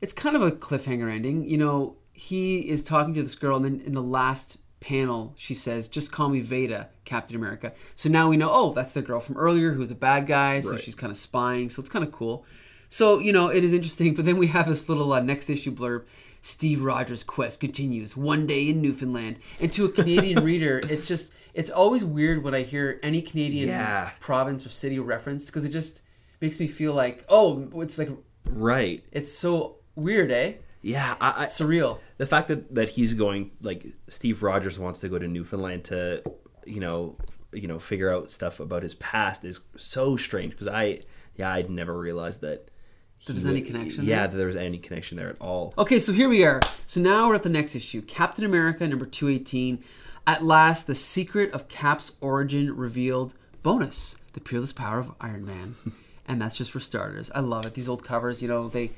it's 0.00 0.12
kind 0.14 0.34
of 0.34 0.40
a 0.42 0.50
cliffhanger 0.50 1.12
ending. 1.12 1.46
You 1.46 1.58
know, 1.58 1.96
he 2.12 2.60
is 2.60 2.82
talking 2.82 3.12
to 3.14 3.22
this 3.22 3.34
girl 3.34 3.56
and 3.56 3.64
then 3.66 3.80
in 3.86 3.92
the 3.92 4.02
last 4.02 4.56
panel 4.80 5.34
she 5.36 5.52
says, 5.54 5.88
"Just 5.88 6.10
call 6.10 6.30
me 6.30 6.40
Veda, 6.40 6.88
Captain 7.04 7.36
America." 7.36 7.72
So 7.94 8.08
now 8.08 8.28
we 8.30 8.38
know, 8.38 8.48
oh, 8.50 8.72
that's 8.72 8.94
the 8.94 9.02
girl 9.02 9.20
from 9.20 9.36
earlier 9.36 9.72
who 9.72 9.80
was 9.80 9.90
a 9.90 9.94
bad 9.94 10.26
guy, 10.26 10.60
so 10.60 10.70
Right. 10.72 10.80
she's 10.80 10.94
kind 10.94 11.10
of 11.10 11.18
spying. 11.18 11.68
So 11.68 11.80
it's 11.80 11.90
kind 11.90 12.02
of 12.04 12.12
cool. 12.12 12.46
So, 12.88 13.18
you 13.20 13.30
know, 13.32 13.48
it 13.48 13.62
is 13.62 13.72
interesting. 13.74 14.14
But 14.14 14.24
then 14.24 14.38
we 14.38 14.46
have 14.48 14.66
this 14.66 14.88
little 14.88 15.12
uh, 15.12 15.20
next 15.20 15.50
issue 15.50 15.70
blurb 15.70 16.04
Steve 16.42 16.80
Rogers' 16.82 17.22
quest 17.22 17.60
continues 17.60 18.16
one 18.16 18.46
day 18.46 18.70
in 18.70 18.80
Newfoundland. 18.80 19.36
And 19.60 19.70
to 19.74 19.84
a 19.84 19.88
Canadian 19.90 20.42
reader, 20.50 20.78
it's 20.88 21.06
just, 21.06 21.32
it's 21.52 21.70
always 21.70 22.02
weird 22.04 22.42
when 22.42 22.54
I 22.54 22.62
hear 22.62 22.98
any 23.02 23.20
Canadian 23.20 23.68
Yeah. 23.68 24.10
province 24.18 24.64
or 24.64 24.70
city 24.70 24.98
reference 24.98 25.44
because 25.46 25.66
it 25.66 25.70
just 25.70 26.00
makes 26.40 26.58
me 26.60 26.66
feel 26.66 26.92
like, 26.94 27.24
oh, 27.28 27.68
it's 27.76 27.98
like, 27.98 28.10
right. 28.46 29.04
it's 29.12 29.32
so 29.32 29.76
weird, 29.94 30.30
eh? 30.30 30.54
Yeah, 30.82 31.14
I, 31.20 31.44
I, 31.44 31.46
Surreal. 31.46 31.98
the 32.16 32.26
fact 32.26 32.48
that 32.48 32.74
that 32.74 32.88
he's 32.88 33.12
going 33.12 33.50
like 33.60 33.84
Steve 34.08 34.42
Rogers 34.42 34.78
wants 34.78 35.00
to 35.00 35.08
go 35.10 35.18
to 35.18 35.28
Newfoundland 35.28 35.84
to, 35.84 36.22
you 36.64 36.80
know, 36.80 37.16
you 37.52 37.68
know, 37.68 37.78
figure 37.78 38.10
out 38.10 38.30
stuff 38.30 38.60
about 38.60 38.82
his 38.82 38.94
past 38.94 39.44
is 39.44 39.60
so 39.76 40.16
strange 40.16 40.52
because 40.52 40.68
I, 40.68 41.00
yeah, 41.36 41.52
I'd 41.52 41.68
never 41.68 41.98
realized 41.98 42.40
that. 42.40 42.70
he 43.18 43.32
there's 43.32 43.44
any 43.44 43.60
connection 43.60 44.04
Yeah, 44.04 44.20
there? 44.20 44.28
that 44.28 44.36
there 44.38 44.46
was 44.46 44.56
any 44.56 44.78
connection 44.78 45.18
there 45.18 45.28
at 45.28 45.36
all. 45.40 45.74
Okay, 45.76 45.98
so 45.98 46.12
here 46.14 46.30
we 46.30 46.44
are. 46.44 46.60
So 46.86 47.00
now 47.02 47.28
we're 47.28 47.34
at 47.34 47.42
the 47.42 47.50
next 47.50 47.76
issue 47.76 48.00
Captain 48.00 48.44
America, 48.46 48.88
number 48.88 49.04
218. 49.04 49.84
At 50.26 50.44
last, 50.44 50.86
the 50.86 50.94
secret 50.94 51.50
of 51.52 51.68
Cap's 51.68 52.12
origin 52.22 52.74
revealed. 52.74 53.34
Bonus 53.62 54.16
The 54.32 54.40
Peerless 54.40 54.72
Power 54.72 54.98
of 55.00 55.12
Iron 55.20 55.44
Man. 55.44 55.74
and 56.30 56.40
that's 56.40 56.56
just 56.56 56.70
for 56.70 56.78
starters. 56.80 57.30
I 57.34 57.40
love 57.40 57.66
it. 57.66 57.74
These 57.74 57.88
old 57.88 58.04
covers, 58.04 58.40
you 58.40 58.48
know, 58.48 58.68
they. 58.68 58.90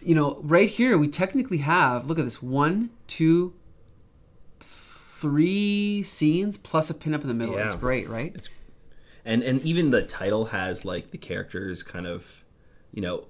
You 0.00 0.14
know, 0.14 0.38
right 0.42 0.68
here 0.68 0.96
we 0.96 1.08
technically 1.08 1.58
have 1.58 2.06
look 2.06 2.20
at 2.20 2.24
this 2.24 2.40
one, 2.40 2.90
two, 3.08 3.52
three 4.60 6.02
scenes 6.04 6.56
plus 6.56 6.90
a 6.90 6.94
pinup 6.94 7.22
in 7.22 7.28
the 7.28 7.34
middle. 7.34 7.54
Yeah. 7.56 7.64
It's 7.64 7.74
great, 7.74 8.08
right? 8.08 8.48
and 9.24 9.42
and 9.42 9.60
even 9.62 9.90
the 9.90 10.02
title 10.02 10.46
has 10.46 10.84
like 10.84 11.10
the 11.10 11.18
characters 11.18 11.82
kind 11.82 12.06
of 12.06 12.44
you 12.92 13.02
know 13.02 13.26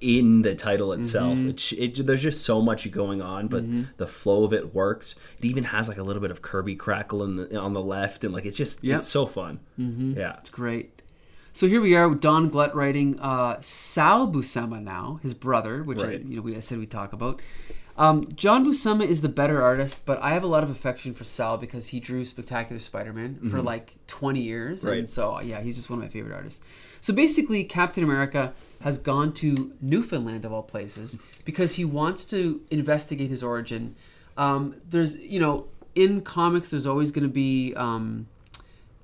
in 0.00 0.42
the 0.42 0.54
title 0.54 0.92
itself. 0.92 1.36
Mm-hmm. 1.36 1.48
It, 1.82 1.98
it, 1.98 2.06
there's 2.06 2.22
just 2.22 2.44
so 2.44 2.60
much 2.62 2.90
going 2.90 3.20
on, 3.20 3.48
but 3.48 3.64
the 3.98 4.06
flow 4.06 4.44
of 4.44 4.52
it 4.54 4.74
works. 4.74 5.14
It 5.38 5.44
even 5.44 5.64
has 5.64 5.88
like 5.88 5.98
a 5.98 6.02
little 6.02 6.22
bit 6.22 6.30
of 6.30 6.40
Kirby 6.40 6.74
crackle 6.76 7.22
in 7.22 7.36
the, 7.36 7.58
on 7.58 7.74
the 7.74 7.82
left, 7.82 8.24
and 8.24 8.32
like 8.32 8.46
it's 8.46 8.56
just 8.56 8.82
Yep. 8.82 8.98
it's 8.98 9.08
so 9.08 9.26
fun. 9.26 9.60
Mm-hmm. 9.78 10.18
Yeah, 10.18 10.36
It's 10.38 10.48
great. 10.50 10.99
So 11.60 11.68
here 11.68 11.82
we 11.82 11.94
are 11.94 12.08
with 12.08 12.22
Don 12.22 12.48
Glut 12.48 12.74
writing 12.74 13.20
uh, 13.20 13.58
Sal 13.60 14.26
Buscema 14.26 14.82
now, 14.82 15.20
his 15.22 15.34
brother, 15.34 15.82
which 15.82 15.98
I, 16.02 16.06
Right. 16.06 16.24
you 16.24 16.36
know 16.36 16.40
we 16.40 16.56
I 16.56 16.60
said 16.60 16.78
we 16.78 16.86
talk 16.86 17.12
about. 17.12 17.42
Um, 17.98 18.28
John 18.34 18.64
Buscema 18.64 19.06
is 19.06 19.20
the 19.20 19.28
better 19.28 19.60
artist, 19.60 20.06
but 20.06 20.18
I 20.22 20.30
have 20.30 20.42
a 20.42 20.46
lot 20.46 20.62
of 20.62 20.70
affection 20.70 21.12
for 21.12 21.24
Sal 21.24 21.58
because 21.58 21.88
he 21.88 22.00
drew 22.00 22.24
Spectacular 22.24 22.80
Spider-Man 22.80 23.50
for 23.50 23.60
like 23.60 23.96
20 24.06 24.40
years, 24.40 24.84
and 24.84 25.06
so 25.06 25.38
yeah, 25.40 25.60
he's 25.60 25.76
just 25.76 25.90
one 25.90 25.98
of 25.98 26.02
my 26.02 26.08
favorite 26.08 26.34
artists. 26.34 26.62
So 27.02 27.12
basically, 27.12 27.62
Captain 27.64 28.02
America 28.02 28.54
has 28.80 28.96
gone 28.96 29.30
to 29.32 29.74
Newfoundland 29.82 30.46
of 30.46 30.54
all 30.54 30.62
places 30.62 31.18
because 31.44 31.74
he 31.74 31.84
wants 31.84 32.24
to 32.24 32.62
investigate 32.70 33.28
his 33.28 33.42
origin. 33.42 33.96
Um, 34.38 34.76
there's, 34.88 35.18
you 35.18 35.40
know, 35.40 35.66
in 35.94 36.22
comics, 36.22 36.70
there's 36.70 36.86
always 36.86 37.10
going 37.10 37.28
to 37.28 37.34
be. 37.34 37.74
Um, 37.74 38.28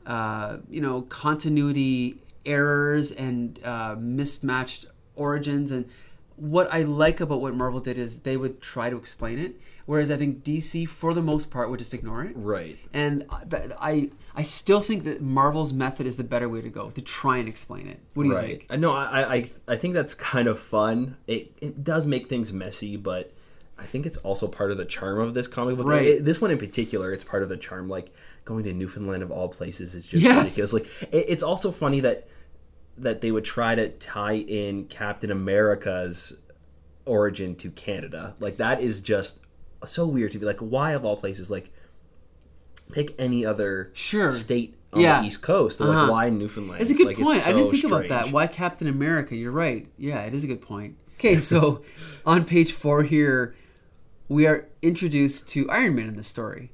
uh, 0.07 0.59
you 0.71 0.81
know 0.81 1.03
continuity 1.03 2.17
errors 2.47 3.11
and 3.13 3.59
uh, 3.65 3.97
mismatched 3.99 4.87
origins 5.15 5.71
and 5.71 5.87
what 6.39 6.69
I 6.71 6.83
like 6.83 7.21
about 7.21 7.41
what 7.41 7.55
Marvel 7.55 7.81
did 7.81 7.97
is 7.97 8.19
they 8.19 8.37
would 8.37 8.61
try 8.61 8.91
to 8.91 8.97
explain 8.99 9.39
it, 9.39 9.59
whereas 9.87 10.11
I 10.11 10.19
think 10.19 10.45
DC, 10.45 10.87
for 10.87 11.15
the 11.15 11.23
most 11.23 11.51
part, 11.51 11.71
would 11.71 11.79
just 11.79 11.95
ignore 11.95 12.25
it. 12.25 12.33
right. 12.37 12.79
And 12.93 13.25
I- 13.31 13.71
I, 13.81 14.11
I 14.35 14.43
still 14.43 14.83
think 14.83 15.05
that 15.05 15.23
Marvel's 15.23 15.73
method 15.73 16.07
is 16.07 16.19
the 16.19 16.25
better 16.25 16.47
way 16.47 16.61
to 16.61 16.69
go 16.69 16.91
to 16.91 17.01
try 17.01 17.39
and 17.39 17.49
explain 17.49 17.87
it. 17.87 18.01
What 18.13 18.25
do 18.25 18.29
you 18.29 18.37
right. 18.37 18.59
think? 18.59 18.67
Uh, 18.69 18.77
No, 18.77 18.93
I, 18.93 19.35
I 19.37 19.51
I 19.67 19.77
think 19.77 19.95
that's 19.95 20.13
kind 20.13 20.47
of 20.47 20.59
fun. 20.61 21.17
It 21.27 21.53
it 21.63 21.83
does 21.83 22.05
make 22.05 22.29
things 22.29 22.53
messy, 22.53 22.99
but 22.99 23.33
I 23.79 23.85
think 23.85 24.05
it's 24.05 24.19
also 24.19 24.47
part 24.47 24.71
of 24.71 24.77
the 24.77 24.85
charm 24.85 25.19
of 25.21 25.33
this 25.33 25.49
comic 25.49 25.79
book. 25.79 25.87
Right. 25.87 26.05
It- 26.07 26.25
this 26.27 26.39
one 26.43 26.51
in 26.51 26.59
particular, 26.59 27.15
it's 27.15 27.25
part 27.25 27.43
of 27.45 27.49
the 27.49 27.57
charm. 27.57 27.89
Like 27.89 28.13
going 28.45 28.65
to 28.65 28.75
Newfoundland 28.75 29.23
of 29.23 29.31
all 29.31 29.49
places 29.49 29.95
is 29.95 30.07
just 30.07 30.23
Yeah. 30.23 30.37
ridiculous. 30.41 30.75
Like 30.75 30.85
it, 31.11 31.25
it's 31.29 31.43
also 31.43 31.71
funny 31.73 32.01
that 32.01 32.29
that 32.99 33.21
they 33.21 33.31
would 33.31 33.45
try 33.45 33.75
to 33.75 33.89
tie 33.91 34.37
in 34.37 34.85
Captain 34.87 35.31
America's 35.31 36.37
origin 37.05 37.55
to 37.57 37.71
Canada. 37.71 38.35
Like 38.41 38.57
that 38.57 38.81
is 38.81 39.01
just 39.01 39.39
so 39.87 40.07
weird 40.07 40.33
to 40.33 40.39
be 40.39 40.47
like, 40.47 40.59
why 40.61 40.93
of 40.93 41.05
all 41.05 41.17
places? 41.17 41.51
Like 41.51 41.71
pick 42.93 43.15
any 43.19 43.45
other 43.45 43.91
Sure. 43.95 44.31
state 44.31 44.75
on 44.93 45.01
Yeah. 45.01 45.21
the 45.21 45.27
East 45.27 45.43
Coast. 45.43 45.81
Like 45.81 45.91
Uh-huh. 45.91 46.11
why 46.11 46.31
Newfoundland? 46.31 46.81
It's 46.83 46.91
a 46.91 46.95
good 46.95 47.07
Like, 47.09 47.19
point. 47.19 47.47
I 47.47 47.53
didn't 47.53 47.67
so 47.67 47.71
think 47.73 47.85
about 47.85 48.09
that. 48.09 48.33
Why 48.33 48.47
Captain 48.47 48.89
America? 48.89 49.37
You're 49.37 49.53
right. 49.53 49.87
Yeah, 49.99 50.23
it 50.23 50.35
is 50.35 50.43
a 50.45 50.47
good 50.47 50.63
point. 50.63 50.97
Okay, 51.19 51.41
so 51.41 51.83
on 52.25 52.45
page 52.45 52.73
four 52.73 53.03
here, 53.03 53.55
we 54.29 54.47
are 54.47 54.67
introduced 54.83 55.49
to 55.51 55.69
Iron 55.71 55.95
Man 55.95 56.09
in 56.09 56.17
the 56.17 56.25
story. 56.25 56.73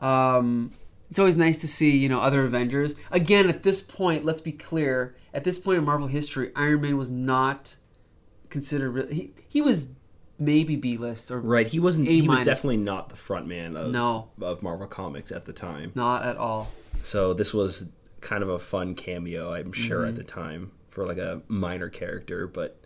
Um, 0.00 0.72
it's 1.10 1.18
always 1.18 1.36
nice 1.36 1.60
to 1.60 1.68
see 1.68 1.96
you 1.96 2.08
know 2.08 2.20
other 2.20 2.44
Avengers. 2.44 2.96
Again, 3.10 3.48
at 3.48 3.62
this 3.62 3.80
point, 3.80 4.24
let's 4.24 4.40
be 4.40 4.52
clear. 4.52 5.14
At 5.32 5.44
this 5.44 5.58
point 5.58 5.78
in 5.78 5.84
Marvel 5.84 6.06
history, 6.08 6.50
Iron 6.56 6.80
Man 6.80 6.96
was 6.96 7.10
not 7.10 7.76
considered. 8.50 8.90
Really, 8.90 9.14
he 9.14 9.30
he 9.48 9.62
was 9.62 9.88
maybe 10.38 10.76
B 10.76 10.96
list 10.96 11.30
or 11.30 11.40
Right, 11.40 11.66
he 11.66 11.78
wasn't. 11.78 12.08
A 12.08 12.12
he 12.12 12.28
was 12.28 12.40
definitely 12.44 12.78
not 12.78 13.08
the 13.08 13.16
front 13.16 13.46
man 13.46 13.76
of 13.76 13.90
No. 13.90 14.30
of 14.40 14.62
Marvel 14.62 14.86
Comics 14.86 15.30
at 15.32 15.44
the 15.44 15.52
time. 15.52 15.92
not 15.94 16.22
at 16.24 16.36
all. 16.36 16.70
So 17.02 17.34
this 17.34 17.52
was 17.52 17.90
kind 18.20 18.42
of 18.42 18.48
a 18.48 18.58
fun 18.58 18.94
cameo, 18.94 19.52
I'm 19.52 19.72
sure, 19.72 20.00
Mm-hmm. 20.00 20.08
at 20.08 20.16
the 20.16 20.24
time 20.24 20.70
for 20.88 21.04
like 21.06 21.18
a 21.18 21.42
minor 21.48 21.88
character. 21.88 22.46
But 22.46 22.80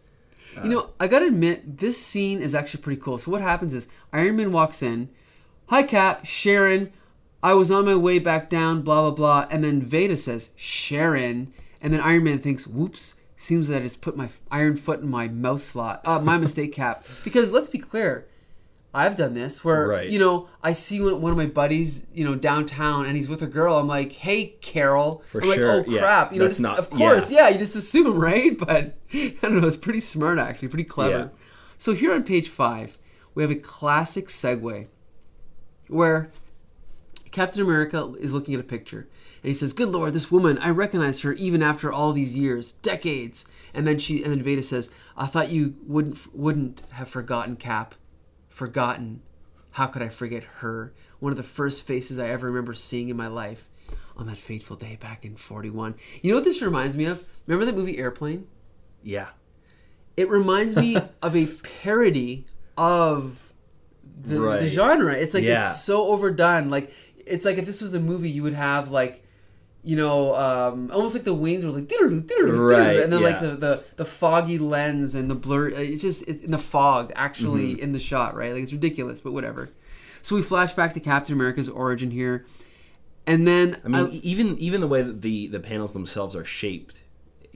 You 0.65 0.71
know, 0.71 0.91
I 0.99 1.07
gotta 1.09 1.27
admit, 1.27 1.79
this 1.79 2.05
scene 2.05 2.41
is 2.41 2.55
actually 2.55 2.83
pretty 2.83 3.01
cool. 3.01 3.19
So 3.19 3.31
what 3.31 3.41
happens 3.43 3.75
is 3.75 3.87
Iron 4.13 4.37
Man 4.37 4.51
walks 4.53 4.83
in, 4.83 5.09
"Hi 5.67 5.83
Cap, 5.83 6.25
Sharon, 6.27 6.91
I 7.43 7.55
was 7.55 7.71
on 7.71 7.85
my 7.87 7.95
way 7.95 8.19
back 8.19 8.51
down, 8.51 8.83
blah 8.83 9.03
blah 9.03 9.11
blah," 9.13 9.47
and 9.51 9.63
then 9.63 9.81
Veda 9.83 10.17
says, 10.17 10.51
"Sharon," 10.57 11.53
and 11.81 11.93
then 11.93 12.01
Iron 12.01 12.25
Man 12.25 12.39
thinks, 12.39 12.67
"Whoops." 12.67 13.15
Seems 13.41 13.69
that 13.69 13.77
I 13.77 13.81
just 13.85 14.01
put 14.03 14.17
my 14.17 14.29
iron 14.51 14.75
foot 14.77 15.01
in 15.01 15.09
my 15.09 15.29
mouth 15.29 15.63
slot. 15.63 16.01
Uh, 16.05 16.19
my 16.21 16.37
mistake, 16.39 16.73
Cap. 16.73 17.05
Because 17.25 17.53
let's 17.53 17.69
be 17.69 17.79
clear, 17.79 18.27
I've 18.93 19.15
done 19.15 19.35
this 19.35 19.65
where 19.65 19.87
Right. 19.87 20.11
you 20.11 20.19
know 20.19 20.49
I 20.61 20.73
see 20.73 21.01
one, 21.01 21.31
of 21.31 21.37
my 21.37 21.47
buddies, 21.47 22.05
you 22.13 22.25
know, 22.25 22.35
downtown, 22.35 23.07
and 23.07 23.15
he's 23.15 23.29
with 23.29 23.41
a 23.43 23.47
girl. 23.47 23.77
I'm 23.79 23.87
like, 23.87 24.11
"Hey, 24.11 24.57
Carol." 24.61 25.23
For 25.27 25.41
I'm 25.41 25.53
sure, 25.55 25.77
like, 25.79 25.87
"Oh 25.87 25.91
yeah. 25.91 26.01
crap!" 26.01 26.33
You 26.33 26.41
know, 26.41 26.47
That's 26.47 26.57
just, 26.57 26.63
not- 26.63 26.79
of 26.81 26.91
course, 26.91 27.31
yeah. 27.31 27.43
yeah. 27.43 27.49
You 27.51 27.59
just 27.59 27.77
assume, 27.77 28.19
right? 28.31 28.59
But 28.59 28.97
I 29.15 29.37
don't 29.41 29.61
know. 29.61 29.69
It's 29.69 29.77
pretty 29.77 30.01
smart, 30.01 30.41
actually, 30.41 30.67
pretty 30.69 30.83
clever. 30.85 31.11
Yeah. 31.19 31.29
So 31.79 31.95
here 31.95 32.13
on 32.13 32.25
page 32.25 32.49
five, 32.49 32.99
we 33.37 33.45
have 33.45 33.53
a 33.53 33.55
classic 33.55 34.27
segue 34.27 34.89
where 35.87 36.31
Captain 37.39 37.63
America 37.63 38.13
is 38.19 38.33
looking 38.33 38.55
at 38.55 38.61
a 38.61 38.65
picture 38.65 39.07
and 39.43 39.49
he 39.49 39.55
says, 39.55 39.73
"Good 39.73 39.91
Lord, 39.91 40.13
this 40.13 40.31
woman! 40.33 40.59
I 40.59 40.71
recognize 40.71 41.21
her 41.21 41.33
even 41.35 41.63
after 41.63 41.93
all 41.93 42.13
these 42.13 42.37
years, 42.37 42.73
decades." 42.83 43.45
And 43.73 43.87
then 43.87 43.99
she, 44.01 44.23
and 44.25 44.33
then 44.33 44.43
Veda 44.43 44.63
says, 44.63 44.91
"I 45.17 45.27
thought 45.27 45.51
you 45.51 45.77
wouldn't 45.87 46.35
wouldn't 46.35 46.83
have 46.91 47.09
forgotten 47.09 47.55
Cap, 47.55 47.95
forgotten. 48.49 49.23
How 49.73 49.87
could 49.87 50.03
I 50.03 50.09
forget 50.09 50.43
her? 50.61 50.93
One 51.21 51.31
of 51.31 51.37
the 51.39 51.45
first 51.45 51.87
faces 51.87 52.19
I 52.19 52.29
ever 52.31 52.47
remember 52.49 52.75
seeing 52.75 53.09
in 53.09 53.17
my 53.17 53.29
life." 53.29 53.71
On 54.17 54.27
that 54.27 54.37
fateful 54.39 54.75
day 54.75 54.99
back 55.01 55.25
in 55.25 55.37
41. 55.37 55.95
You 56.23 56.33
know 56.33 56.39
what 56.39 56.45
this 56.45 56.61
reminds 56.61 56.97
me 56.97 57.05
of? 57.05 57.25
Remember 57.47 57.65
that 57.67 57.77
movie 57.77 57.99
Airplane? 57.99 58.49
yeah, 59.01 59.29
it 60.17 60.29
reminds 60.29 60.75
me 60.75 60.97
of 61.23 61.37
a 61.37 61.47
parody 61.47 62.45
of 62.77 63.53
the, 64.21 64.39
the 64.39 64.67
genre. 64.67 65.13
It's 65.15 65.35
like 65.35 65.45
Yeah. 65.45 65.69
it's 65.71 65.85
so 65.85 66.09
overdone. 66.09 66.69
Like 66.69 66.91
it's 67.31 67.45
like 67.45 67.59
if 67.59 67.67
this 67.67 67.81
was 67.83 67.95
a 67.95 68.01
movie, 68.01 68.31
you 68.31 68.43
would 68.43 68.55
have 68.55 68.91
like 68.91 69.25
you 69.85 69.97
know 69.97 70.35
um, 70.35 70.91
almost 70.93 71.15
like 71.15 71.25
the 71.25 71.33
wings 71.35 71.65
were 71.65 71.71
like 71.71 71.89
"Diddle-doo, 71.89 72.21
diddle-doo, 72.23 72.61
Right, 72.61 72.79
diddle-doo," 72.95 73.03
and 73.05 73.13
then 73.13 73.23
like 73.23 73.41
the, 73.41 73.51
the 73.57 73.85
the 73.97 74.05
foggy 74.05 74.59
lens 74.59 75.15
and 75.15 75.31
the 75.31 75.35
blur. 75.35 75.69
It's 75.69 76.03
just 76.03 76.27
it's 76.29 76.43
in 76.43 76.51
the 76.51 76.59
fog 76.59 77.13
actually 77.15 77.73
Mm-hmm. 77.75 77.83
in 77.83 77.93
the 77.93 78.01
shot, 78.01 78.35
right? 78.35 78.53
Like 78.53 78.63
it's 78.65 78.73
ridiculous, 78.73 79.21
but 79.21 79.33
whatever. 79.33 79.71
So 80.23 80.35
we 80.37 80.43
flash 80.43 80.73
back 80.73 80.93
to 80.95 81.01
Captain 81.01 81.35
America's 81.35 81.69
origin 81.69 82.11
here, 82.11 82.45
and 83.27 83.47
then 83.47 83.81
I 83.85 83.89
mean, 83.89 84.09
e- 84.13 84.17
even 84.25 84.59
even 84.59 84.81
the 84.81 84.89
way 84.89 85.03
that 85.03 85.23
the 85.23 85.47
the 85.49 85.61
panels 85.61 85.93
themselves 85.93 86.35
are 86.35 86.45
shaped, 86.45 87.03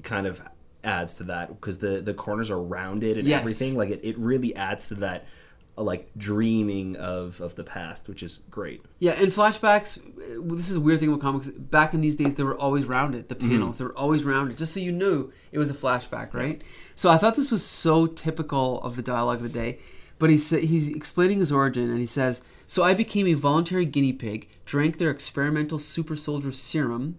kind 0.02 0.26
of 0.26 0.40
adds 0.84 1.14
to 1.16 1.24
that 1.24 1.48
because 1.48 1.78
the 1.78 2.00
the 2.00 2.14
corners 2.14 2.50
are 2.50 2.60
rounded 2.60 3.18
and 3.18 3.26
Yes. 3.26 3.40
everything. 3.40 3.74
Like 3.76 3.90
it, 3.90 4.00
it 4.04 4.16
really 4.18 4.54
adds 4.54 4.88
to 4.88 4.94
that. 4.96 5.26
Like 5.74 6.10
dreaming 6.16 6.96
of 6.96 7.40
of 7.40 7.54
the 7.54 7.64
past, 7.64 8.06
which 8.06 8.22
is 8.22 8.42
great. 8.50 8.84
Yeah, 8.98 9.18
in 9.18 9.30
flashbacks, 9.30 9.98
uh, 9.98 10.54
this 10.54 10.68
is 10.68 10.76
a 10.76 10.80
weird 10.80 11.00
thing 11.00 11.10
with 11.10 11.22
comics. 11.22 11.48
Back 11.48 11.94
in 11.94 12.02
these 12.02 12.14
days, 12.14 12.34
they 12.34 12.42
were 12.42 12.58
always 12.58 12.84
rounded. 12.84 13.30
The 13.30 13.34
panels, 13.34 13.78
they 13.78 13.84
were 13.84 13.96
always 13.96 14.22
rounded, 14.22 14.58
just 14.58 14.74
so 14.74 14.80
you 14.80 14.92
knew 14.92 15.32
it 15.50 15.58
was 15.58 15.70
a 15.70 15.74
flashback, 15.74 16.34
right? 16.34 16.62
So 16.94 17.08
I 17.08 17.16
thought 17.16 17.36
this 17.36 17.50
was 17.50 17.64
so 17.64 18.06
typical 18.06 18.82
of 18.82 18.96
the 18.96 19.02
dialogue 19.02 19.38
of 19.38 19.44
the 19.44 19.48
day. 19.48 19.78
But 20.18 20.30
he's 20.30 20.50
he's 20.50 20.88
explaining 20.88 21.40
his 21.40 21.50
origin, 21.50 21.90
and 21.90 21.98
he 21.98 22.06
says, 22.06 22.42
"So 22.66 22.84
I 22.84 22.94
became 22.94 23.26
a 23.26 23.34
voluntary 23.34 23.86
guinea 23.86 24.12
pig, 24.12 24.48
drank 24.66 24.98
their 24.98 25.10
experimental 25.10 25.78
super 25.78 26.16
soldier 26.16 26.52
serum." 26.52 27.16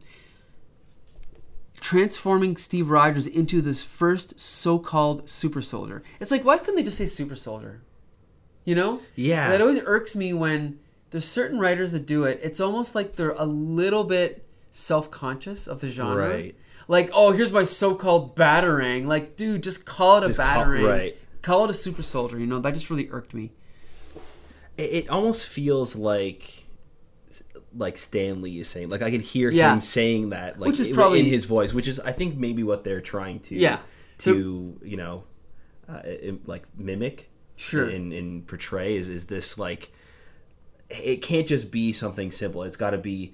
Transforming 1.82 2.56
Steve 2.56 2.90
Rogers 2.90 3.28
into 3.28 3.62
this 3.62 3.82
first 3.82 4.40
so-called 4.40 5.30
super 5.30 5.62
soldier. 5.62 6.02
It's 6.22 6.32
like, 6.32 6.46
why 6.46 6.58
couldn't 6.58 6.78
they 6.78 6.84
just 6.84 6.98
say 6.98 7.08
super 7.08 7.36
soldier? 7.36 7.82
You 8.66 8.76
know? 8.76 9.00
Yeah. 9.16 9.50
That 9.50 9.62
always 9.62 9.80
irks 9.86 10.16
me 10.16 10.34
when 10.34 10.80
there's 11.12 11.26
certain 11.26 11.60
writers 11.60 11.92
that 11.92 12.06
do 12.06 12.24
it. 12.24 12.40
It's 12.44 12.60
almost 12.60 12.96
like 12.96 13.16
they're 13.18 13.32
a 13.32 13.46
little 13.46 14.04
bit 14.04 14.46
self-conscious 14.72 15.68
of 15.68 15.82
the 15.82 15.90
genre. 15.90 16.30
Right. 16.30 16.56
Like, 16.88 17.10
oh, 17.14 17.32
here's 17.32 17.52
my 17.52 17.64
so-called 17.64 18.36
batarang. 18.36 19.06
Like, 19.06 19.36
dude, 19.36 19.64
just 19.64 19.86
call 19.86 20.18
it 20.18 20.24
a 20.24 20.28
Just 20.28 20.40
call- 20.40 20.66
right. 20.66 21.18
Call 21.42 21.66
it 21.66 21.70
a 21.72 21.74
super 21.74 22.04
soldier. 22.04 22.40
You 22.40 22.46
know, 22.48 22.60
that 22.60 22.74
just 22.74 22.90
really 22.90 23.10
irked 23.12 23.34
me. 23.34 23.52
It, 24.78 24.82
it 24.94 25.10
almost 25.10 25.46
feels 25.48 25.96
like 25.96 26.60
like 27.76 27.98
Stan 27.98 28.42
Lee 28.42 28.60
is 28.60 28.68
saying. 28.68 28.90
Like 28.90 29.02
I 29.02 29.10
could 29.12 29.22
hear 29.22 29.50
Yeah. 29.50 29.74
him 29.74 29.82
saying 29.82 30.30
that, 30.30 30.60
like 30.60 30.68
Which 30.70 30.80
is 30.80 30.88
in- 30.88 30.94
probably- 30.96 31.20
in 31.20 31.26
his 31.26 31.46
voice, 31.46 31.74
which 31.74 31.88
is 31.88 32.00
I 32.00 32.12
think 32.12 32.38
maybe 32.38 32.64
what 32.64 32.84
they're 32.84 33.02
trying 33.02 33.40
to 33.42 33.56
Yeah. 33.56 33.80
to 34.20 34.78
you 34.84 34.96
know 34.98 35.24
uh, 35.90 36.02
like 36.46 36.64
mimic 36.78 37.30
Sure. 37.64 37.86
and, 37.90 38.12
and 38.14 38.46
portray 38.48 38.96
is 38.96 39.10
is 39.10 39.26
this 39.28 39.58
like 39.58 39.92
it 40.90 41.22
can't 41.22 41.48
just 41.48 41.72
be 41.72 41.92
something 41.94 42.32
simple. 42.32 42.64
It's 42.64 42.78
got 42.78 42.92
to 42.92 42.98
be 42.98 43.34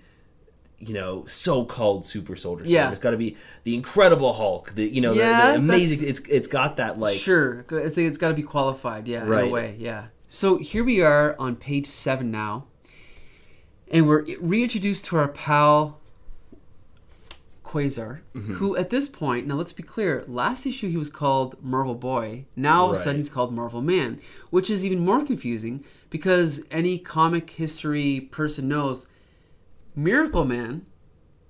you 0.78 0.94
know 0.94 1.26
so-called 1.26 2.06
super 2.06 2.36
soldier. 2.38 2.64
serum. 2.64 2.74
Yeah. 2.74 2.90
it's 2.92 3.00
got 3.00 3.12
to 3.12 3.18
be 3.18 3.36
the 3.64 3.76
Incredible 3.76 4.34
Hulk. 4.34 4.74
The 4.76 4.88
you 4.88 5.02
know 5.02 5.14
the- 5.14 5.20
Yeah, 5.20 5.52
the, 5.52 5.58
amazing. 5.58 6.08
It's 6.08 6.22
it's 6.22 6.48
got 6.48 6.78
that 6.78 7.00
like 7.00 7.18
sure, 7.18 7.66
it's 7.72 7.98
it's 7.98 8.18
got 8.18 8.30
to 8.30 8.34
be 8.34 8.44
qualified, 8.44 9.08
yeah, 9.08 9.24
in 9.24 9.28
a 9.28 9.32
Right. 9.32 9.52
way, 9.52 9.76
yeah. 9.78 10.06
So 10.28 10.58
here 10.58 10.84
we 10.84 11.02
are 11.02 11.36
on 11.40 11.56
page 11.56 11.88
seven 11.88 12.30
now, 12.32 12.68
and 13.92 14.08
we're 14.08 14.26
reintroduced 14.40 15.06
to 15.06 15.18
our 15.18 15.28
pal 15.28 15.99
Quasar, 17.70 18.22
Mm-hmm. 18.34 18.56
who 18.56 18.76
at 18.76 18.90
this 18.90 19.08
point, 19.08 19.46
now 19.46 19.54
let's 19.56 19.74
be 19.74 19.84
clear, 19.84 20.24
last 20.28 20.66
issue 20.66 20.90
he 20.90 20.98
was 20.98 21.10
called 21.10 21.62
Marvel 21.64 21.94
Boy. 21.96 22.46
Now 22.56 22.82
all 22.82 22.92
of 22.92 22.94
a 22.94 22.96
sudden 22.96 23.18
he's 23.22 23.30
called 23.30 23.54
Marvel 23.54 23.82
Man, 23.82 24.20
which 24.50 24.70
is 24.72 24.84
even 24.84 25.00
more 25.06 25.24
confusing 25.24 25.84
because 26.10 26.64
any 26.72 26.98
comic 26.98 27.52
history 27.52 28.22
person 28.22 28.68
knows 28.68 29.06
Miracle 29.96 30.46
Man, 30.46 30.86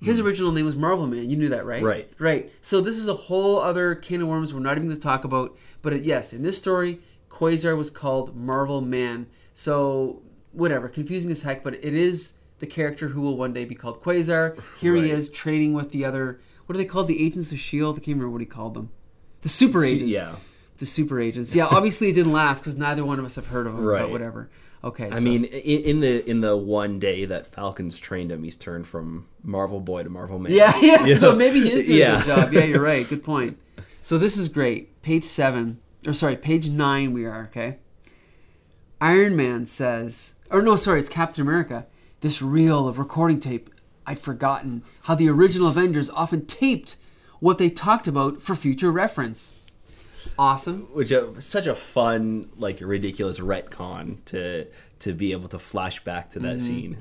his 0.02 0.20
original 0.20 0.52
name 0.52 0.66
was 0.66 0.76
Marvel 0.76 1.08
Man. 1.08 1.30
You 1.30 1.36
knew 1.38 1.50
that, 1.50 1.66
right? 1.66 1.84
Right. 1.84 2.12
Right. 2.20 2.52
So 2.62 2.80
this 2.82 2.98
is 2.98 3.08
a 3.08 3.14
whole 3.14 3.60
other 3.60 3.96
can 3.96 4.22
of 4.22 4.28
worms 4.30 4.54
we're 4.54 4.62
not 4.62 4.78
even 4.78 4.88
going 4.90 4.96
to 5.00 5.02
talk 5.02 5.24
about. 5.26 5.58
But 5.82 5.94
uh, 5.94 5.98
yes, 5.98 6.34
in 6.34 6.42
this 6.42 6.58
story, 6.58 7.00
Quasar 7.30 7.76
was 7.78 7.90
called 7.90 8.36
Marvel 8.36 8.80
Man. 8.82 9.28
So 9.54 10.22
whatever, 10.54 10.88
confusing 10.88 11.30
as 11.32 11.42
heck, 11.44 11.64
but 11.64 11.76
it 11.76 11.94
is 11.94 12.34
the 12.60 12.68
character 12.68 13.10
who 13.10 13.22
will 13.22 13.38
one 13.38 13.54
day 13.54 13.66
be 13.66 13.76
called 13.76 14.02
Quasar. 14.02 14.60
Here 14.80 14.96
he 14.96 15.10
is 15.10 15.30
training 15.30 15.74
with 15.74 15.92
the 15.92 16.06
other. 16.06 16.40
What 16.66 16.76
are 16.76 16.78
they 16.78 16.86
called? 16.86 17.08
The 17.08 17.24
Agents 17.26 17.52
of 17.52 17.60
Shield. 17.60 17.96
I 17.96 18.00
can't 18.00 18.08
remember 18.18 18.30
what 18.30 18.42
he 18.42 18.46
called 18.46 18.74
them. 18.74 18.92
The 19.42 19.50
Super 19.50 19.84
Agents. 19.84 20.04
yeah. 20.12 20.36
The 20.78 20.86
Super 20.86 21.20
Agents. 21.20 21.56
Yeah. 21.56 21.66
Obviously, 21.68 22.10
it 22.10 22.14
didn't 22.14 22.32
last 22.34 22.62
because 22.62 22.78
neither 22.78 23.04
one 23.04 23.20
of 23.20 23.26
us 23.26 23.36
have 23.36 23.48
heard 23.48 23.66
of 23.68 23.74
them. 23.74 23.82
But 23.84 23.88
Right. 23.90 24.10
whatever. 24.10 24.50
Okay. 24.84 25.08
I 25.12 25.16
so- 25.16 25.22
mean, 25.22 25.44
in, 25.46 25.82
in 25.84 26.00
the 26.00 26.30
in 26.30 26.42
the 26.42 26.56
one 26.56 27.00
day 27.00 27.26
that 27.26 27.48
Falcons 27.48 27.98
trained 27.98 28.32
him, 28.32 28.44
he's 28.44 28.56
turned 28.56 28.88
from 28.88 29.28
Marvel 29.44 29.80
boy 29.82 30.04
to 30.04 30.10
Marvel 30.10 30.40
man. 30.40 30.54
Yeah, 30.54 30.78
yeah. 30.82 31.06
You 31.06 31.16
So 31.16 31.32
know? 31.32 31.38
maybe 31.38 31.60
he 31.62 31.72
is 31.72 31.86
doing 31.86 32.00
Yeah. 32.00 32.16
a 32.16 32.18
good 32.24 32.26
job. 32.28 32.54
Yeah, 32.54 32.64
you're 32.66 32.82
right. 32.82 33.06
Good 33.10 33.24
point. 33.24 33.58
So 34.02 34.18
this 34.18 34.38
is 34.38 34.48
great. 34.48 35.02
Page 35.02 35.24
seven, 35.26 35.80
or 36.08 36.14
sorry, 36.14 36.38
page 36.38 36.70
nine. 36.70 37.12
We 37.14 37.26
are 37.26 37.44
okay. 37.46 37.80
Iron 39.02 39.36
Man 39.36 39.66
says, 39.66 40.36
or 40.50 40.62
no, 40.62 40.76
sorry, 40.76 41.00
it's 41.00 41.10
Captain 41.10 41.42
America. 41.42 41.86
This 42.22 42.42
reel 42.42 42.88
of 42.88 43.00
recording 43.00 43.40
tape. 43.40 43.70
I'd 44.06 44.20
forgotten 44.20 44.84
how 45.04 45.16
the 45.16 45.30
original 45.30 45.68
Avengers 45.70 46.10
often 46.10 46.46
taped 46.46 46.96
what 47.40 47.58
they 47.58 47.70
talked 47.70 48.08
about 48.08 48.42
for 48.42 48.56
future 48.56 48.92
reference. 48.92 49.54
Awesome. 50.38 50.88
which 50.94 51.12
is 51.12 51.46
such 51.46 51.66
a 51.68 51.76
fun, 51.76 52.50
like 52.58 52.80
ridiculous 52.82 53.40
retcon 53.40 54.24
to 54.26 54.68
to 55.00 55.14
be 55.14 55.32
able 55.32 55.48
to 55.48 55.60
flash 55.60 56.04
back 56.04 56.32
to 56.32 56.40
that 56.40 56.58
Mm-hmm. 56.58 56.66
scene. 56.66 56.98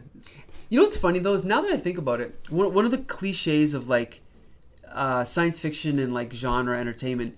You 0.71 0.79
know 0.79 0.85
what's 0.85 0.99
funny 0.99 1.19
though 1.19 1.33
is 1.33 1.45
now 1.45 1.61
that 1.63 1.73
I 1.73 1.77
think 1.79 1.99
about 1.99 2.21
it, 2.21 2.37
one, 2.49 2.73
one 2.73 2.85
of 2.85 2.91
the 2.93 2.99
cliches 2.99 3.75
of 3.75 3.89
like 3.89 4.21
uh, 4.93 5.25
science 5.25 5.59
fiction 5.61 5.99
and 5.99 6.15
like 6.15 6.33
genre 6.33 6.79
entertainment 6.79 7.37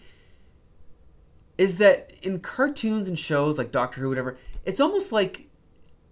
is 1.56 1.76
that 1.78 2.12
in 2.22 2.40
cartoons 2.40 3.08
and 3.08 3.18
shows 3.18 3.56
like 3.56 3.70
Doctor 3.72 4.00
Who, 4.02 4.08
whatever, 4.10 4.36
it's 4.64 4.80
almost 4.80 5.12
like 5.12 5.46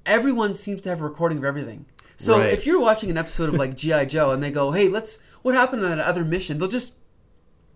everyone 0.08 0.54
seems 0.54 0.80
to 0.82 0.88
have 0.88 1.00
a 1.00 1.04
recording 1.04 1.38
of 1.38 1.44
everything. 1.44 1.84
So 2.16 2.38
Right. 2.38 2.52
if 2.52 2.66
you're 2.66 2.80
watching 2.80 3.10
an 3.10 3.16
episode 3.16 3.48
of 3.48 3.54
like 3.54 3.76
GI 3.76 4.06
Joe 4.06 4.30
and 4.30 4.42
they 4.42 4.50
go, 4.50 4.72
"Hey, 4.72 4.88
let's 4.88 5.22
what 5.42 5.54
happened 5.54 5.84
on 5.84 5.90
that 5.96 6.00
other 6.04 6.24
mission?" 6.24 6.58
They'll 6.58 6.66
just 6.68 6.94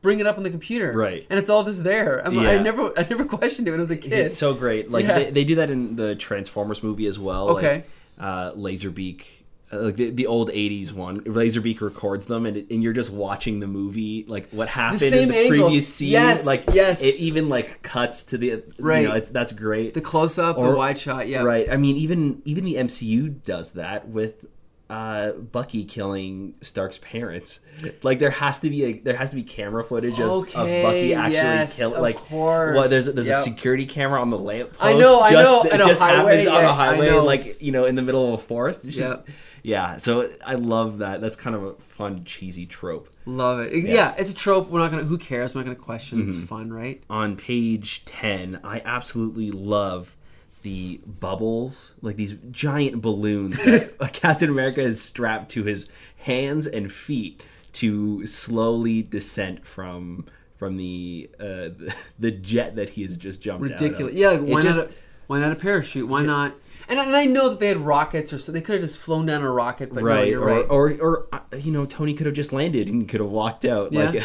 bring 0.00 0.18
it 0.18 0.26
up 0.26 0.36
on 0.36 0.42
the 0.42 0.50
computer, 0.50 0.92
Right. 0.92 1.24
And 1.30 1.38
it's 1.38 1.48
all 1.48 1.62
just 1.62 1.84
there. 1.84 2.26
I'm, 2.26 2.36
I 2.40 2.58
never, 2.58 2.92
I 2.98 3.06
never 3.08 3.24
questioned 3.24 3.68
it 3.68 3.70
when 3.70 3.78
I 3.78 3.84
was 3.84 3.90
a 3.92 3.96
kid. 3.96 4.12
It's 4.12 4.36
so 4.36 4.52
great. 4.52 4.90
Like 4.90 5.04
Yeah. 5.06 5.18
they, 5.20 5.30
they 5.30 5.44
do 5.44 5.54
that 5.56 5.70
in 5.70 5.94
the 5.94 6.16
Transformers 6.16 6.82
movie 6.82 7.06
as 7.06 7.20
well. 7.20 7.50
Okay. 7.50 7.72
Like, 7.74 7.88
uh, 8.18 8.52
Laserbeak, 8.54 9.41
like 9.72 9.96
the, 9.96 10.10
the 10.10 10.26
old 10.26 10.50
'80s 10.50 10.92
one. 10.92 11.20
Laserbeak 11.22 11.80
records 11.80 12.26
them, 12.26 12.46
and, 12.46 12.56
it, 12.58 12.70
and 12.70 12.82
you're 12.82 12.92
just 12.92 13.10
watching 13.10 13.60
the 13.60 13.66
movie, 13.66 14.24
like 14.28 14.48
what 14.50 14.68
happened 14.68 15.00
same 15.00 15.22
in 15.24 15.28
the 15.30 15.34
angles. 15.36 15.48
previous 15.62 15.88
scene. 15.94 16.10
Yes, 16.10 16.46
Like 16.46 16.64
yes. 16.72 17.02
it 17.02 17.14
even 17.16 17.48
like 17.48 17.82
cuts 17.82 18.24
to 18.24 18.38
the 18.38 18.62
Right. 18.78 19.02
You 19.02 19.08
know, 19.08 19.14
it's 19.14 19.30
that's 19.30 19.52
great. 19.52 19.94
the 19.94 20.00
close 20.00 20.38
up, 20.38 20.56
the 20.56 20.62
Or- 20.62 20.76
wide 20.76 20.98
shot, 20.98 21.26
yeah. 21.28 21.42
Right. 21.42 21.70
I 21.70 21.76
mean, 21.76 21.96
even 21.96 22.42
even 22.44 22.64
the 22.64 22.74
MCU 22.74 23.42
does 23.44 23.72
that 23.72 24.08
with 24.08 24.44
uh, 24.90 25.32
Bucky 25.32 25.84
killing 25.86 26.54
Stark's 26.60 26.98
parents. 26.98 27.60
Like 28.02 28.18
there 28.18 28.28
has 28.30 28.58
to 28.58 28.68
be 28.68 28.84
a 28.84 28.92
there 28.98 29.16
has 29.16 29.30
to 29.30 29.36
be 29.36 29.42
camera 29.42 29.82
footage 29.82 30.20
of, 30.20 30.28
Okay, 30.30 30.80
of 30.80 30.86
Bucky 30.86 31.14
actually 31.14 31.32
yes, 31.34 31.78
kill 31.78 31.94
of 31.94 32.02
like 32.02 32.16
course. 32.16 32.76
What 32.76 32.90
there's 32.90 33.06
there's 33.14 33.26
Yep. 33.26 33.38
a 33.38 33.42
security 33.42 33.86
camera 33.86 34.20
on 34.20 34.28
the 34.28 34.38
lamp. 34.38 34.74
I 34.80 34.92
know, 34.92 35.20
I 35.22 35.30
know, 35.30 35.62
It 35.64 35.72
and 35.72 35.80
a 35.82 35.86
just 35.86 36.02
highway, 36.02 36.40
happens 36.44 36.48
on 36.48 36.54
yeah, 36.62 36.68
a 36.68 36.72
I 36.72 36.74
highway, 36.74 37.10
like 37.12 37.62
you 37.62 37.72
know, 37.72 37.86
in 37.86 37.94
the 37.94 38.02
middle 38.02 38.28
of 38.28 38.34
a 38.34 38.42
forest. 38.42 38.84
It's 38.84 38.94
just, 38.96 39.14
Yep. 39.14 39.28
Yeah. 39.62 39.96
So 39.96 40.30
I 40.44 40.54
love 40.54 40.98
that. 40.98 41.20
That's 41.20 41.36
kind 41.36 41.54
of 41.56 41.62
a 41.62 41.72
fun 41.74 42.24
cheesy 42.24 42.66
trope. 42.66 43.08
Love 43.26 43.60
it. 43.60 43.84
Yeah. 43.84 44.14
it's 44.18 44.32
a 44.32 44.34
trope. 44.34 44.68
We're 44.68 44.80
not 44.80 44.90
gonna. 44.90 45.04
Who 45.04 45.18
cares? 45.18 45.54
We're 45.54 45.60
not 45.60 45.66
gonna 45.66 45.76
question. 45.76 46.20
it. 46.22 46.28
It's 46.28 46.38
fun, 46.38 46.72
right? 46.72 47.02
on 47.10 47.36
page 47.36 48.04
10 48.04 48.60
i 48.64 48.80
absolutely 48.84 49.50
love 49.50 50.16
the 50.62 51.00
bubbles 51.20 51.94
like 52.02 52.16
these 52.16 52.34
giant 52.50 53.02
balloons 53.02 53.56
that 53.64 53.96
captain 54.12 54.48
america 54.48 54.80
is 54.80 55.00
strapped 55.02 55.50
to 55.50 55.64
his 55.64 55.88
hands 56.18 56.66
and 56.66 56.92
feet 56.92 57.42
to 57.72 58.24
slowly 58.26 59.02
descend 59.02 59.64
from 59.66 60.24
from 60.56 60.76
the 60.76 61.28
uh 61.40 61.68
the 62.18 62.30
jet 62.30 62.76
that 62.76 62.90
he 62.90 63.02
has 63.02 63.16
just 63.16 63.40
jumped 63.40 63.62
Ridiculous. 63.62 64.02
out 64.04 64.08
of. 64.10 64.14
Yeah. 64.16 64.28
Like, 64.30 64.40
It 64.40 64.52
why 64.52 64.60
just- 64.60 64.78
not? 64.78 64.88
A, 64.90 64.92
why 65.28 65.38
not 65.40 65.52
a 65.52 65.56
parachute? 65.56 66.08
Why 66.08 66.22
not? 66.22 66.52
And, 66.92 67.00
and 67.00 67.16
I 67.16 67.24
know 67.24 67.48
that 67.48 67.58
they 67.58 67.68
had 67.68 67.78
rockets, 67.78 68.32
or 68.34 68.38
so 68.38 68.52
they 68.52 68.60
could 68.60 68.74
have 68.74 68.82
just 68.82 68.98
flown 68.98 69.24
down 69.24 69.40
a 69.42 69.50
rocket. 69.50 69.94
But 69.94 70.02
no, 70.04 70.10
right 70.10 70.28
you're 70.28 70.42
or, 70.42 70.46
right. 70.46 70.66
or 70.68 70.92
or 71.00 71.28
uh, 71.32 71.40
you 71.56 71.72
know 71.72 71.86
tony 71.86 72.14
could 72.14 72.26
have 72.26 72.34
just 72.34 72.52
landed 72.52 72.88
and 72.88 73.08
could 73.08 73.20
have 73.20 73.30
walked 73.30 73.64
out 73.64 73.92
like 73.92 74.14
Yeah. 74.14 74.24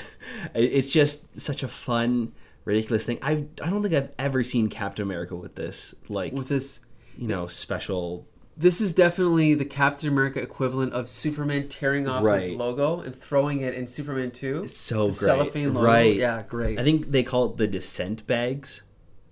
it's 0.53 0.89
just 0.89 1.39
such 1.39 1.63
a 1.63 1.67
fun 1.67 2.33
ridiculous 2.65 3.05
thing 3.05 3.19
i 3.21 3.45
i 3.63 3.69
don't 3.69 3.81
think 3.81 3.93
i've 3.93 4.11
ever 4.19 4.43
seen 4.43 4.69
captain 4.69 5.03
america 5.03 5.35
with 5.35 5.55
this 5.55 5.95
like 6.09 6.33
With 6.33 6.49
this, 6.49 6.81
you 7.17 7.27
know 7.27 7.47
special 7.47 8.27
this 8.59 8.81
is 8.81 8.91
definitely 8.91 9.53
the 9.53 9.65
Captain 9.65 10.09
America 10.09 10.41
equivalent 10.41 10.91
of 10.91 11.09
Superman 11.09 11.67
tearing 11.69 12.07
off 12.07 12.25
his 12.41 12.49
logo 12.49 13.01
and 13.01 13.15
throwing 13.15 13.61
it 13.61 13.75
in 13.75 13.85
Superman 13.85 14.31
Two. 14.31 14.63
It's 14.63 14.75
so 14.75 14.95
the 14.95 15.03
great. 15.09 15.13
cellophane 15.13 15.73
logo. 15.75 15.85
Right. 15.85 16.15
Yeah, 16.15 16.41
great. 16.41 16.79
I 16.79 16.83
think 16.83 17.11
they 17.11 17.21
call 17.21 17.51
it 17.51 17.57
the 17.57 17.67
descent 17.67 18.25
bags. 18.25 18.81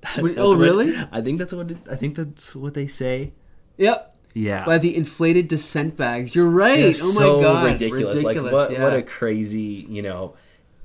Oh, 0.18 0.50
what- 0.50 0.58
really? 0.58 0.94
I 1.12 1.22
think 1.22 1.40
that's 1.40 1.54
what 1.54 1.72
it, 1.72 1.78
I 1.90 1.96
think 1.96 2.16
that's 2.16 2.56
what 2.56 2.74
they 2.74 2.88
say. 2.88 3.34
yep. 3.78 4.12
Yeah. 4.38 4.66
By 4.66 4.80
the 4.80 4.94
inflated 4.96 5.48
descent 5.48 5.96
bags. 5.96 6.36
You're 6.36 6.50
right. 6.50 6.78
Just 6.80 7.02
oh 7.04 7.08
my 7.08 7.14
so 7.14 7.42
god. 7.42 7.66
ridiculous. 7.66 8.22
Like 8.22 8.36
what 8.38 8.70
yeah. 8.72 8.84
what 8.84 8.94
a 8.94 9.02
crazy, 9.02 9.86
you 9.90 10.02
know, 10.02 10.36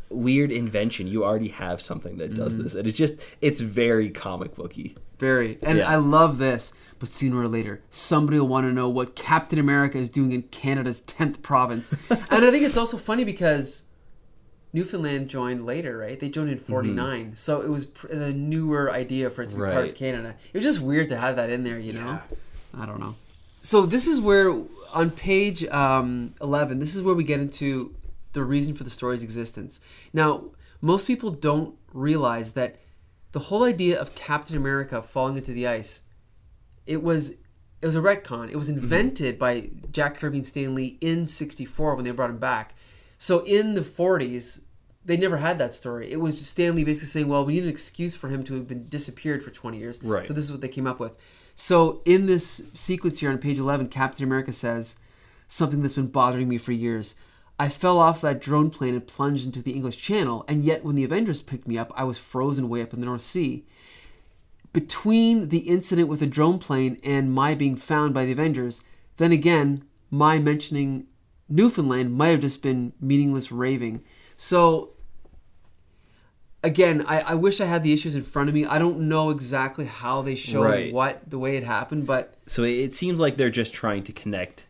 weird 0.08 0.52
invention. 0.52 1.08
You 1.08 1.24
already 1.24 1.48
have 1.48 1.80
something 1.80 2.16
that 2.18 2.34
does 2.34 2.54
Mm-hmm. 2.54 2.62
this. 2.62 2.74
And 2.76 2.86
it's 2.86 2.96
just 2.96 3.20
it's 3.40 3.60
very 3.60 4.08
comic 4.10 4.54
booky. 4.54 4.96
Very. 5.18 5.58
And 5.62 5.78
Yeah. 5.78 5.88
I 5.90 5.96
love 5.96 6.38
this. 6.38 6.72
But 7.00 7.08
sooner 7.08 7.40
or 7.40 7.48
later, 7.48 7.82
somebody 7.90 8.38
will 8.38 8.46
want 8.46 8.66
to 8.68 8.72
know 8.72 8.88
what 8.88 9.16
Captain 9.16 9.58
America 9.58 9.98
is 9.98 10.10
doing 10.10 10.30
in 10.32 10.42
Canada's 10.42 11.02
10th 11.02 11.42
province. 11.42 11.90
and 12.10 12.44
I 12.44 12.50
think 12.52 12.62
it's 12.64 12.76
also 12.76 12.98
funny 12.98 13.24
because 13.24 13.82
Newfoundland 14.72 15.28
joined 15.28 15.66
later, 15.66 15.96
right? 15.98 16.18
They 16.18 16.28
joined 16.28 16.50
in 16.50 16.58
49. 16.58 17.34
So 17.36 17.60
it 17.60 17.68
was 17.68 17.86
pr- 17.86 18.08
a 18.08 18.32
newer 18.32 18.90
idea 18.90 19.28
for 19.30 19.42
it 19.42 19.48
to 19.50 19.56
be 19.56 19.62
part 19.62 19.74
of 19.76 19.84
Mm-hmm. 19.86 19.94
Canada. 19.96 20.34
It 20.52 20.58
was 20.58 20.64
just 20.64 20.80
weird 20.80 21.08
to 21.08 21.16
have 21.16 21.36
that 21.36 21.50
in 21.50 21.64
there, 21.64 21.78
you 21.78 21.92
know? 21.92 22.20
I 22.78 22.86
don't 22.86 23.00
know. 23.00 23.16
So 23.62 23.84
this 23.84 24.06
is 24.06 24.20
where, 24.20 24.54
on 24.94 25.10
page 25.10 25.64
um, 25.66 26.34
11, 26.40 26.78
this 26.78 26.94
is 26.94 27.02
where 27.02 27.14
we 27.14 27.24
get 27.24 27.40
into 27.40 27.94
the 28.32 28.44
reason 28.44 28.74
for 28.74 28.84
the 28.84 28.90
story's 28.90 29.22
existence. 29.22 29.80
Now, 30.12 30.44
most 30.80 31.06
people 31.06 31.30
don't 31.32 31.74
realize 31.92 32.52
that 32.52 32.76
the 33.32 33.40
whole 33.40 33.64
idea 33.64 34.00
of 34.00 34.14
Captain 34.14 34.56
America 34.56 35.02
falling 35.02 35.36
into 35.36 35.52
the 35.52 35.66
ice, 35.66 36.02
it 36.86 37.02
was 37.02 37.30
it 37.82 37.86
was 37.86 37.94
a 37.96 38.00
retcon. 38.00 38.50
It 38.50 38.56
was 38.56 38.68
invented 38.68 39.38
by 39.38 39.70
Jack 39.90 40.18
Kirby 40.20 40.38
and 40.38 40.46
Stan 40.46 40.74
Lee 40.74 40.98
in 41.00 41.26
'64 41.26 41.94
when 41.94 42.04
they 42.04 42.10
brought 42.10 42.30
him 42.30 42.38
back. 42.38 42.74
So 43.20 43.40
in 43.44 43.74
the 43.74 43.82
'40s, 43.82 44.62
they 45.04 45.18
never 45.18 45.36
had 45.36 45.58
that 45.58 45.74
story. 45.74 46.10
It 46.10 46.16
was 46.16 46.38
just 46.38 46.50
Stan 46.50 46.74
Lee 46.74 46.84
basically 46.84 47.08
saying, 47.08 47.28
"Well, 47.28 47.44
we 47.44 47.52
need 47.52 47.64
an 47.64 47.68
excuse 47.68 48.16
for 48.16 48.28
him 48.28 48.42
to 48.44 48.54
have 48.54 48.66
been 48.66 48.88
disappeared 48.88 49.42
for 49.42 49.50
20 49.50 49.78
years." 49.78 50.02
Right. 50.02 50.26
So 50.26 50.32
this 50.32 50.44
is 50.44 50.50
what 50.50 50.62
they 50.62 50.68
came 50.68 50.86
up 50.86 50.98
with. 50.98 51.12
So 51.54 52.00
in 52.06 52.24
this 52.24 52.62
sequence 52.72 53.20
here 53.20 53.30
on 53.30 53.36
page 53.36 53.58
11, 53.58 53.88
Captain 53.88 54.24
America 54.24 54.52
says 54.52 54.96
something 55.46 55.82
that's 55.82 55.94
been 55.94 56.06
bothering 56.06 56.48
me 56.48 56.56
for 56.56 56.72
years. 56.72 57.14
I 57.58 57.68
fell 57.68 57.98
off 57.98 58.22
that 58.22 58.40
drone 58.40 58.70
plane 58.70 58.94
and 58.94 59.06
plunged 59.06 59.44
into 59.44 59.60
the 59.60 59.72
English 59.72 59.98
Channel, 59.98 60.46
and 60.48 60.64
yet 60.64 60.82
when 60.82 60.96
the 60.96 61.04
Avengers 61.04 61.42
picked 61.42 61.68
me 61.68 61.76
up, 61.76 61.92
I 61.94 62.04
was 62.04 62.16
frozen 62.16 62.70
way 62.70 62.80
up 62.80 62.94
in 62.94 63.00
the 63.00 63.06
North 63.06 63.20
Sea. 63.20 63.66
Between 64.72 65.48
the 65.48 65.58
incident 65.58 66.08
with 66.08 66.20
the 66.20 66.26
drone 66.26 66.58
plane 66.58 66.98
and 67.04 67.34
my 67.34 67.54
being 67.54 67.76
found 67.76 68.14
by 68.14 68.24
the 68.24 68.32
Avengers, 68.32 68.80
then 69.18 69.30
again, 69.30 69.84
my 70.10 70.38
mentioning 70.38 71.06
Newfoundland 71.50 72.14
might 72.14 72.28
have 72.28 72.40
just 72.40 72.62
been 72.62 72.92
meaningless 73.00 73.50
raving. 73.52 74.02
So, 74.36 74.90
again, 76.62 77.04
I, 77.06 77.20
I 77.20 77.34
wish 77.34 77.60
I 77.60 77.66
had 77.66 77.82
the 77.82 77.92
issues 77.92 78.14
in 78.14 78.22
front 78.22 78.48
of 78.48 78.54
me. 78.54 78.64
I 78.64 78.78
don't 78.78 79.00
know 79.08 79.30
exactly 79.30 79.86
how 79.86 80.22
they 80.22 80.34
show 80.34 80.62
Right. 80.62 80.92
what 80.92 81.28
the 81.28 81.38
way 81.38 81.56
it 81.56 81.64
happened, 81.64 82.06
but 82.06 82.34
So 82.46 82.62
it, 82.64 82.94
seems 82.94 83.18
like 83.20 83.36
they're 83.36 83.50
just 83.50 83.72
trying 83.74 84.02
to 84.04 84.12
connect 84.12 84.66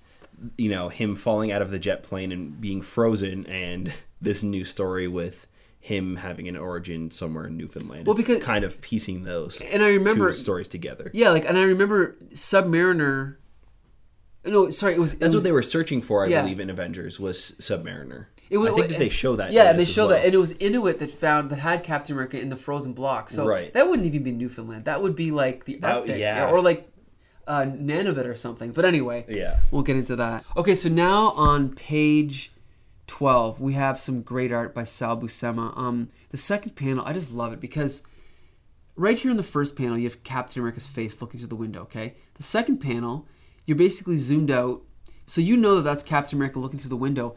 you 0.57 0.71
know, 0.71 0.89
him 0.89 1.15
falling 1.17 1.53
out 1.53 1.61
of 1.61 1.71
the 1.71 1.79
jet 1.79 2.03
plane 2.03 2.33
and 2.33 2.59
being 2.61 2.81
frozen 2.81 3.45
and 3.47 3.93
this 4.23 4.43
new 4.43 4.65
story 4.65 5.07
with 5.07 5.47
him 5.79 6.17
having 6.17 6.49
an 6.49 6.57
origin 6.57 7.11
somewhere 7.11 7.47
in 7.47 7.57
Newfoundland. 7.59 8.07
Well, 8.07 8.17
It's 8.17 8.27
because- 8.27 8.43
kind 8.45 8.65
of 8.65 8.81
piecing 8.81 9.25
those 9.25 9.61
and 9.61 9.83
I 9.83 9.89
remember 9.89 10.33
stories 10.33 10.69
together. 10.69 11.11
Yeah, 11.13 11.31
like, 11.31 11.45
and 11.47 11.59
I 11.59 11.63
remember 11.65 12.17
Submariner 12.33 13.37
No, 14.45 14.71
sorry, 14.71 14.95
it 14.95 14.99
was. 14.99 15.13
That's 15.15 15.35
what 15.35 15.43
they 15.43 15.53
were 15.53 15.63
searching 15.63 16.01
for, 16.01 16.25
I 16.25 16.29
Yeah. 16.29 16.43
believe, 16.43 16.61
in 16.61 16.71
Avengers 16.71 17.21
was 17.21 17.57
Submariner. 17.61 18.27
It 18.49 18.59
was, 18.59 18.73
I 18.73 18.75
think 18.75 18.89
that 18.89 18.99
they 18.99 19.09
show 19.11 19.37
that. 19.37 19.53
Yeah, 19.53 19.73
they 19.75 19.85
show 19.85 20.07
well. 20.09 20.17
that, 20.17 20.25
and 20.25 20.35
it 20.35 20.39
was 20.39 20.53
Inuit 20.59 20.99
that 20.99 21.11
found 21.11 21.51
that 21.51 21.61
had 21.61 21.85
Captain 21.85 22.15
America 22.17 22.41
in 22.41 22.49
the 22.49 22.57
frozen 22.57 22.93
block. 22.95 23.31
So 23.31 23.47
Right. 23.47 23.73
that 23.75 23.89
wouldn't 23.89 24.07
even 24.07 24.23
be 24.25 24.33
Newfoundland. 24.33 24.87
That 24.87 25.03
would 25.03 25.15
be 25.15 25.31
like 25.31 25.67
the 25.67 25.77
That- 25.77 25.97
Arctic, 25.99 26.19
yeah. 26.19 26.51
or 26.51 26.61
like 26.61 26.89
uh, 27.47 27.63
Nunavut 27.65 28.27
or 28.27 28.35
something. 28.37 28.71
But 28.71 28.85
anyway, 28.85 29.25
Yeah. 29.29 29.59
we'll 29.71 29.83
get 29.83 29.97
into 29.97 30.15
that. 30.17 30.45
Okay, 30.57 30.75
so 30.75 30.89
now 30.89 31.31
on 31.31 31.71
page 31.75 32.53
twelve, 33.09 33.61
we 33.61 33.73
have 33.73 33.99
some 34.01 34.23
great 34.23 34.53
art 34.53 34.73
by 34.75 34.85
Sal 34.85 35.17
Buscema. 35.21 35.77
Um, 35.77 36.11
the 36.31 36.37
second 36.37 36.77
panel, 36.77 37.05
I 37.05 37.13
just 37.13 37.33
love 37.33 37.53
it 37.53 37.61
because 37.61 38.03
right 38.97 39.19
here 39.19 39.31
in 39.33 39.37
the 39.37 39.43
first 39.43 39.77
panel, 39.77 39.99
you 39.99 40.05
have 40.09 40.23
Captain 40.23 40.61
America's 40.61 40.87
face 40.87 41.21
looking 41.21 41.39
through 41.41 41.49
the 41.49 41.57
window. 41.57 41.83
Okay, 41.83 42.15
the 42.35 42.43
second 42.43 42.79
panel, 42.79 43.27
you're 43.67 43.77
basically 43.77 44.17
zoomed 44.17 44.51
out, 44.51 44.83
so 45.27 45.41
you 45.41 45.57
know 45.57 45.77
that 45.77 45.83
that's 45.83 46.03
Captain 46.03 46.39
America 46.39 46.59
looking 46.59 46.79
through 46.79 46.91
the 46.91 46.97
window, 46.97 47.37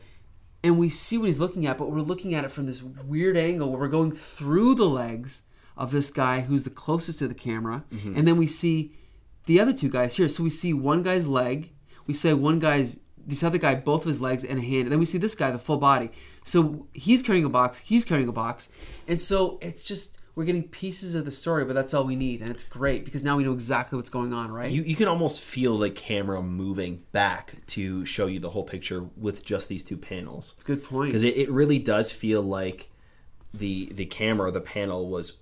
and 0.63 0.78
we 0.78 0.89
see 0.89 1.17
what 1.17 1.26
he's 1.26 1.39
looking 1.39 1.65
at, 1.65 1.78
but 1.78 1.91
we're 1.91 1.99
looking 1.99 2.34
at 2.34 2.43
it 2.43 2.51
from 2.51 2.65
this 2.65 2.82
weird 2.82 3.38
angle 3.38 3.69
where 3.69 3.80
we're 3.82 3.88
going 3.88 4.11
through 4.11 4.76
the 4.76 4.86
legs 4.86 5.43
of 5.76 5.91
this 5.91 6.09
guy 6.09 6.41
who's 6.41 6.63
the 6.63 6.69
closest 6.69 7.19
to 7.19 7.28
the 7.28 7.34
camera, 7.34 7.84
mm-hmm. 7.91 8.15
and 8.15 8.28
then 8.28 8.38
we 8.38 8.47
see 8.47 8.93
the 9.45 9.59
other 9.59 9.74
two 9.74 9.89
guys 9.89 10.15
here. 10.15 10.30
So 10.30 10.43
we 10.43 10.49
see 10.49 10.74
one 10.74 11.03
guy's 11.03 11.28
leg, 11.28 11.71
we 12.07 12.13
say 12.13 12.34
one 12.34 12.59
guy's 12.59 12.97
this 13.26 13.43
other 13.43 13.57
guy, 13.57 13.76
both 13.76 14.01
of 14.01 14.07
his 14.07 14.21
legs 14.21 14.43
and 14.43 14.59
a 14.59 14.61
hand, 14.61 14.84
and 14.84 14.91
then 14.91 14.99
we 14.99 15.05
see 15.05 15.17
this 15.17 15.36
guy, 15.36 15.51
the 15.51 15.59
full 15.59 15.78
body. 15.78 16.11
So 16.43 16.88
he's 16.93 17.24
carrying 17.24 17.45
a 17.45 17.49
box, 17.49 17.80
he's 17.80 18.05
carrying 18.05 18.28
a 18.28 18.34
box, 18.34 18.69
and 19.07 19.21
so 19.21 19.57
it's 19.61 19.84
just 19.84 20.17
we're 20.36 20.46
getting 20.46 20.68
pieces 20.68 21.16
of 21.16 21.26
the 21.26 21.32
story, 21.32 21.64
but 21.66 21.74
that's 21.74 21.94
all 21.94 22.04
we 22.04 22.16
need, 22.16 22.42
and 22.42 22.50
it's 22.50 22.64
great 22.64 23.06
because 23.06 23.24
now 23.24 23.38
we 23.38 23.44
know 23.44 23.54
exactly 23.54 23.98
what's 23.98 24.10
going 24.10 24.34
on, 24.34 24.52
right? 24.52 24.72
You, 24.72 24.82
you 24.82 24.96
can 24.96 25.08
almost 25.08 25.40
feel 25.40 25.78
the 25.78 25.90
camera 25.90 26.42
moving 26.42 27.04
back 27.12 27.66
to 27.68 28.06
show 28.06 28.26
you 28.26 28.40
the 28.40 28.50
whole 28.50 28.64
picture 28.64 29.10
with 29.16 29.46
just 29.46 29.70
these 29.70 29.84
two 29.84 29.98
panels. 29.98 30.56
Good 30.64 30.84
point. 30.84 31.10
Because 31.10 31.24
it, 31.24 31.38
it 31.38 31.50
really 31.50 31.80
does 31.80 32.12
feel 32.12 32.42
like 32.42 32.90
the 33.54 33.92
the 33.94 34.06
camera, 34.06 34.52
the 34.52 34.62
panel 34.62 35.08
was 35.10 35.34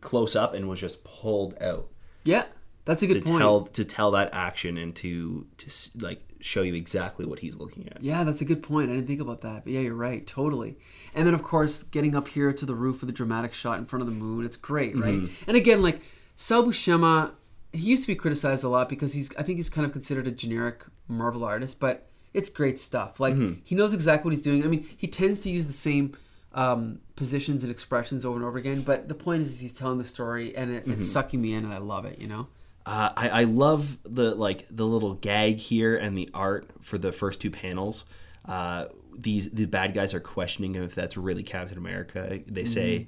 close 0.00 0.34
up 0.36 0.54
and 0.54 0.68
was 0.68 0.80
just 0.80 1.02
pulled 1.04 1.60
out 1.60 1.90
yeah, 2.24 2.44
that's 2.84 3.02
a 3.02 3.06
to 3.06 3.14
good 3.14 3.26
point. 3.26 3.38
tell 3.38 3.62
to 3.66 3.84
tell 3.84 4.10
that 4.12 4.30
action 4.32 4.76
and 4.76 4.94
to 4.96 5.46
to 5.58 5.70
like 5.98 6.20
show 6.40 6.62
you 6.62 6.74
exactly 6.74 7.24
what 7.26 7.38
he's 7.40 7.56
looking 7.56 7.88
at. 7.88 8.02
Yeah, 8.02 8.24
that's 8.24 8.40
a 8.40 8.44
good 8.44 8.62
point. 8.62 8.90
I 8.90 8.94
didn't 8.94 9.06
think 9.06 9.20
about 9.20 9.40
that. 9.42 9.64
But 9.64 9.72
yeah, 9.72 9.80
you're 9.80 9.94
right. 9.94 10.26
Totally. 10.26 10.76
And 11.14 11.26
then, 11.26 11.34
of 11.34 11.42
course, 11.42 11.82
getting 11.82 12.14
up 12.14 12.28
here 12.28 12.52
to 12.52 12.66
the 12.66 12.74
roof 12.74 13.00
with 13.00 13.10
a 13.10 13.12
dramatic 13.12 13.52
shot 13.52 13.78
in 13.78 13.84
front 13.84 14.00
of 14.02 14.06
the 14.06 14.14
moon. 14.14 14.44
It's 14.44 14.56
great, 14.56 14.96
right? 14.96 15.14
Mm-hmm. 15.20 15.44
And 15.50 15.56
again, 15.56 15.82
like, 15.82 16.00
Sal 16.36 16.64
Buscema, 16.64 17.32
he 17.72 17.80
used 17.90 18.02
to 18.02 18.06
be 18.06 18.14
criticized 18.14 18.64
a 18.64 18.68
lot 18.68 18.88
because 18.88 19.12
he's, 19.12 19.34
I 19.36 19.42
think 19.42 19.58
he's 19.58 19.68
kind 19.70 19.84
of 19.86 19.92
considered 19.92 20.26
a 20.26 20.30
generic 20.32 20.84
Marvel 21.08 21.44
artist, 21.44 21.78
but 21.80 22.08
it's 22.32 22.48
great 22.50 22.80
stuff. 22.80 23.20
Like, 23.20 23.34
Mm-hmm. 23.34 23.60
he 23.64 23.74
knows 23.74 23.92
exactly 23.94 24.28
what 24.28 24.34
he's 24.34 24.42
doing. 24.42 24.64
I 24.64 24.68
mean, 24.68 24.88
he 24.96 25.06
tends 25.06 25.40
to 25.42 25.50
use 25.50 25.66
the 25.66 25.72
same 25.72 26.16
um, 26.54 27.00
positions 27.16 27.62
and 27.62 27.70
expressions 27.70 28.24
over 28.24 28.36
and 28.36 28.44
over 28.44 28.58
again, 28.58 28.82
but 28.82 29.08
the 29.08 29.14
point 29.14 29.42
is, 29.42 29.60
he's 29.60 29.72
telling 29.72 29.98
the 29.98 30.04
story 30.04 30.56
and 30.56 30.70
it, 30.74 30.82
Mm-hmm. 30.82 30.92
it's 31.00 31.10
sucking 31.10 31.40
me 31.40 31.54
in, 31.54 31.64
and 31.64 31.72
I 31.74 31.78
love 31.78 32.04
it, 32.06 32.18
you 32.20 32.26
know? 32.26 32.48
Uh, 32.86 33.10
I, 33.16 33.28
I 33.28 33.44
love 33.44 33.98
the 34.04 34.34
like 34.34 34.66
the 34.70 34.86
little 34.86 35.14
gag 35.14 35.56
here 35.58 35.96
and 35.96 36.16
the 36.16 36.28
art 36.34 36.68
for 36.80 36.98
the 36.98 37.12
first 37.12 37.40
two 37.40 37.50
panels. 37.50 38.04
Uh, 38.46 38.86
these 39.16 39.50
the 39.50 39.66
bad 39.66 39.92
guys 39.94 40.14
are 40.14 40.20
questioning 40.20 40.74
him 40.74 40.82
if 40.82 40.94
that's 40.94 41.16
really 41.16 41.42
Captain 41.42 41.76
America. 41.78 42.40
They 42.46 42.64
say 42.64 43.06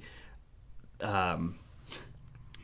um, 1.01 1.55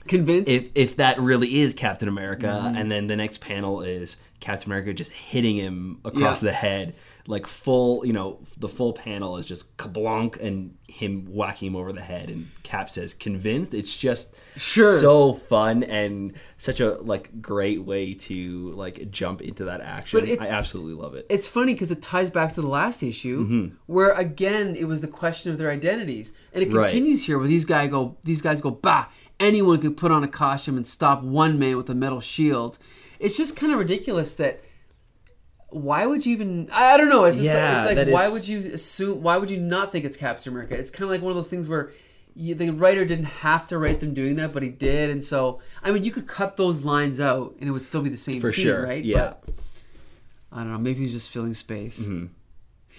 Convinced? 0.08 0.50
if 0.50 0.70
if 0.76 0.96
that 0.98 1.18
really 1.20 1.60
is 1.60 1.74
Captain 1.74 2.08
America, 2.08 2.48
Mm-hmm. 2.48 2.78
and 2.78 2.92
then 2.92 3.08
the 3.08 3.16
next 3.16 3.40
panel 3.40 3.82
is 3.82 4.18
Captain 4.40 4.70
America 4.70 4.94
just 4.94 5.12
hitting 5.12 5.58
him 5.58 6.00
across 6.06 6.42
Yeah. 6.42 6.50
the 6.50 6.54
head, 6.56 6.96
like 7.30 7.46
full. 7.46 8.04
You 8.06 8.14
know, 8.14 8.40
the 8.58 8.68
full 8.68 8.92
panel 8.94 9.38
is 9.38 9.46
just 9.46 9.78
kablonk 9.78 10.42
and 10.42 10.76
him 10.88 11.28
whacking 11.28 11.68
him 11.68 11.76
over 11.76 11.94
the 11.94 12.02
head, 12.02 12.30
and 12.30 12.48
Cap 12.64 12.90
says 12.90 13.14
convinced. 13.14 13.74
It's 13.74 13.96
just 13.96 14.36
Sure. 14.58 14.98
so 14.98 15.34
fun 15.34 15.84
and 15.84 16.34
such 16.58 16.80
a 16.80 16.94
like 16.96 17.40
great 17.42 17.84
way 17.84 18.14
to 18.16 18.72
like 18.72 19.12
jump 19.12 19.42
into 19.42 19.66
that 19.66 19.82
action. 19.82 20.28
I 20.42 20.48
absolutely 20.48 20.96
love 21.02 21.14
it. 21.14 21.28
it's 21.30 21.48
funny 21.48 21.74
because 21.74 21.92
it 21.92 22.02
ties 22.02 22.30
back 22.32 22.54
to 22.54 22.62
the 22.62 22.68
last 22.68 23.04
issue 23.04 23.44
Mm-hmm. 23.46 23.76
where 23.86 24.12
again 24.14 24.76
it 24.76 24.86
was 24.88 25.02
the 25.02 25.08
question 25.08 25.52
of 25.52 25.58
their 25.60 25.70
identities 25.70 26.34
and 26.54 26.64
it 26.64 26.74
Right. 26.74 26.86
continues 26.90 27.26
here 27.26 27.38
where 27.38 27.48
these 27.48 27.66
guy 27.66 27.86
go 27.88 28.18
these 28.24 28.42
guys 28.42 28.60
go 28.60 28.72
bah 28.72 29.06
anyone 29.40 29.80
could 29.80 29.96
put 29.98 30.12
on 30.12 30.24
a 30.24 30.28
costume 30.28 30.76
and 30.78 30.86
stop 30.88 31.22
one 31.24 31.58
man 31.60 31.78
with 31.78 31.90
a 31.90 31.96
metal 31.96 32.20
shield 32.22 32.78
it's 33.20 33.38
just 33.38 33.56
kind 33.56 33.72
of 33.72 33.78
ridiculous 33.80 34.34
that 34.34 34.62
why 35.72 36.06
would 36.06 36.26
you 36.26 36.34
even 36.34 36.70
i 36.74 36.98
don't 36.98 37.10
know 37.10 37.26
it's 37.26 37.38
just 37.38 37.50
Yeah, 37.50 37.86
like, 37.86 37.98
it's 37.98 38.08
like 38.08 38.14
why 38.14 38.26
is- 38.28 38.34
would 38.34 38.48
you 38.48 38.74
assume 38.74 39.22
why 39.22 39.38
would 39.38 39.52
you 39.52 39.58
not 39.58 39.92
think 39.92 40.06
it's 40.06 40.18
captain 40.18 40.52
america 40.52 40.76
it's 40.78 40.92
kind 40.92 41.04
of 41.04 41.10
like 41.10 41.22
one 41.22 41.32
of 41.32 41.36
those 41.36 41.50
things 41.50 41.68
where 41.68 41.92
you, 42.36 42.56
the 42.56 42.70
writer 42.70 43.06
didn't 43.06 43.26
have 43.26 43.68
to 43.68 43.78
write 43.78 44.00
them 44.00 44.14
doing 44.14 44.36
that 44.36 44.54
but 44.54 44.64
he 44.64 44.70
did 44.70 45.10
and 45.10 45.24
so 45.24 45.60
i 45.84 45.92
mean 45.92 46.04
you 46.04 46.12
could 46.12 46.28
cut 46.28 46.58
those 46.58 46.84
lines 46.86 47.20
out 47.20 47.56
and 47.60 47.68
it 47.68 47.72
would 47.72 47.84
still 47.84 48.02
be 48.02 48.10
the 48.10 48.18
same 48.18 48.40
For 48.42 48.52
scene 48.52 48.66
sure, 48.66 48.84
right 48.84 49.04
yeah. 49.04 49.34
But, 49.46 49.54
I 50.52 50.58
don't 50.64 50.72
know. 50.72 50.80
Maybe 50.80 51.02
he's 51.02 51.12
just 51.12 51.30
filling 51.30 51.54
space. 51.54 52.00
Mm-hmm. 52.02 52.26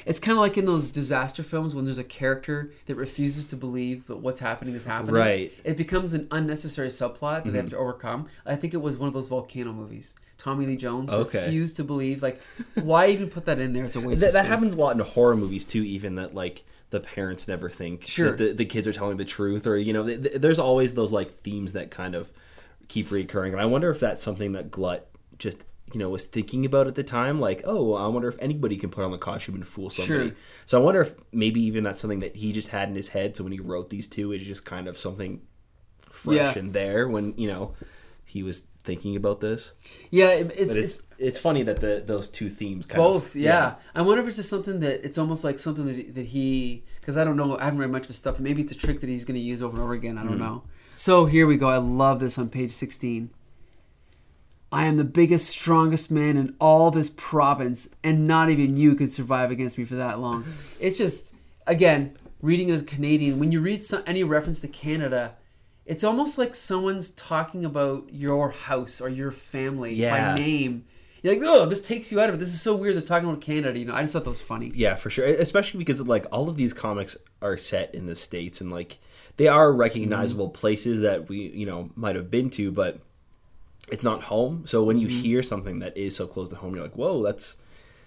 It's 0.06 0.20
kind 0.20 0.38
of 0.38 0.40
like 0.40 0.56
in 0.56 0.66
those 0.66 0.88
disaster 0.88 1.42
films 1.42 1.74
when 1.74 1.84
there's 1.84 1.98
a 1.98 2.04
character 2.04 2.70
that 2.86 2.94
refuses 2.94 3.46
to 3.48 3.56
believe 3.56 4.06
that 4.06 4.18
what's 4.18 4.40
happening 4.40 4.74
is 4.74 4.84
happening. 4.84 5.14
Right. 5.16 5.50
Mm-hmm. 5.50 5.68
It 5.68 5.76
becomes 5.76 6.14
an 6.14 6.28
unnecessary 6.30 6.88
subplot 6.88 7.44
that 7.44 7.50
they 7.50 7.58
have 7.58 7.70
to 7.70 7.76
overcome. 7.76 8.28
I 8.46 8.56
think 8.56 8.72
it 8.72 8.78
was 8.78 8.96
one 8.96 9.08
of 9.08 9.14
those 9.14 9.28
volcano 9.28 9.72
movies. 9.72 10.14
Tommy 10.41 10.64
Lee 10.66 10.76
Jones 10.76 11.11
Okay. 11.11 11.45
refused 11.45 11.76
to 11.76 11.84
believe. 11.84 12.22
Like, 12.22 12.41
why 12.74 13.09
even 13.09 13.28
put 13.28 13.45
that 13.45 13.61
in 13.61 13.74
there? 13.74 13.84
It's 13.84 13.95
a 13.97 14.01
waste. 14.01 14.22
That, 14.22 14.32
that 14.32 14.47
happens 14.47 14.74
a 14.74 14.78
lot 14.78 14.97
in 14.97 14.99
horror 15.01 15.36
movies 15.36 15.64
too. 15.66 15.82
Even 15.82 16.14
that 16.16 16.34
like 16.34 16.64
the 16.88 16.99
parents 17.01 17.47
never 17.47 17.68
think 17.68 18.05
Sure. 18.07 18.30
that 18.30 18.38
the, 18.38 18.53
the 18.55 18.64
kids 18.64 18.86
are 18.86 18.93
telling 18.93 19.18
the 19.18 19.24
truth, 19.24 19.66
or 19.66 19.76
you 19.76 19.93
know, 19.93 20.07
th- 20.07 20.22
th- 20.22 20.34
there's 20.41 20.59
always 20.59 20.95
those 20.95 21.12
like 21.12 21.30
themes 21.30 21.74
that 21.74 21.91
kind 21.91 22.14
of 22.14 22.30
keep 22.88 23.11
recurring. 23.11 23.53
And 23.53 23.61
I 23.61 23.66
wonder 23.66 23.91
if 23.91 24.01
that's 24.01 24.22
something 24.22 24.53
that 24.53 24.70
Glut 24.70 25.07
just 25.38 25.62
you 25.93 25.99
know 26.01 26.09
was 26.09 26.24
thinking 26.24 26.64
about 26.64 26.86
at 26.86 26.95
the 26.95 27.03
time. 27.05 27.38
Like, 27.38 27.61
oh, 27.64 27.95
I 27.95 28.07
wonder 28.09 28.26
if 28.28 28.36
anybody 28.41 28.76
can 28.76 28.88
put 28.91 29.05
on 29.05 29.11
the 29.11 29.18
costume 29.18 29.57
and 29.57 29.66
fool 29.66 29.91
somebody. 29.91 30.28
Sure. 30.30 30.36
So 30.66 30.80
I 30.80 30.82
wonder 30.84 31.03
if 31.03 31.14
maybe 31.32 31.61
even 31.64 31.84
that's 31.84 32.01
something 32.01 32.20
that 32.20 32.34
he 32.34 32.53
just 32.53 32.70
had 32.70 32.88
in 32.88 32.95
his 32.95 33.09
head. 33.11 33.36
So 33.36 33.45
when 33.45 33.53
he 33.53 33.61
wrote 33.61 33.91
these 33.91 34.09
two, 34.09 34.32
it's 34.32 34.45
just 34.45 34.64
kind 34.64 34.88
of 34.88 34.97
something 34.97 35.43
fresh 36.09 36.36
Yeah. 36.36 36.59
in 36.59 36.72
there 36.72 37.09
when 37.09 37.34
you 37.36 37.47
know 37.49 37.74
he 38.24 38.43
was 38.43 38.64
thinking 38.83 39.16
about 39.16 39.41
this. 39.41 39.72
Yeah, 40.11 40.28
it's, 40.28 40.53
it's 40.53 40.76
it's 40.76 41.03
it's 41.18 41.39
funny 41.39 41.62
that 41.62 41.81
the 41.81 42.03
those 42.05 42.28
two 42.28 42.49
themes 42.49 42.87
kind 42.87 42.99
both. 42.99 43.35
of 43.35 43.37
Yeah. 43.37 43.74
I 43.95 44.03
wonder 44.03 44.22
if 44.22 44.28
it's 44.28 44.37
just 44.37 44.51
something 44.51 44.81
that 44.81 45.05
it's 45.05 45.18
almost 45.18 45.45
like 45.45 45.59
something 45.59 45.87
that, 45.87 46.14
that 46.14 46.26
he 46.26 46.85
because 47.01 47.16
I 47.16 47.24
don't 47.24 47.37
know. 47.37 47.57
I 47.59 47.64
haven't 47.64 47.81
read 47.81 47.91
much 47.91 48.03
of 48.03 48.09
his 48.09 48.16
stuff. 48.16 48.41
Maybe 48.41 48.62
it's 48.62 48.72
a 48.72 48.76
trick 48.76 49.01
that 49.01 49.09
he's 49.09 49.24
going 49.24 49.37
to 49.37 49.41
use 49.41 49.62
over 49.62 49.74
and 49.74 49.83
over 49.83 49.93
again. 49.93 50.18
I 50.18 50.22
don't 50.22 50.35
hmm. 50.35 50.43
know. 50.43 50.62
So 50.95 51.26
here 51.26 51.47
we 51.47 51.57
go. 51.57 51.68
I 51.68 51.76
love 51.78 52.20
this 52.20 52.39
on 52.39 52.49
page 52.51 52.72
sixteen. 52.72 53.31
I 54.72 54.85
am 54.85 54.99
the 54.99 55.05
biggest, 55.05 55.49
strongest 55.49 56.11
man 56.12 56.37
in 56.37 56.55
all 56.61 56.91
this 56.91 57.11
province, 57.11 57.89
and 58.05 58.28
not 58.28 58.51
even 58.51 58.76
you 58.76 58.95
could 58.95 59.12
survive 59.12 59.51
against 59.51 59.76
me 59.76 59.85
for 59.85 59.97
that 59.97 60.20
long. 60.20 60.45
It's 60.81 60.97
just, 60.97 61.35
again, 61.66 62.16
reading 62.41 62.70
as 62.70 62.81
a 62.83 62.85
Canadian, 62.85 63.39
when 63.39 63.53
you 63.53 63.61
read 63.61 63.85
some, 63.85 64.03
any 64.07 64.22
reference 64.22 64.61
to 64.61 64.68
Canada, 64.68 65.35
it's 65.91 66.05
almost 66.05 66.38
like 66.38 66.55
someone's 66.55 67.11
talking 67.11 67.64
about 67.64 68.05
your 68.12 68.51
house 68.51 69.01
or 69.01 69.09
your 69.09 69.32
family 69.32 69.93
Yeah. 69.93 70.34
by 70.34 70.41
name. 70.41 70.84
You're 71.20 71.34
like, 71.34 71.43
oh, 71.45 71.66
this 71.66 71.82
takes 71.82 72.12
you 72.12 72.20
out 72.20 72.28
of 72.28 72.36
it. 72.36 72.38
This 72.38 72.55
is 72.55 72.62
so 72.62 72.76
weird. 72.76 72.95
They're 72.95 73.03
talking 73.03 73.28
about 73.28 73.41
Canada. 73.41 73.76
You 73.76 73.86
know, 73.86 73.95
I 73.95 74.03
just 74.03 74.12
thought 74.12 74.22
that 74.22 74.30
was 74.30 74.41
funny. 74.41 74.70
Yeah, 74.72 74.95
for 74.95 75.11
sure. 75.11 75.26
Especially 75.26 75.78
because 75.78 76.01
like 76.07 76.26
all 76.30 76.49
of 76.49 76.57
these 76.57 76.72
comics 76.72 77.16
are 77.43 77.57
set 77.57 77.93
in 77.93 78.07
the 78.07 78.14
states 78.14 78.61
and 78.61 78.70
like 78.70 79.01
they 79.36 79.49
are 79.49 79.72
recognizable 79.72 80.47
mm-hmm. 80.47 80.61
places 80.61 81.01
that 81.01 81.28
we 81.28 81.49
you 81.49 81.66
know 81.66 81.91
might 81.97 82.14
have 82.14 82.30
been 82.30 82.51
to, 82.51 82.70
but 82.70 83.01
it's 83.91 84.05
not 84.05 84.22
home. 84.22 84.62
So 84.66 84.84
when 84.84 85.01
you 85.01 85.09
mm-hmm. 85.09 85.22
hear 85.22 85.43
something 85.43 85.80
that 85.80 85.97
is 85.97 86.14
so 86.14 86.28
close 86.28 86.51
to 86.51 86.57
home, 86.57 86.76
you're 86.76 86.84
like, 86.84 86.97
whoa, 86.97 87.20
that's 87.20 87.57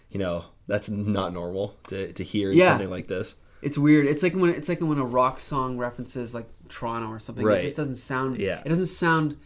you 0.09 0.19
know 0.19 0.45
that's 0.67 0.89
not 0.89 1.33
normal 1.33 1.75
to 1.89 2.13
to 2.13 2.23
hear 2.23 2.49
Yeah. 2.49 2.69
something 2.69 2.89
like 2.89 3.09
this. 3.09 3.35
It's 3.63 3.77
weird. 3.77 4.05
It's 4.05 4.23
like 4.23 4.33
when 4.33 4.49
it's 4.49 4.69
like 4.69 4.81
when 4.81 4.97
a 4.97 5.05
rock 5.05 5.39
song 5.39 5.77
references 5.77 6.33
like 6.33 6.47
Toronto 6.69 7.09
or 7.09 7.19
something. 7.19 7.47
It 7.47 7.61
just 7.61 7.77
doesn't 7.77 7.95
sound. 7.95 8.39
Yeah. 8.39 8.61
It 8.65 8.69
doesn't 8.69 8.87
sound 8.87 9.37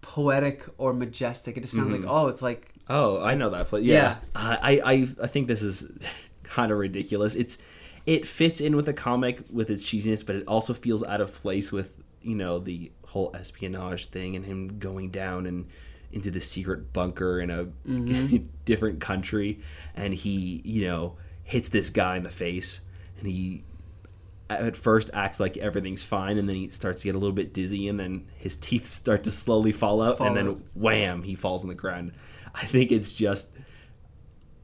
poetic 0.00 0.64
or 0.78 0.92
majestic. 0.92 1.56
It 1.56 1.62
just 1.62 1.74
sounds 1.74 1.90
like 1.90 2.02
mm-hmm. 2.02 2.10
oh, 2.10 2.28
it's 2.28 2.42
like 2.42 2.74
Oh, 2.88 3.22
I 3.22 3.34
know 3.34 3.50
that 3.50 3.68
place. 3.68 3.84
Yeah. 3.84 3.94
Yeah, 3.94 4.16
I, 4.34 4.80
I 4.84 5.08
I 5.22 5.26
think 5.26 5.48
this 5.48 5.62
is 5.62 5.86
kind 6.42 6.70
of 6.70 6.78
ridiculous. 6.78 7.34
It's 7.34 7.58
it 8.06 8.26
fits 8.26 8.60
in 8.60 8.76
with 8.76 8.86
the 8.86 8.92
comic 8.92 9.42
with 9.50 9.70
its 9.70 9.82
cheesiness, 9.82 10.24
but 10.24 10.36
it 10.36 10.46
also 10.46 10.74
feels 10.74 11.02
out 11.04 11.20
of 11.20 11.32
place 11.32 11.72
with 11.72 12.02
you 12.22 12.34
know 12.34 12.58
the 12.58 12.92
whole 13.06 13.30
espionage 13.34 14.06
thing 14.06 14.36
and 14.36 14.44
him 14.44 14.78
going 14.78 15.10
down 15.10 15.46
and 15.46 15.66
into 16.12 16.30
the 16.30 16.40
secret 16.40 16.92
bunker 16.92 17.40
in 17.40 17.50
a 17.50 17.64
mm-hmm. 17.64 18.46
different 18.64 19.00
country, 19.00 19.60
and 19.94 20.12
he 20.14 20.60
you 20.64 20.86
know 20.86 21.16
hits 21.42 21.68
this 21.70 21.90
guy 21.90 22.16
in 22.16 22.22
the 22.22 22.30
face, 22.30 22.80
and 23.24 23.32
he 23.32 23.62
at 24.50 24.76
first 24.76 25.10
acts 25.14 25.40
like 25.40 25.56
everything's 25.56 26.02
fine 26.02 26.36
and 26.36 26.46
then 26.48 26.54
he 26.56 26.68
starts 26.68 27.00
to 27.02 27.08
get 27.08 27.14
a 27.14 27.18
little 27.18 27.34
bit 27.34 27.52
dizzy 27.54 27.88
and 27.88 27.98
then 27.98 28.26
his 28.36 28.54
teeth 28.56 28.86
start 29.02 29.24
to 29.24 29.30
slowly 29.30 29.72
fall 29.72 30.02
out 30.02 30.18
Fall 30.18 30.26
and 30.28 30.36
then 30.36 30.48
out. 30.48 30.58
wham 30.74 31.22
he 31.22 31.34
falls 31.34 31.64
on 31.64 31.68
the 31.68 31.74
ground 31.74 32.12
i 32.54 32.64
think 32.64 32.92
it's 32.92 33.12
just 33.14 33.48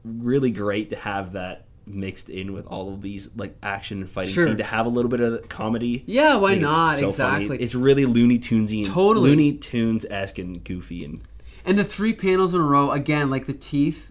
really 0.03 0.51
great 0.51 0.89
to 0.91 0.95
have 0.95 1.33
that 1.33 1.65
mixed 1.85 2.29
in 2.29 2.53
with 2.53 2.65
all 2.67 2.93
of 2.93 3.01
these 3.01 3.35
like 3.35 3.55
action 3.61 4.01
and 4.01 4.09
fighting 4.09 4.33
Sure. 4.33 4.45
scene 4.45 4.57
to 4.57 4.63
have 4.63 4.85
a 4.85 4.89
little 4.89 5.09
bit 5.09 5.19
of 5.19 5.49
comedy. 5.49 6.03
Yeah, 6.05 6.35
why 6.35 6.51
I 6.51 6.53
think 6.53 6.63
it's 6.63 6.71
not? 6.71 6.91
so 6.97 7.11
funny. 7.11 7.45
exactly. 7.45 7.63
It's 7.65 7.75
really 7.75 8.05
Looney 8.05 8.37
Tunesy 8.39 8.85
and 8.85 8.93
Totally. 8.93 9.29
Looney 9.31 9.53
Tunes 9.53 10.05
esque 10.09 10.37
and 10.37 10.63
goofy 10.63 11.03
and 11.03 11.21
And 11.65 11.77
the 11.77 11.83
three 11.83 12.13
panels 12.13 12.53
in 12.53 12.61
a 12.61 12.63
row, 12.63 12.91
again, 12.91 13.29
like 13.29 13.45
the 13.47 13.53
teeth 13.53 14.10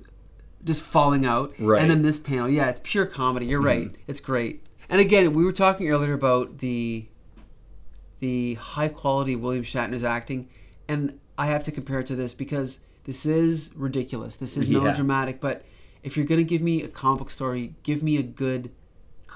just 0.65 0.83
falling 0.83 1.25
out. 1.25 1.53
Right. 1.59 1.77
Mm-hmm. 1.77 1.83
And 1.83 1.91
then 1.91 2.03
this 2.03 2.19
panel, 2.19 2.49
yeah, 2.49 2.69
it's 2.69 2.81
pure 2.83 3.07
comedy. 3.07 3.47
You're 3.47 3.61
right. 3.61 3.91
It's 4.07 4.21
great. 4.21 4.65
And 4.89 5.01
again, 5.01 5.33
we 5.33 5.45
were 5.45 5.53
talking 5.53 5.89
earlier 5.91 6.13
about 6.13 6.59
the 6.59 7.07
the 8.19 8.55
high 8.55 8.89
quality 8.89 9.33
of 9.33 9.41
William 9.41 9.65
Shatner's 9.65 10.05
acting, 10.05 10.49
and 10.89 11.19
I 11.39 11.47
have 11.47 11.63
to 11.65 11.73
compare 11.73 12.01
it 12.01 12.07
to 12.09 12.17
this 12.17 12.35
because 12.35 12.81
this 13.05 13.25
is 13.25 13.71
ridiculous. 13.75 14.37
This 14.37 14.57
is 14.59 14.69
Yeah. 14.69 14.81
melodramatic, 14.81 15.41
but 15.41 15.65
if 16.03 16.17
you're 16.17 16.27
gonna 16.27 16.43
give 16.45 16.61
me 16.61 16.83
a 16.83 16.89
comic 16.89 17.21
book 17.21 17.31
story, 17.31 17.75
give 17.83 18.03
me 18.03 18.19
a 18.19 18.23
good, 18.23 18.71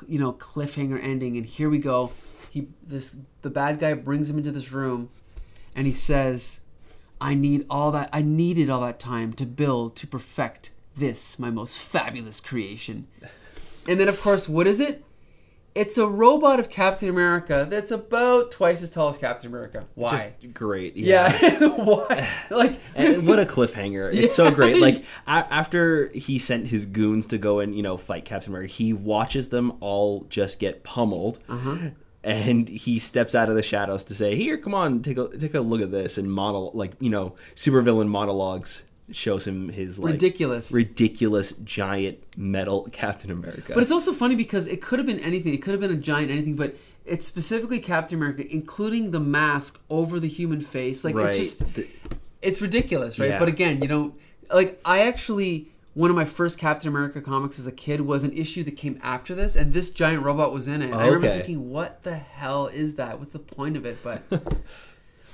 you 0.06 0.18
know, 0.18 0.32
cliffhanger 0.34 1.02
ending. 1.02 1.36
And 1.38 1.46
here 1.46 1.70
we 1.70 1.78
go. 1.78 2.12
He 2.50 2.68
this 2.86 3.16
the 3.42 3.50
bad 3.50 3.78
guy 3.78 3.94
brings 3.94 4.28
him 4.28 4.36
into 4.36 4.52
this 4.52 4.70
room, 4.70 5.08
and 5.74 5.86
he 5.86 5.92
says, 5.94 6.60
I 7.20 7.34
need 7.34 7.64
all 7.70 7.90
that 7.92 8.10
I 8.12 8.20
needed 8.20 8.68
all 8.68 8.82
that 8.82 9.00
time 9.00 9.32
to 9.34 9.46
build 9.46 9.96
to 9.96 10.06
perfect 10.06 10.72
this 10.96 11.38
my 11.38 11.50
most 11.50 11.76
fabulous 11.76 12.40
creation. 12.40 13.06
And 13.88 14.00
then 14.00 14.08
of 14.08 14.20
course, 14.20 14.48
what 14.48 14.66
is 14.66 14.80
it? 14.80 15.04
It's 15.74 15.98
a 15.98 16.06
robot 16.06 16.60
of 16.60 16.70
Captain 16.70 17.08
America 17.08 17.66
that's 17.68 17.90
about 17.90 18.52
twice 18.52 18.80
as 18.80 18.90
tall 18.90 19.08
as 19.08 19.18
Captain 19.18 19.50
America. 19.50 19.84
Why? 19.96 20.10
just 20.40 20.54
great. 20.54 20.96
yeah. 20.96 21.32
Why? 21.60 22.28
Like 22.48 22.78
and 22.94 23.26
what 23.26 23.40
a 23.40 23.44
cliffhanger! 23.44 24.14
It's 24.14 24.34
so 24.36 24.52
great. 24.52 24.80
Like 24.80 24.98
a- 25.26 25.52
after 25.52 26.10
he 26.10 26.38
sent 26.38 26.68
his 26.68 26.86
goons 26.86 27.26
to 27.26 27.38
go 27.38 27.58
and 27.58 27.74
you 27.74 27.82
know 27.82 27.96
fight 27.96 28.24
Captain 28.24 28.52
America, 28.52 28.72
he 28.72 28.92
watches 28.92 29.48
them 29.48 29.72
all 29.80 30.26
just 30.28 30.60
get 30.60 30.84
pummeled, 30.84 31.40
Uh-huh. 31.48 31.76
and 32.22 32.68
he 32.68 33.00
steps 33.00 33.34
out 33.34 33.48
of 33.48 33.56
the 33.56 33.62
shadows 33.64 34.04
to 34.04 34.14
say, 34.14 34.36
"Here, 34.36 34.56
come 34.56 34.74
on, 34.74 35.02
take 35.02 35.18
a 35.18 35.26
take 35.36 35.54
a 35.54 35.60
look 35.60 35.80
at 35.82 35.90
this." 35.90 36.16
And 36.18 36.30
model 36.30 36.70
like 36.72 36.92
you 37.00 37.10
know 37.10 37.34
supervillain 37.56 38.06
monologues 38.06 38.84
shows 39.10 39.46
him 39.46 39.68
his 39.68 39.98
like 39.98 40.12
ridiculous. 40.12 40.72
ridiculous 40.72 41.52
giant 41.52 42.18
metal 42.36 42.88
Captain 42.92 43.30
America. 43.30 43.72
But 43.74 43.82
it's 43.82 43.92
also 43.92 44.12
funny 44.12 44.34
because 44.34 44.66
it 44.66 44.80
could 44.80 44.98
have 44.98 45.06
been 45.06 45.20
anything. 45.20 45.52
It 45.54 45.62
could 45.62 45.72
have 45.72 45.80
been 45.80 45.90
a 45.92 45.96
giant 45.96 46.30
anything, 46.30 46.56
but 46.56 46.74
it's 47.04 47.26
specifically 47.26 47.80
Captain 47.80 48.16
America, 48.18 48.44
including 48.50 49.10
the 49.10 49.20
mask 49.20 49.78
over 49.90 50.18
the 50.18 50.28
human 50.28 50.60
face. 50.60 51.04
Like 51.04 51.14
right. 51.14 51.28
it's 51.30 51.38
just 51.38 51.74
The- 51.74 51.88
it's 52.40 52.60
ridiculous, 52.60 53.18
right? 53.18 53.30
Yeah. 53.30 53.38
But 53.38 53.48
again, 53.48 53.80
you 53.82 53.88
don't 53.88 54.14
like. 54.52 54.80
I 54.84 55.00
actually 55.00 55.68
one 55.94 56.10
of 56.10 56.16
my 56.16 56.24
first 56.24 56.58
Captain 56.58 56.88
America 56.88 57.20
comics 57.20 57.58
as 57.58 57.66
a 57.68 57.72
kid 57.72 58.00
was 58.00 58.24
an 58.24 58.32
issue 58.32 58.64
that 58.64 58.72
came 58.72 58.98
after 59.02 59.34
this, 59.34 59.54
and 59.54 59.72
this 59.72 59.90
giant 59.90 60.22
robot 60.24 60.52
was 60.52 60.66
in 60.66 60.82
it. 60.82 60.92
I 60.92 61.06
remember 61.06 61.26
Okay. 61.28 61.36
thinking, 61.38 61.70
"What 61.70 62.02
the 62.02 62.16
hell 62.16 62.66
is 62.66 62.94
that? 62.96 63.18
What's 63.20 63.32
the 63.32 63.38
point 63.38 63.76
of 63.76 63.86
it?" 63.86 63.98
But 64.02 64.22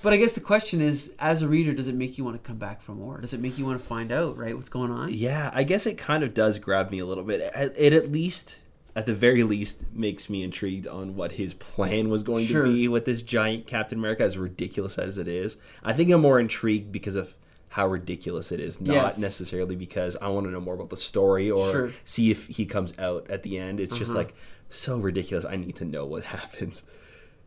but 0.03 0.13
I 0.13 0.17
guess 0.17 0.33
the 0.33 0.41
question 0.41 0.81
is, 0.81 1.13
as 1.19 1.43
a 1.43 1.49
reader, 1.49 1.73
does 1.75 1.89
it 1.89 1.95
make 1.95 2.17
you 2.19 2.25
want 2.25 2.43
to 2.43 2.47
come 2.47 2.57
back 2.59 2.81
for 2.83 2.93
more? 2.93 3.19
Does 3.21 3.33
it 3.33 3.41
make 3.41 3.59
you 3.59 3.65
want 3.67 3.81
to 3.81 3.85
find 3.87 4.11
out, 4.13 4.37
right? 4.37 4.55
What's 4.57 4.69
going 4.69 4.91
on? 4.91 5.13
Yeah, 5.13 5.51
I 5.53 5.63
guess 5.63 5.87
it 5.87 5.99
kind 5.99 6.23
of 6.25 6.35
does 6.35 6.59
grab 6.59 6.91
me 6.91 6.99
a 6.99 7.07
little 7.07 7.25
bit. 7.25 7.41
It, 7.55 7.93
at 7.93 8.11
least, 8.11 8.59
at 8.97 9.07
the 9.07 9.15
very 9.15 9.43
least, 9.43 9.85
makes 9.93 10.29
me 10.31 10.43
intrigued 10.43 10.87
on 10.87 11.17
what 11.17 11.33
his 11.33 11.55
plan 11.55 12.09
was 12.09 12.23
going 12.23 12.47
Sure. 12.47 12.65
to 12.65 12.73
be 12.73 12.89
with 12.89 13.05
this 13.05 13.23
giant 13.23 13.67
Captain 13.67 13.99
America, 13.99 14.23
as 14.25 14.37
ridiculous 14.39 14.99
as 14.99 15.19
it 15.19 15.29
is. 15.29 15.57
I 15.85 15.93
think 15.93 16.11
I'm 16.11 16.21
more 16.23 16.41
intrigued 16.41 16.91
because 16.93 17.17
of 17.17 17.35
how 17.75 17.87
ridiculous 17.87 18.51
it 18.51 18.59
is, 18.59 18.81
not 18.81 18.93
Yes. 18.95 19.19
necessarily 19.21 19.77
because 19.77 20.17
I 20.21 20.29
want 20.29 20.47
to 20.47 20.51
know 20.51 20.61
more 20.61 20.75
about 20.75 20.91
the 20.91 20.97
story 20.97 21.49
or 21.51 21.71
Sure. 21.71 21.93
see 22.05 22.31
if 22.33 22.49
he 22.49 22.67
comes 22.67 22.99
out 22.99 23.31
at 23.31 23.45
the 23.45 23.59
end. 23.59 23.79
It's 23.79 23.97
just 23.97 24.11
Uh-huh. 24.11 24.19
like 24.19 24.35
so 24.69 24.99
ridiculous. 24.99 25.45
I 25.45 25.55
need 25.57 25.77
to 25.77 25.85
know 25.85 26.05
what 26.05 26.25
happens. 26.37 26.83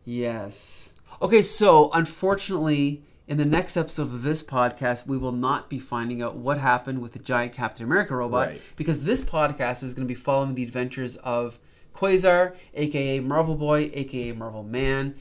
Yes. 0.06 0.94
Okay, 1.22 1.42
so 1.42 1.90
unfortunately, 1.92 3.02
in 3.26 3.38
the 3.38 3.44
next 3.44 3.76
episode 3.76 4.02
of 4.02 4.22
this 4.22 4.42
podcast, 4.42 5.06
we 5.06 5.16
will 5.16 5.32
not 5.32 5.70
be 5.70 5.78
finding 5.78 6.20
out 6.20 6.36
what 6.36 6.58
happened 6.58 7.00
with 7.00 7.12
the 7.12 7.18
giant 7.18 7.52
Captain 7.52 7.84
America 7.84 8.14
robot 8.16 8.48
Right. 8.48 8.60
because 8.76 9.04
this 9.04 9.22
podcast 9.22 9.82
is 9.82 9.94
going 9.94 10.06
to 10.06 10.08
be 10.08 10.14
following 10.18 10.54
the 10.54 10.62
adventures 10.62 11.16
of 11.16 11.58
Quasar, 11.94 12.54
aka 12.74 13.20
Marvel 13.20 13.54
Boy, 13.54 13.90
aka 13.94 14.32
Marvel 14.32 14.62
Man. 14.62 15.14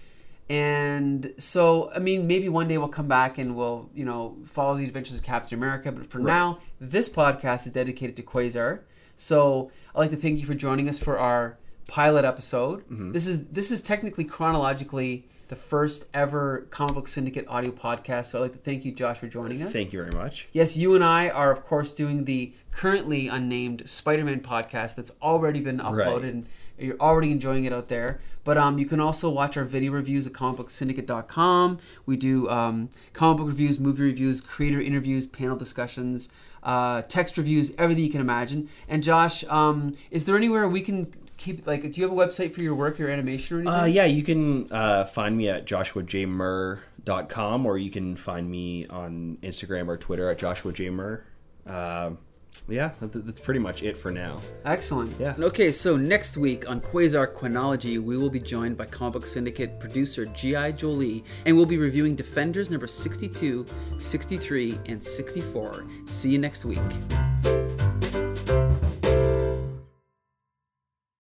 And 0.49 1.33
so, 1.37 1.89
I 1.95 1.99
mean, 1.99 2.27
maybe 2.27 2.49
one 2.49 2.67
day 2.67 2.77
we'll 2.77 2.89
come 2.89 3.07
back 3.07 3.37
and 3.37 3.55
we'll, 3.55 3.89
you 3.95 4.03
know, 4.03 4.37
follow 4.45 4.75
the 4.75 4.83
adventures 4.83 5.15
of 5.15 5.23
Captain 5.23 5.57
America. 5.57 5.91
But 5.91 6.05
for 6.07 6.19
now, 6.19 6.59
this 6.81 7.07
podcast 7.07 7.65
is 7.65 7.71
dedicated 7.71 8.15
to 8.17 8.23
Quasar. 8.23 8.81
So 9.15 9.71
I'd 9.95 9.99
like 9.99 10.09
to 10.11 10.17
thank 10.17 10.39
you 10.39 10.45
for 10.45 10.53
joining 10.53 10.89
us 10.89 10.99
for 10.99 11.17
our 11.17 11.57
pilot 11.87 12.25
episode. 12.25 12.81
Mm-hmm. 12.89 13.11
This 13.13 13.27
is 13.27 13.47
this 13.47 13.71
is 13.71 13.81
technically 13.81 14.25
chronologically 14.25 15.27
the 15.53 15.59
first 15.59 16.07
ever 16.15 16.65
comic 16.71 16.95
book 16.95 17.07
syndicate 17.07 17.45
audio 17.47 17.69
podcast. 17.71 18.25
So 18.31 18.39
I'd 18.39 18.41
like 18.41 18.51
to 18.53 18.57
thank 18.57 18.83
you, 18.85 18.91
Josh, 18.91 19.19
for 19.19 19.27
joining 19.27 19.61
us. 19.61 19.71
Thank 19.71 19.93
you 19.93 19.99
very 19.99 20.11
much. 20.11 20.47
Yes, 20.51 20.75
you 20.75 20.95
and 20.95 21.03
I 21.03 21.29
are, 21.29 21.51
of 21.51 21.63
course, 21.63 21.91
doing 21.91 22.25
the 22.25 22.53
currently 22.71 23.27
unnamed 23.27 23.83
Spider-Man 23.87 24.39
podcast 24.39 24.95
that's 24.95 25.11
already 25.21 25.59
been 25.59 25.77
uploaded, 25.77 26.07
Right. 26.23 26.23
and 26.23 26.47
you're 26.79 26.97
already 26.99 27.29
enjoying 27.29 27.65
it 27.65 27.71
out 27.73 27.87
there. 27.87 28.19
But 28.43 28.57
um, 28.57 28.79
you 28.79 28.87
can 28.87 28.99
also 28.99 29.29
watch 29.29 29.55
our 29.55 29.63
video 29.63 29.91
reviews 29.91 30.25
at 30.25 30.33
comicbooksyndicate.com. 30.33 31.77
We 32.07 32.17
do 32.17 32.49
um, 32.49 32.89
comic 33.13 33.37
book 33.37 33.47
reviews, 33.47 33.79
movie 33.79 34.01
reviews, 34.05 34.41
creator 34.41 34.81
interviews, 34.81 35.27
panel 35.27 35.55
discussions, 35.55 36.29
uh, 36.63 37.03
text 37.03 37.37
reviews, 37.37 37.73
everything 37.77 38.03
you 38.05 38.09
can 38.11 38.21
imagine. 38.21 38.69
And 38.87 39.03
Josh, 39.03 39.43
um, 39.45 39.95
is 40.09 40.25
there 40.25 40.35
anywhere 40.35 40.67
we 40.67 40.81
can 40.81 41.11
keep 41.43 41.67
like? 41.67 41.81
Do 41.81 42.01
you 42.01 42.07
have 42.07 42.11
a 42.11 42.15
website 42.15 42.53
for 42.53 42.63
your 42.63 42.75
work, 42.75 42.97
your 42.97 43.09
animation, 43.09 43.57
or 43.57 43.59
anything? 43.61 43.79
Uh, 43.79 43.85
yeah, 43.85 44.05
you 44.05 44.23
can 44.23 44.71
uh, 44.71 45.05
find 45.05 45.37
me 45.37 45.49
at 45.49 45.65
joshuajmurr.com 45.65 47.65
or 47.65 47.77
you 47.77 47.89
can 47.89 48.15
find 48.15 48.49
me 48.49 48.87
on 48.87 49.37
Instagram 49.41 49.87
or 49.87 49.97
Twitter 49.97 50.29
at 50.29 50.37
Joshua 50.37 50.73
J. 50.73 50.89
Murr. 50.89 51.23
Um 51.65 52.17
yeah, 52.67 52.91
that's 53.01 53.39
pretty 53.39 53.59
much 53.59 53.83
it 53.83 53.97
for 53.97 54.11
now. 54.11 54.39
Excellent. 54.63 55.19
Yeah. 55.19 55.35
Okay, 55.37 55.71
so 55.71 55.97
next 55.97 56.37
week 56.37 56.69
on 56.69 56.81
Quasar 56.81 57.33
Chronology, 57.33 57.97
we 57.97 58.17
will 58.17 58.29
be 58.29 58.39
joined 58.39 58.77
by 58.77 58.85
Comic 58.85 59.13
Book 59.13 59.27
Syndicate 59.27 59.79
producer 59.79 60.25
G.I. 60.25 60.73
Jolie, 60.73 61.23
and 61.45 61.55
we'll 61.55 61.65
be 61.65 61.77
reviewing 61.77 62.15
Defenders 62.15 62.69
number 62.69 62.87
62, 62.87 63.65
63, 63.99 64.79
and 64.85 65.03
64. 65.03 65.85
See 66.05 66.29
you 66.29 66.39
next 66.39 66.63
week. 66.63 66.79